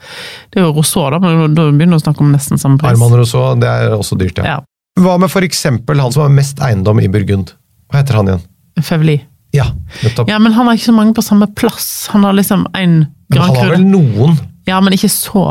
Det 0.50 0.62
er 0.62 0.68
jo 0.68 0.74
Rousseau, 0.78 1.10
da, 1.12 1.20
men 1.24 1.56
da 1.58 1.68
begynner 1.68 1.98
vi 1.98 2.02
å 2.02 2.06
snakke 2.06 2.24
om 2.24 2.32
nesten 2.34 2.62
samme 2.62 2.80
pris. 2.80 2.94
Arman 2.94 3.18
Rousseau. 3.20 3.58
Det 3.60 3.70
er 3.70 3.96
også 3.98 4.18
dyrt, 4.20 4.40
ja. 4.40 4.56
Ja. 4.56 4.60
Hva 5.00 5.18
med 5.22 5.32
eksempel 5.48 6.00
han 6.02 6.12
som 6.16 6.26
har 6.26 6.32
mest 6.34 6.60
eiendom 6.64 7.02
i 7.04 7.10
Burgund? 7.12 7.54
Hva 7.92 8.02
heter 8.02 8.20
han 8.20 8.32
igjen? 8.32 8.46
Fevli. 8.84 9.18
Ja, 9.56 9.66
nettopp. 10.04 10.30
Ja, 10.30 10.38
men 10.40 10.54
han 10.54 10.68
har 10.70 10.78
ikke 10.78 10.92
så 10.92 10.96
mange 10.96 11.16
på 11.18 11.26
samme 11.26 11.48
plass. 11.58 12.10
Han 12.14 12.28
har 12.28 12.36
liksom 12.38 12.68
en 12.74 13.00
Men 13.00 13.34
Grand 13.34 13.56
han 13.56 13.58
har 13.58 13.74
vel 13.76 13.86
noen 13.86 14.38
Ja, 14.70 14.80
men 14.82 14.94
ikke 14.94 15.10
så 15.10 15.44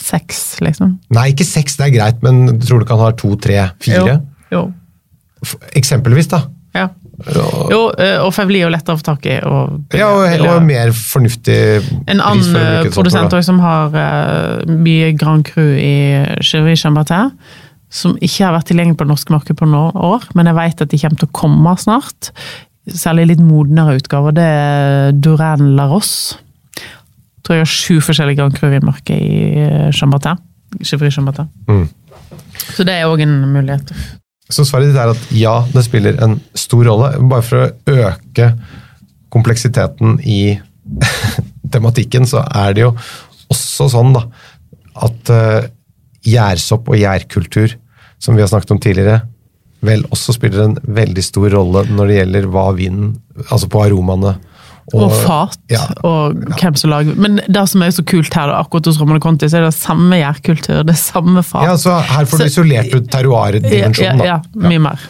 seks, 0.00 0.58
liksom. 0.64 0.96
Nei, 1.12 1.28
ikke 1.34 1.44
seks, 1.46 1.76
det 1.76 1.90
er 1.90 1.94
greit, 1.94 2.22
men 2.24 2.58
tror 2.64 2.80
du 2.80 2.86
ikke 2.86 2.96
han 2.96 3.04
har 3.04 3.16
to, 3.20 3.34
tre, 3.40 3.58
fire? 3.84 4.16
Jo. 4.50 4.62
jo. 5.44 5.56
Eksempelvis, 5.76 6.30
da. 6.32 6.46
Ja. 7.24 7.44
Jo, 7.72 7.80
eh, 7.96 8.18
og 8.20 8.32
Fevli 8.36 8.60
er 8.60 8.66
jo 8.66 8.72
lettere 8.74 8.96
å 8.96 9.00
få 9.00 9.06
tak 9.06 9.26
i. 9.28 9.36
Og, 9.48 9.94
Ja, 9.96 10.10
og, 10.12 10.44
og 10.50 10.64
mer 10.66 10.92
fornuftig 10.92 11.56
En 12.12 12.20
annen 12.20 12.58
eh, 12.60 12.88
produsent 12.92 13.32
også 13.32 13.48
som 13.48 13.60
har 13.64 13.94
uh, 13.96 14.66
mye 14.68 15.14
Grand 15.16 15.46
Cru 15.46 15.64
i 15.80 15.96
Cherie 16.44 16.76
Chambertin, 16.76 17.32
som 17.88 18.16
ikke 18.20 18.44
har 18.44 18.56
vært 18.58 18.68
tilgjengelig 18.70 18.98
på 19.00 19.06
det 19.06 19.14
norske 19.14 19.32
markedet 19.32 19.58
på 19.60 19.68
noen 19.70 19.96
år, 19.96 20.26
men 20.36 20.50
jeg 20.50 20.58
vet 20.58 20.82
at 20.84 20.92
de 20.92 21.00
kommer 21.00 21.22
til 21.22 21.30
å 21.30 21.36
komme 21.40 21.76
snart. 21.80 22.32
Særlig 22.86 23.30
litt 23.32 23.42
modnere 23.42 23.96
utgaver. 23.98 24.36
Det 24.36 24.44
er 24.46 25.16
Duran 25.16 25.72
Larosse. 25.78 26.42
Tror 27.46 27.60
jeg 27.60 27.64
har 27.64 27.70
sju 27.70 28.02
forskjellige 28.02 28.42
Grand 28.42 28.54
Cru-vinmarker 28.58 29.22
i 29.22 29.90
Chambertin. 29.94 30.42
Chevry 30.82 31.10
Chambertin. 31.14 31.48
Mm. 31.70 31.86
Så 32.74 32.84
det 32.86 32.98
er 32.98 33.08
òg 33.08 33.22
en 33.24 33.38
mulighet. 33.54 33.94
Så 34.52 34.66
svaret 34.66 34.92
ditt 34.92 34.98
er 35.00 35.10
at 35.10 35.30
ja, 35.34 35.56
det 35.72 35.84
spiller 35.86 36.18
en 36.22 36.38
stor 36.54 36.86
rolle, 36.86 37.14
bare 37.30 37.44
for 37.46 37.64
å 37.64 38.02
øke 38.06 38.52
kompleksiteten 39.34 40.20
i 40.22 40.56
tematikken, 41.74 42.28
så 42.30 42.44
er 42.46 42.76
det 42.76 42.84
jo 42.84 42.92
også 43.50 43.88
sånn 43.90 44.14
da, 44.14 44.26
at 45.06 45.32
uh, 45.34 45.72
og 46.76 46.94
gjærkultur, 46.98 47.76
som 48.18 48.34
vi 48.34 48.42
har 48.42 48.50
snakket 48.50 48.72
om 48.74 48.80
tidligere, 48.82 49.20
vel 49.86 50.06
også 50.10 50.34
spiller 50.34 50.64
en 50.64 50.76
veldig 50.82 51.22
stor 51.22 51.50
rolle 51.52 51.84
når 51.90 52.08
det 52.08 52.16
gjelder 52.16 52.48
hva 52.50 52.64
vinen, 52.74 53.12
altså 53.50 53.68
på 53.70 53.82
aromaene. 53.84 54.36
Og, 54.94 55.10
fat, 55.10 55.58
ja. 55.72 55.80
og 56.06 56.36
hvem 56.60 56.76
som 56.78 56.92
lager 56.92 57.16
Men 57.18 57.40
det 57.50 57.62
som 57.72 57.82
er 57.82 57.90
så 57.90 58.04
kult 58.06 58.30
her, 58.38 58.52
akkurat 58.54 58.86
hos 58.86 59.00
Romano 59.02 59.18
Conti, 59.22 59.48
så 59.50 59.58
er 59.58 59.66
det 59.66 59.74
samme 59.74 60.20
gjærkultur, 60.20 60.84
det 60.86 60.94
er 60.94 61.00
samme 61.00 61.42
fat. 61.42 61.66
Ja, 61.66 61.74
så 61.80 61.96
her 62.06 62.28
får 62.30 62.44
du 62.44 62.46
isolert 62.46 62.94
ut 62.94 63.00
ja, 63.00 63.10
terroir-dimensjonen. 63.16 64.22
ja, 64.22 64.36
ja, 64.36 64.68
mye 64.68 64.84
mer. 64.86 65.08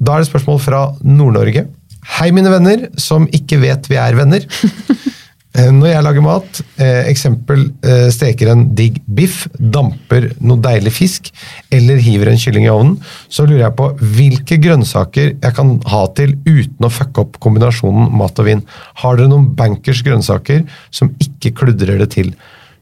Da 0.00 0.16
er 0.16 0.24
det 0.24 0.30
spørsmål 0.32 0.58
fra 0.64 0.82
Nord-Norge. 1.06 1.68
Hei, 2.16 2.30
mine 2.34 2.50
venner 2.50 2.88
som 2.98 3.28
ikke 3.36 3.60
vet 3.62 3.86
vi 3.90 4.00
er 4.00 4.18
venner. 4.18 4.46
Eh, 5.58 5.70
Når 5.74 5.88
jeg 5.90 6.04
lager 6.06 6.22
mat, 6.22 6.60
eh, 6.78 7.08
eksempel 7.10 7.64
eh, 7.82 8.06
steker 8.14 8.52
en 8.52 8.68
digg 8.78 9.00
biff, 9.10 9.48
damper 9.58 10.28
noe 10.38 10.62
deilig 10.62 10.92
fisk, 10.94 11.30
eller 11.74 11.98
hiver 11.98 12.30
en 12.30 12.38
kylling 12.38 12.68
i 12.68 12.70
ovnen, 12.70 13.00
så 13.28 13.48
lurer 13.48 13.64
jeg 13.64 13.76
på 13.80 13.88
hvilke 14.14 14.60
grønnsaker 14.62 15.32
jeg 15.32 15.56
kan 15.56 15.74
ha 15.90 16.04
til 16.14 16.36
uten 16.46 16.86
å 16.86 16.92
fucke 16.92 17.24
opp 17.24 17.40
kombinasjonen 17.42 18.12
mat 18.14 18.38
og 18.38 18.46
vin. 18.46 18.62
Har 19.02 19.18
dere 19.18 19.32
noen 19.32 19.50
bankers 19.58 20.04
grønnsaker 20.06 20.62
som 20.94 21.10
ikke 21.18 21.54
kludrer 21.58 21.98
det 21.98 22.12
til? 22.14 22.30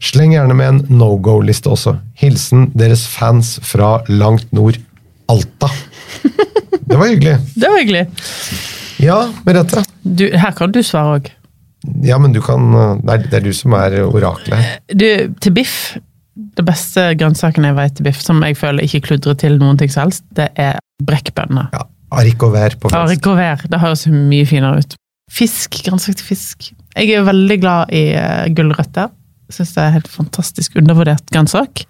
Sleng 0.05 0.37
gjerne 0.37 0.55
med 0.55 0.69
en 0.69 0.99
no 1.01 1.15
go-liste 1.19 1.73
også. 1.73 1.97
Hilsen 2.21 2.69
deres 2.79 3.07
fans 3.11 3.57
fra 3.65 3.97
langt 4.13 4.53
nord, 4.55 4.77
Alta. 5.29 5.73
Det 6.89 6.97
var 6.97 7.09
hyggelig. 7.09 7.39
Det 7.61 7.69
var 7.69 7.81
hyggelig. 7.81 8.05
Ja, 9.03 9.19
Merete. 9.47 9.83
Her 10.37 10.55
kan 10.57 10.73
du 10.73 10.81
svare 10.85 11.19
òg. 11.19 11.33
Ja, 12.05 12.19
men 12.21 12.35
du 12.35 12.41
kan 12.45 12.71
Det 13.03 13.15
er, 13.15 13.25
det 13.31 13.39
er 13.41 13.45
du 13.47 13.53
som 13.57 13.75
er 13.79 13.99
oraklet. 14.05 14.79
Du, 14.93 15.07
til 15.43 15.55
biff 15.57 15.77
Det 16.35 16.65
beste 16.67 17.11
grønnsaken 17.19 17.67
jeg 17.67 17.77
vet 17.79 17.97
til 17.99 18.09
biff, 18.09 18.21
som 18.23 18.43
jeg 18.47 18.59
føler 18.59 18.87
ikke 18.87 19.03
kludrer 19.09 19.39
til 19.39 19.59
noen 19.59 19.79
ting 19.81 19.91
som 19.91 20.07
helst, 20.07 20.25
det 20.39 20.51
er 20.59 20.79
brekkbønner. 21.03 21.71
Ja, 21.75 21.85
arikover 22.15 22.77
på 22.79 22.91
fransk. 22.91 23.11
Arikover, 23.11 23.65
det 23.71 23.81
høres 23.83 24.07
mye 24.11 24.47
finere 24.47 24.83
ut. 24.83 24.97
Fisk, 25.35 25.81
grønnsak 25.85 26.19
til 26.19 26.29
fisk. 26.31 26.71
Jeg 26.97 27.15
er 27.15 27.27
veldig 27.27 27.59
glad 27.63 27.93
i 27.95 28.05
uh, 28.15 28.47
gulrøtter. 28.55 29.11
Syns 29.53 29.75
det 29.75 29.83
er 29.85 29.97
helt 29.97 30.11
fantastisk 30.11 30.79
undervurdert 30.81 31.27
grønnsak. 31.33 31.85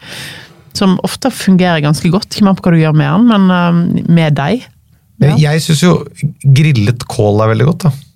Som 0.76 0.98
ofte 1.06 1.30
fungerer 1.34 1.84
ganske 1.84 2.10
godt. 2.12 2.32
Ikke 2.32 2.48
an 2.48 2.58
på 2.58 2.66
hva 2.66 2.74
du 2.74 2.82
gjør 2.82 2.98
med 2.98 3.08
den, 3.12 3.30
men 3.30 3.52
uh, 3.52 4.10
med 4.10 4.36
deig. 4.38 4.66
Ja. 5.22 5.34
Jeg 5.50 5.64
syns 5.64 5.82
jo 5.82 5.94
grillet 6.56 7.04
kål 7.10 7.42
er 7.42 7.52
veldig 7.52 7.70
godt. 7.72 7.88
da. 7.88 8.07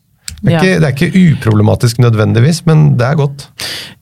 Det 0.42 0.50
er, 0.50 0.56
Ja. 0.56 0.60
ikke, 0.60 0.80
det 0.80 0.88
er 0.88 0.94
ikke 0.96 1.22
uproblematisk 1.36 1.98
nødvendigvis, 2.02 2.64
men 2.66 2.96
det 2.98 3.06
er 3.06 3.14
godt. 3.20 3.46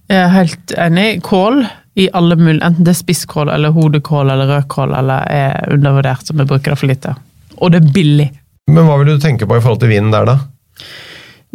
Jeg 0.09 0.23
er 0.25 0.29
helt 0.35 0.73
enig. 0.79 1.09
Kål 1.23 1.67
i 2.01 2.09
alle 2.17 2.37
mulige 2.37 2.65
Enten 2.65 2.85
det 2.87 2.95
er 2.95 2.99
spisskål 3.03 3.51
eller 3.53 3.71
hodekål 3.77 4.31
eller 4.33 4.49
rødkål 4.49 4.95
eller 4.99 5.27
er 5.31 5.69
undervurdert, 5.75 6.25
som 6.27 6.39
vi 6.41 6.47
bruker 6.49 6.73
det 6.73 6.79
for 6.81 6.87
lite. 6.91 7.15
Og 7.61 7.73
det 7.73 7.83
er 7.85 7.93
billig. 7.93 8.31
Men 8.71 8.87
hva 8.87 8.97
vil 9.03 9.13
du 9.13 9.21
tenke 9.23 9.47
på 9.47 9.57
i 9.59 9.61
forhold 9.61 9.81
til 9.83 9.91
vinen 9.93 10.11
der, 10.15 10.25
da? 10.25 10.39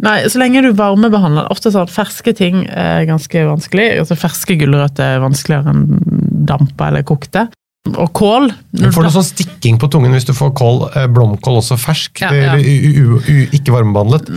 Nei, 0.04 0.18
så 0.28 0.36
lenge 0.38 0.60
du 0.60 0.74
varmebehandler 0.76 1.46
Ofte 1.50 1.70
sånn 1.72 1.88
ferske 1.88 2.34
ting 2.36 2.66
er 2.68 3.06
ganske 3.08 3.46
vanskelig. 3.48 3.86
Altså 4.02 4.16
Ferske 4.20 4.58
gulrøtter 4.60 5.16
er 5.16 5.22
vanskeligere 5.24 5.72
enn 5.72 5.86
dampa 6.46 6.90
eller 6.90 7.02
kokte. 7.08 7.46
Og 7.94 8.10
kål 8.18 8.50
Du 8.76 8.90
får 8.92 9.06
noe 9.06 9.14
sånn 9.14 9.24
stikking 9.24 9.78
på 9.80 9.88
tungen 9.88 10.12
hvis 10.12 10.26
du 10.28 10.34
får 10.36 10.52
kål, 10.58 10.82
eh, 10.92 11.06
blomkål 11.08 11.60
også 11.62 11.78
fersk, 11.80 12.20
Ja, 12.20 12.30
ja. 12.34 12.56
ikke 12.58 13.72
varmebehandlet. 13.72 14.28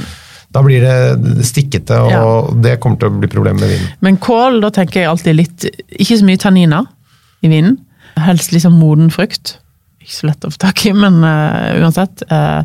Da 0.56 0.64
blir 0.66 0.82
det 0.82 1.46
stikkete, 1.46 2.00
og 2.02 2.12
Ja. 2.12 2.62
det 2.62 2.80
kommer 2.82 2.98
til 2.98 3.10
å 3.10 3.20
bli 3.20 3.28
problemet 3.30 3.62
med 3.62 3.70
vinen. 3.70 3.90
Men 4.02 4.18
kål, 4.18 4.62
da 4.62 4.70
tenker 4.70 5.02
jeg 5.02 5.10
alltid 5.10 5.36
litt 5.36 5.66
Ikke 6.00 6.18
så 6.18 6.26
mye 6.26 6.42
tanniner 6.42 6.88
i 7.44 7.48
vinen. 7.48 7.78
Helst 8.18 8.52
liksom 8.52 8.74
moden 8.80 9.10
frukt. 9.10 9.58
Ikke 10.02 10.16
så 10.16 10.28
lett 10.28 10.46
å 10.46 10.52
få 10.52 10.58
tak 10.58 10.86
i, 10.86 10.94
men 10.94 11.24
uh, 11.24 11.78
uansett. 11.80 12.24
Uh, 12.32 12.64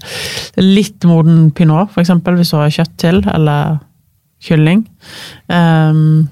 litt 0.56 1.04
moden 1.04 1.50
pinot, 1.50 1.92
eksempel, 2.00 2.36
hvis 2.36 2.50
du 2.50 2.56
har 2.56 2.70
kjøtt 2.70 2.96
til, 2.96 3.20
eller 3.28 3.78
kylling. 4.44 4.86
Um, 5.48 6.28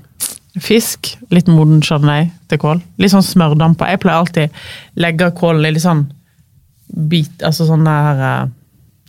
fisk. 0.60 1.18
Litt 1.30 1.48
moden 1.48 1.82
chardonnay 1.84 2.30
til 2.48 2.58
kål. 2.58 2.82
Litt 2.98 3.12
sånn 3.12 3.24
smørdamper. 3.24 3.92
Jeg 3.92 4.02
pleier 4.02 4.22
alltid 4.22 4.50
legge 5.00 5.30
kålen 5.36 5.68
i 5.68 5.74
litt 5.74 5.84
sånn 5.84 6.06
bit, 6.92 7.40
altså 7.44 7.64
sånn 7.68 7.86
der 7.86 8.18
eh, 8.26 8.50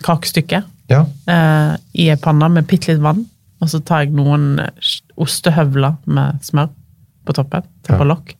kakestykke 0.05 0.61
Ja, 0.93 1.03
eh, 1.33 1.73
i 1.99 2.07
ei 2.13 2.19
panne 2.21 2.47
med 2.53 2.69
bitte 2.69 2.93
litt 2.93 3.03
vann. 3.03 3.25
Og 3.63 3.69
så 3.71 3.79
tar 3.85 4.03
jeg 4.03 4.15
noen 4.17 4.57
eh, 4.61 4.93
ostehøvler 5.23 5.95
med 6.11 6.41
smør 6.45 6.71
på 7.23 7.35
toppen. 7.37 7.65
Tar 7.87 8.01
på 8.01 8.07
lokk. 8.07 8.33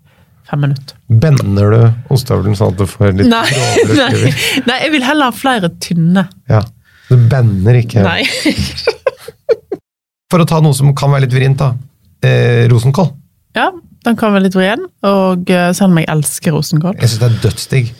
Fem 0.49 0.60
minutter. 0.66 0.97
Bender 1.08 1.72
du 1.72 2.14
ostehøvelen 2.14 2.58
sånn 2.60 2.74
at 2.74 2.82
du 2.82 2.86
får 2.89 3.14
litt 3.16 3.30
Nei, 3.32 3.45
nei, 3.95 4.34
nei, 4.68 4.78
jeg 4.84 4.91
vil 4.97 5.06
heller 5.08 5.32
ha 5.32 5.36
flere 5.36 5.72
tynne. 5.84 6.26
Ja. 6.51 6.60
Du 7.08 7.16
bender 7.32 7.80
ikke. 7.80 8.04
Nei. 8.04 8.22
For 10.32 10.43
å 10.43 10.47
ta 10.49 10.60
noe 10.66 10.76
som 10.76 10.91
kan 10.97 11.14
være 11.14 11.28
litt 11.28 11.36
vrient, 11.36 11.62
da. 11.62 11.72
Eh, 12.26 12.66
rosenkål. 12.72 13.12
Ja, 13.56 13.70
den 14.04 14.18
kan 14.20 14.34
være 14.34 14.47
litt 14.47 14.56
vrien, 14.58 14.88
og 15.06 15.51
eh, 15.54 15.70
selv 15.78 15.93
om 15.93 15.99
jeg 16.01 16.10
elsker 16.12 16.56
rosenkål. 16.56 16.97
Jeg 16.99 17.12
syns 17.12 17.22
det 17.22 17.30
er 17.30 17.41
dødsdigg. 17.43 17.91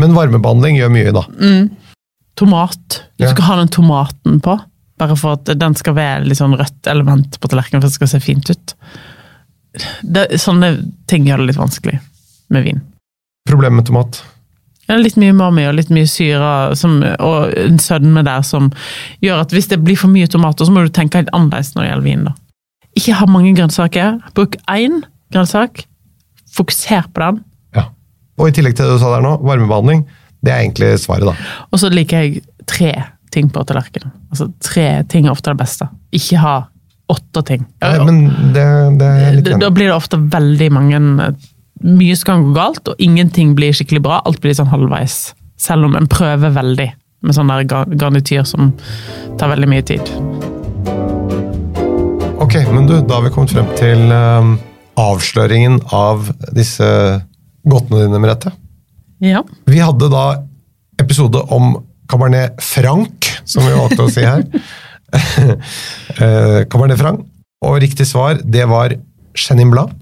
Men 0.00 0.16
varmebehandling 0.16 0.78
gjør 0.80 0.90
mye, 0.92 1.12
da. 1.14 1.22
Tomat. 2.36 3.02
Du 3.16 3.26
skal 3.28 3.48
ha 3.48 3.56
den 3.62 3.72
tomaten 3.72 4.40
på, 4.44 4.58
bare 5.00 5.16
for 5.16 5.38
at 5.38 5.52
den 5.58 5.76
skal 5.78 5.96
være 5.96 6.26
litt 6.26 6.40
sånn 6.40 6.56
rødt 6.58 6.90
element 6.92 7.38
på 7.40 7.50
tallerkenen 7.52 7.80
for 7.80 7.88
at 7.88 7.94
det 7.94 8.00
skal 8.00 8.12
se 8.12 8.22
fint 8.24 8.50
ut. 8.52 8.76
Det, 10.02 10.28
sånne 10.40 10.74
ting 11.10 11.26
gjør 11.28 11.42
det 11.42 11.50
litt 11.50 11.60
vanskelig 11.60 11.98
med 12.52 12.66
vin. 12.68 12.80
Problemet 13.48 13.80
med 13.80 13.88
tomat. 13.88 14.22
Ja, 14.86 14.96
litt 15.00 15.16
mye 15.18 15.34
umami 15.34 15.64
og 15.66 15.74
litt 15.80 15.90
mye 15.90 16.06
syre 16.06 16.76
som, 16.78 17.00
og 17.02 17.56
en 17.58 17.80
sødme 17.82 18.22
der 18.26 18.44
som 18.46 18.70
gjør 19.24 19.42
at 19.42 19.54
hvis 19.54 19.72
det 19.72 19.80
blir 19.82 19.98
for 19.98 20.12
mye 20.12 20.28
tomater, 20.30 20.68
så 20.68 20.74
må 20.74 20.84
du 20.84 20.92
tenke 20.94 21.24
litt 21.24 21.32
annerledes 21.34 21.72
når 21.74 21.82
det 21.82 21.88
gjelder 21.90 22.06
vin. 22.06 22.28
da. 22.28 22.34
Ikke 22.96 23.16
ha 23.18 23.26
mange 23.28 23.52
grønnsaker. 23.58 24.20
Bruk 24.38 24.56
én 24.72 25.02
grønnsak. 25.34 25.84
Fokuser 26.56 27.08
på 27.12 27.24
den. 27.24 27.42
Ja. 27.76 27.88
Og 28.38 28.48
i 28.48 28.54
tillegg 28.56 28.76
til 28.78 28.86
det 28.86 28.96
du 28.96 29.02
sa 29.02 29.10
der 29.16 29.26
nå, 29.26 29.34
varmebehandling. 29.44 30.06
Det 30.46 30.52
er 30.54 30.62
egentlig 30.62 30.92
svaret, 31.02 31.26
da. 31.26 31.34
Og 31.72 31.82
så 31.82 31.90
liker 31.92 32.22
jeg 32.24 32.42
tre 32.70 32.92
ting 33.34 33.50
på 33.52 33.64
tallerkenen. 33.68 34.12
Altså, 34.30 34.46
tre 34.64 34.86
ting 35.10 35.26
er 35.26 35.34
ofte 35.34 35.50
det 35.52 35.58
beste. 35.60 35.88
Ikke 36.16 36.38
ha 36.40 36.54
åtte 37.12 37.42
ting. 37.46 37.66
Nei, 37.82 37.92
men 38.06 38.22
det, 38.54 38.64
det 38.98 39.10
er 39.10 39.34
litt 39.36 39.44
Da- 39.50 39.58
Da 39.66 39.70
blir 39.74 39.90
det 39.90 39.94
ofte 39.98 40.18
veldig 40.32 40.70
mange 40.74 41.02
Mye 41.84 42.16
skal 42.16 42.40
gå 42.40 42.54
galt, 42.56 42.88
og 42.88 42.96
ingenting 43.04 43.50
blir 43.54 43.74
skikkelig 43.76 44.00
bra. 44.06 44.22
Alt 44.24 44.40
blir 44.40 44.54
sånn 44.56 44.70
halvveis. 44.72 45.34
Selv 45.60 45.84
om 45.84 45.94
en 45.98 46.06
prøver 46.08 46.54
veldig 46.56 46.86
med 47.26 47.34
sånn 47.36 47.50
der 47.52 47.66
garnityr 48.00 48.46
som 48.48 48.70
tar 49.38 49.52
veldig 49.52 49.68
mye 49.68 49.84
tid. 49.84 50.08
Ok, 52.40 52.54
men 52.72 52.86
du, 52.88 52.94
da 53.04 53.18
har 53.18 53.26
vi 53.26 53.30
kommet 53.34 53.52
frem 53.52 53.68
til 53.78 54.06
ehm, 54.12 54.54
avsløringen 55.00 55.78
av 55.96 56.28
disse 56.56 56.86
godtene 57.68 58.06
dine, 58.06 58.20
Merete. 58.22 58.52
Ja. 59.24 59.42
Vi 59.68 59.78
hadde 59.80 60.08
da 60.12 60.24
episode 61.02 61.40
om 61.52 61.76
Cabernet 62.10 62.58
Franc, 62.62 63.30
som 63.48 63.66
vi 63.66 63.74
valgte 63.76 64.06
å 64.06 64.12
si 64.12 64.26
her. 64.26 64.44
Eh, 66.16 66.64
Cabernet 66.66 66.98
Franc. 66.98 67.20
Og 67.64 67.76
riktig 67.80 68.04
svar, 68.08 68.40
det 68.42 68.64
var 68.68 68.92
Chenin 69.38 69.70
Blanc. 69.72 69.92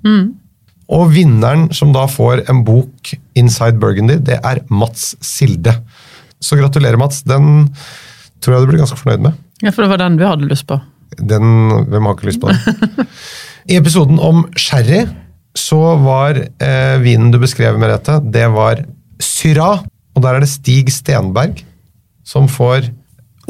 Og 0.94 1.10
vinneren 1.12 1.66
som 1.76 1.92
da 1.94 2.06
får 2.10 2.44
en 2.50 2.62
bok 2.66 3.12
Inside 3.38 3.78
Burgundy, 3.82 4.16
det 4.24 4.38
er 4.40 4.62
Mats 4.72 5.12
Silde. 5.24 5.76
Så 6.42 6.58
gratulerer, 6.58 6.98
Mats. 7.00 7.22
Den 7.28 7.68
tror 8.42 8.56
jeg 8.56 8.64
du 8.64 8.72
blir 8.72 8.82
ganske 8.82 8.98
fornøyd 9.00 9.26
med. 9.28 9.38
ja, 9.62 9.70
for 9.70 9.84
det 9.84 9.92
var 9.92 10.02
den 10.02 10.18
du 10.20 10.24
hadde 10.26 10.48
lyst 10.50 10.66
på. 10.70 10.80
Den, 11.20 11.46
hvem 11.92 12.08
har 12.08 12.16
ikke 12.16 12.30
lyst 12.32 12.42
på 12.42 12.50
den? 12.50 13.06
I 13.70 13.78
episoden 13.78 14.18
om 14.18 14.44
sherry 14.58 15.04
så 15.54 15.82
var 16.02 16.40
eh, 16.42 16.96
vinen 17.04 17.30
du 17.30 17.38
beskrev, 17.42 17.76
Merete, 17.78 18.18
det 18.34 18.48
var 18.56 18.82
Syrah. 19.24 19.82
Og 20.14 20.22
der 20.22 20.36
er 20.38 20.44
det 20.44 20.50
Stig 20.52 20.92
Stenberg 20.94 21.64
som 22.24 22.46
får 22.48 22.86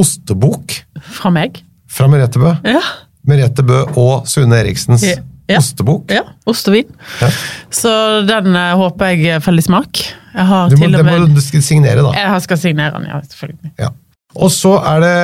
ostebok 0.00 0.72
Fra 1.20 1.30
meg. 1.30 1.60
fra 1.90 2.08
Merete 2.10 2.40
Bø. 2.42 2.54
Ja. 2.66 2.80
Merete 3.28 3.62
Bø 3.66 3.82
og 4.00 4.26
Sune 4.30 4.56
Eriksens 4.62 5.04
Ja. 5.06 5.20
Ja. 5.48 5.58
ostebok. 5.60 6.08
ja 6.10 6.22
Ostevin. 6.48 6.88
Ja. 7.20 7.28
Så 7.70 7.90
den 8.26 8.54
eh, 8.56 8.70
håper 8.80 9.12
jeg 9.12 9.42
faller 9.44 9.60
i 9.60 9.66
smak. 9.66 10.00
Jeg 10.34 10.46
har 10.48 10.70
Du 10.72 10.76
må, 10.80 10.86
til 10.88 10.96
og 10.96 11.04
med, 11.04 11.20
må 11.28 11.34
du 11.36 11.60
signere, 11.60 12.00
da. 12.02 12.12
Jeg 12.16 12.42
skal 12.46 12.58
signere 12.58 12.96
den, 12.96 13.06
ja, 13.12 13.20
selvfølgelig. 13.28 13.72
Ja. 13.78 13.90
Og 14.34 14.50
så 14.50 14.72
er 14.80 15.04
det 15.04 15.16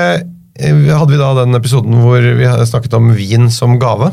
eh, 0.60 0.82
hadde 0.92 1.10
vi 1.14 1.18
da 1.22 1.30
den 1.40 1.56
episoden 1.56 1.96
hvor 2.04 2.20
vi 2.20 2.50
snakket 2.68 2.94
om 3.00 3.08
vin 3.16 3.48
som 3.50 3.78
gave. 3.80 4.12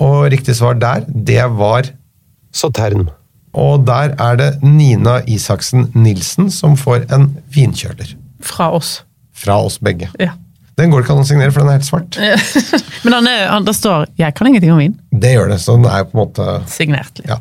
Og 0.00 0.30
riktig 0.32 0.54
svar 0.56 0.78
der, 0.80 1.02
det 1.08 1.42
var 1.56 1.88
Sautern. 2.54 3.08
Og 3.56 3.86
der 3.88 4.14
er 4.20 4.36
det 4.40 4.50
Nina 4.62 5.20
Isaksen 5.26 5.88
Nilsen 5.94 6.50
som 6.52 6.76
får 6.76 7.06
en 7.14 7.30
vinkjøler. 7.54 8.14
Fra 8.44 8.70
oss. 8.76 9.02
Fra 9.38 9.58
oss 9.64 9.78
begge. 9.82 10.10
Ja. 10.20 10.34
Den 10.78 10.92
går 10.92 11.00
det 11.00 11.08
ikke 11.08 11.14
an 11.16 11.24
å 11.24 11.26
signere, 11.26 11.50
for 11.50 11.64
den 11.64 11.72
er 11.72 11.80
helt 11.80 11.88
svart. 11.88 12.18
Men 13.04 13.16
han 13.16 13.26
er, 13.26 13.40
han, 13.50 13.64
det 13.66 13.74
står 13.74 14.06
'Jeg 14.18 14.34
kan 14.38 14.46
ingenting 14.46 14.72
om 14.72 14.78
vin'. 14.78 14.94
Det 15.10 15.32
gjør 15.34 15.48
det, 15.50 15.58
så 15.60 15.74
den 15.74 15.88
er 15.90 16.04
på 16.06 16.14
en 16.14 16.22
måte 16.22 16.46
Signert 16.70 17.18
litt. 17.18 17.26
Ja. 17.26 17.38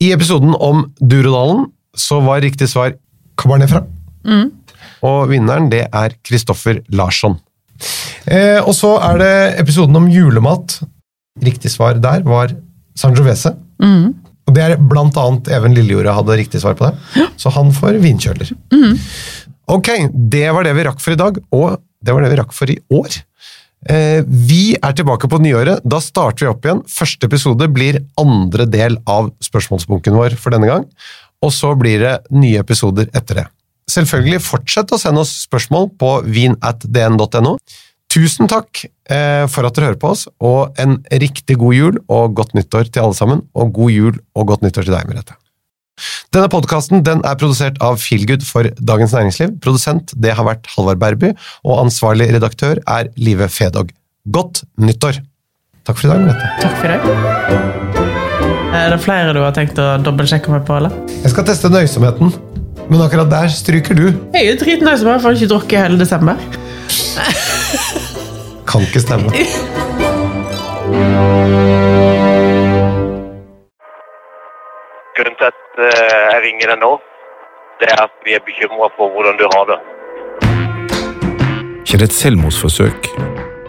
I 0.00 0.12
episoden 0.16 0.56
om 0.56 0.86
Durodalen 1.00 1.66
så 1.96 2.20
var 2.24 2.40
riktig 2.40 2.68
svar 2.72 2.94
Cabernet 3.36 3.70
Franc. 3.70 3.90
Og 5.04 5.28
vinneren, 5.28 5.68
det 5.68 5.84
er 5.92 6.16
Kristoffer 6.24 6.80
Larsson. 6.88 7.36
Eh, 8.24 8.60
og 8.64 8.72
så 8.74 8.94
er 9.10 9.18
det 9.20 9.34
episoden 9.60 9.96
om 10.00 10.08
julemat. 10.08 10.78
Riktig 11.44 11.70
svar 11.70 11.98
der 12.00 12.24
var 12.24 12.54
Sangiovese. 12.96 13.52
Og 14.44 14.56
det 14.56 14.64
er 14.64 14.80
blant 14.80 15.16
annet 15.20 15.48
Even 15.56 15.74
Lillejorda 15.76 16.14
hadde 16.18 16.38
riktig 16.40 16.60
svar 16.62 16.76
på 16.78 16.88
det. 16.88 17.28
Så 17.40 17.52
han 17.54 17.72
får 17.74 18.00
vinkjøler. 18.02 18.50
Ok, 19.72 19.88
det 20.12 20.46
var 20.52 20.66
det 20.66 20.74
vi 20.76 20.84
rakk 20.84 21.00
for 21.00 21.14
i 21.14 21.20
dag, 21.20 21.38
og 21.56 21.78
det 22.04 22.12
var 22.12 22.24
det 22.24 22.34
vi 22.34 22.40
rakk 22.42 22.52
for 22.52 22.68
i 22.68 22.76
år. 22.92 23.16
Eh, 23.88 24.20
vi 24.24 24.76
er 24.76 24.94
tilbake 24.96 25.28
på 25.28 25.40
nyåret. 25.40 25.84
Da 25.84 26.00
starter 26.00 26.46
vi 26.46 26.50
opp 26.52 26.64
igjen. 26.68 26.82
Første 26.88 27.28
episode 27.28 27.68
blir 27.72 28.00
andre 28.20 28.66
del 28.68 28.98
av 29.08 29.32
spørsmålsbunken 29.44 30.16
vår 30.16 30.36
for 30.40 30.56
denne 30.56 30.68
gang. 30.70 30.86
Og 31.44 31.52
så 31.52 31.74
blir 31.76 32.00
det 32.00 32.14
nye 32.32 32.60
episoder 32.60 33.10
etter 33.16 33.42
det. 33.42 33.46
Selvfølgelig 33.90 34.40
fortsett 34.40 34.92
å 34.96 35.00
sende 35.00 35.24
oss 35.24 35.34
spørsmål 35.44 35.90
på 36.00 36.14
vinatdn.no. 36.24 37.58
Tusen 38.14 38.46
takk 38.46 38.84
eh, 39.10 39.44
for 39.50 39.66
at 39.66 39.74
dere 39.74 39.90
hører 39.90 39.98
på 39.98 40.12
oss, 40.14 40.28
og 40.38 40.76
en 40.78 41.00
riktig 41.10 41.56
god 41.58 41.74
jul 41.74 41.96
og 42.06 42.36
godt 42.38 42.54
nyttår 42.54 42.92
til 42.94 43.02
alle 43.02 43.16
sammen. 43.18 43.42
Og 43.58 43.72
god 43.74 43.90
jul 43.90 44.20
og 44.38 44.46
godt 44.52 44.62
nyttår 44.62 44.86
til 44.86 44.94
deg, 44.94 45.08
Merete. 45.10 45.34
Denne 46.34 46.50
podkasten 46.50 47.02
er 47.06 47.36
produsert 47.38 47.76
av 47.82 47.98
Feelgood 48.02 48.46
for 48.46 48.66
Dagens 48.78 49.14
Næringsliv. 49.14 49.58
Produsent 49.62 50.14
det 50.14 50.34
har 50.34 50.46
vært 50.46 50.70
Halvard 50.74 51.02
Berby, 51.02 51.32
og 51.66 51.84
ansvarlig 51.84 52.30
redaktør 52.34 52.80
er 52.86 53.10
Live 53.18 53.50
Fedog. 53.50 53.90
Godt 54.30 54.62
nyttår! 54.78 55.18
Takk 55.84 55.98
for 55.98 56.06
i 56.06 56.14
dag, 56.14 56.22
Merete. 56.22 56.46
Takk 56.62 56.76
for 56.80 56.86
det. 56.94 56.98
Er 58.74 58.90
det 58.94 59.00
flere 59.02 59.34
du 59.34 59.42
har 59.42 59.54
tenkt 59.54 59.78
å 59.78 59.94
dobbeltsjekke 60.02 60.54
meg 60.54 60.62
på, 60.66 60.78
eller? 60.78 60.94
Jeg 61.22 61.34
skal 61.34 61.46
teste 61.50 61.70
nøysomheten. 61.70 62.34
Men 62.90 63.00
akkurat 63.00 63.30
der 63.30 63.50
stryker 63.50 63.96
du. 63.98 64.06
Jeg 64.34 64.40
er 64.40 64.50
jo 64.52 64.60
dritnøysom, 64.60 65.14
jeg 65.16 65.24
får 65.24 65.38
ikke 65.38 65.52
drukket 65.54 65.86
hele 65.86 65.98
desember. 65.98 67.62
Kan 68.68 68.80
ikke 68.86 69.00
stemme. 69.00 69.28
Grunnen 75.16 75.36
til 75.40 75.48
at 75.52 75.60
eh, 75.78 76.22
jeg 76.32 76.40
ringer 76.46 76.72
deg 76.72 76.78
nå, 76.82 76.92
det 77.80 77.88
er 77.94 78.02
at 78.06 78.14
vi 78.26 78.36
er 78.36 78.42
bekymra 78.48 78.90
for 78.96 79.12
hvordan 79.14 79.38
du 79.40 79.46
har 79.54 79.64
det. 79.72 79.78
Ikke 81.84 81.98
det 82.02 82.08
et 82.10 82.16
selvmordsforsøk 82.22 83.10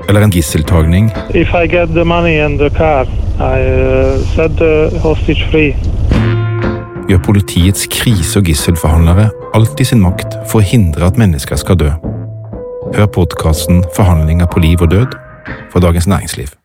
eller 0.10 0.22
en 0.22 0.32
gisseltagning 0.32 1.12
If 1.34 1.54
I 1.54 1.68
get 1.68 1.88
the 1.90 2.06
money 2.06 2.38
and 2.46 2.60
the 2.60 2.70
car, 2.70 3.06
I 3.40 3.60
uh, 3.62 4.22
set 4.36 4.52
the 4.58 5.00
hostage 5.04 5.46
free. 5.52 5.76
gjør 7.10 7.22
politiets 7.26 7.88
krise- 7.92 8.40
og 8.40 8.46
gisselforhandlere 8.50 9.30
alt 9.54 9.80
i 9.80 9.86
sin 9.86 10.02
makt 10.02 10.38
for 10.50 10.62
å 10.62 10.66
hindre 10.66 11.06
at 11.06 11.20
mennesker 11.22 11.60
skal 11.62 11.78
dø. 11.78 11.92
Hør 12.94 13.06
podkasten 13.06 13.84
'Forhandlinger 13.84 14.46
på 14.46 14.60
liv 14.60 14.78
og 14.82 14.92
død' 14.92 15.18
fra 15.72 15.80
Dagens 15.80 16.08
Næringsliv. 16.08 16.65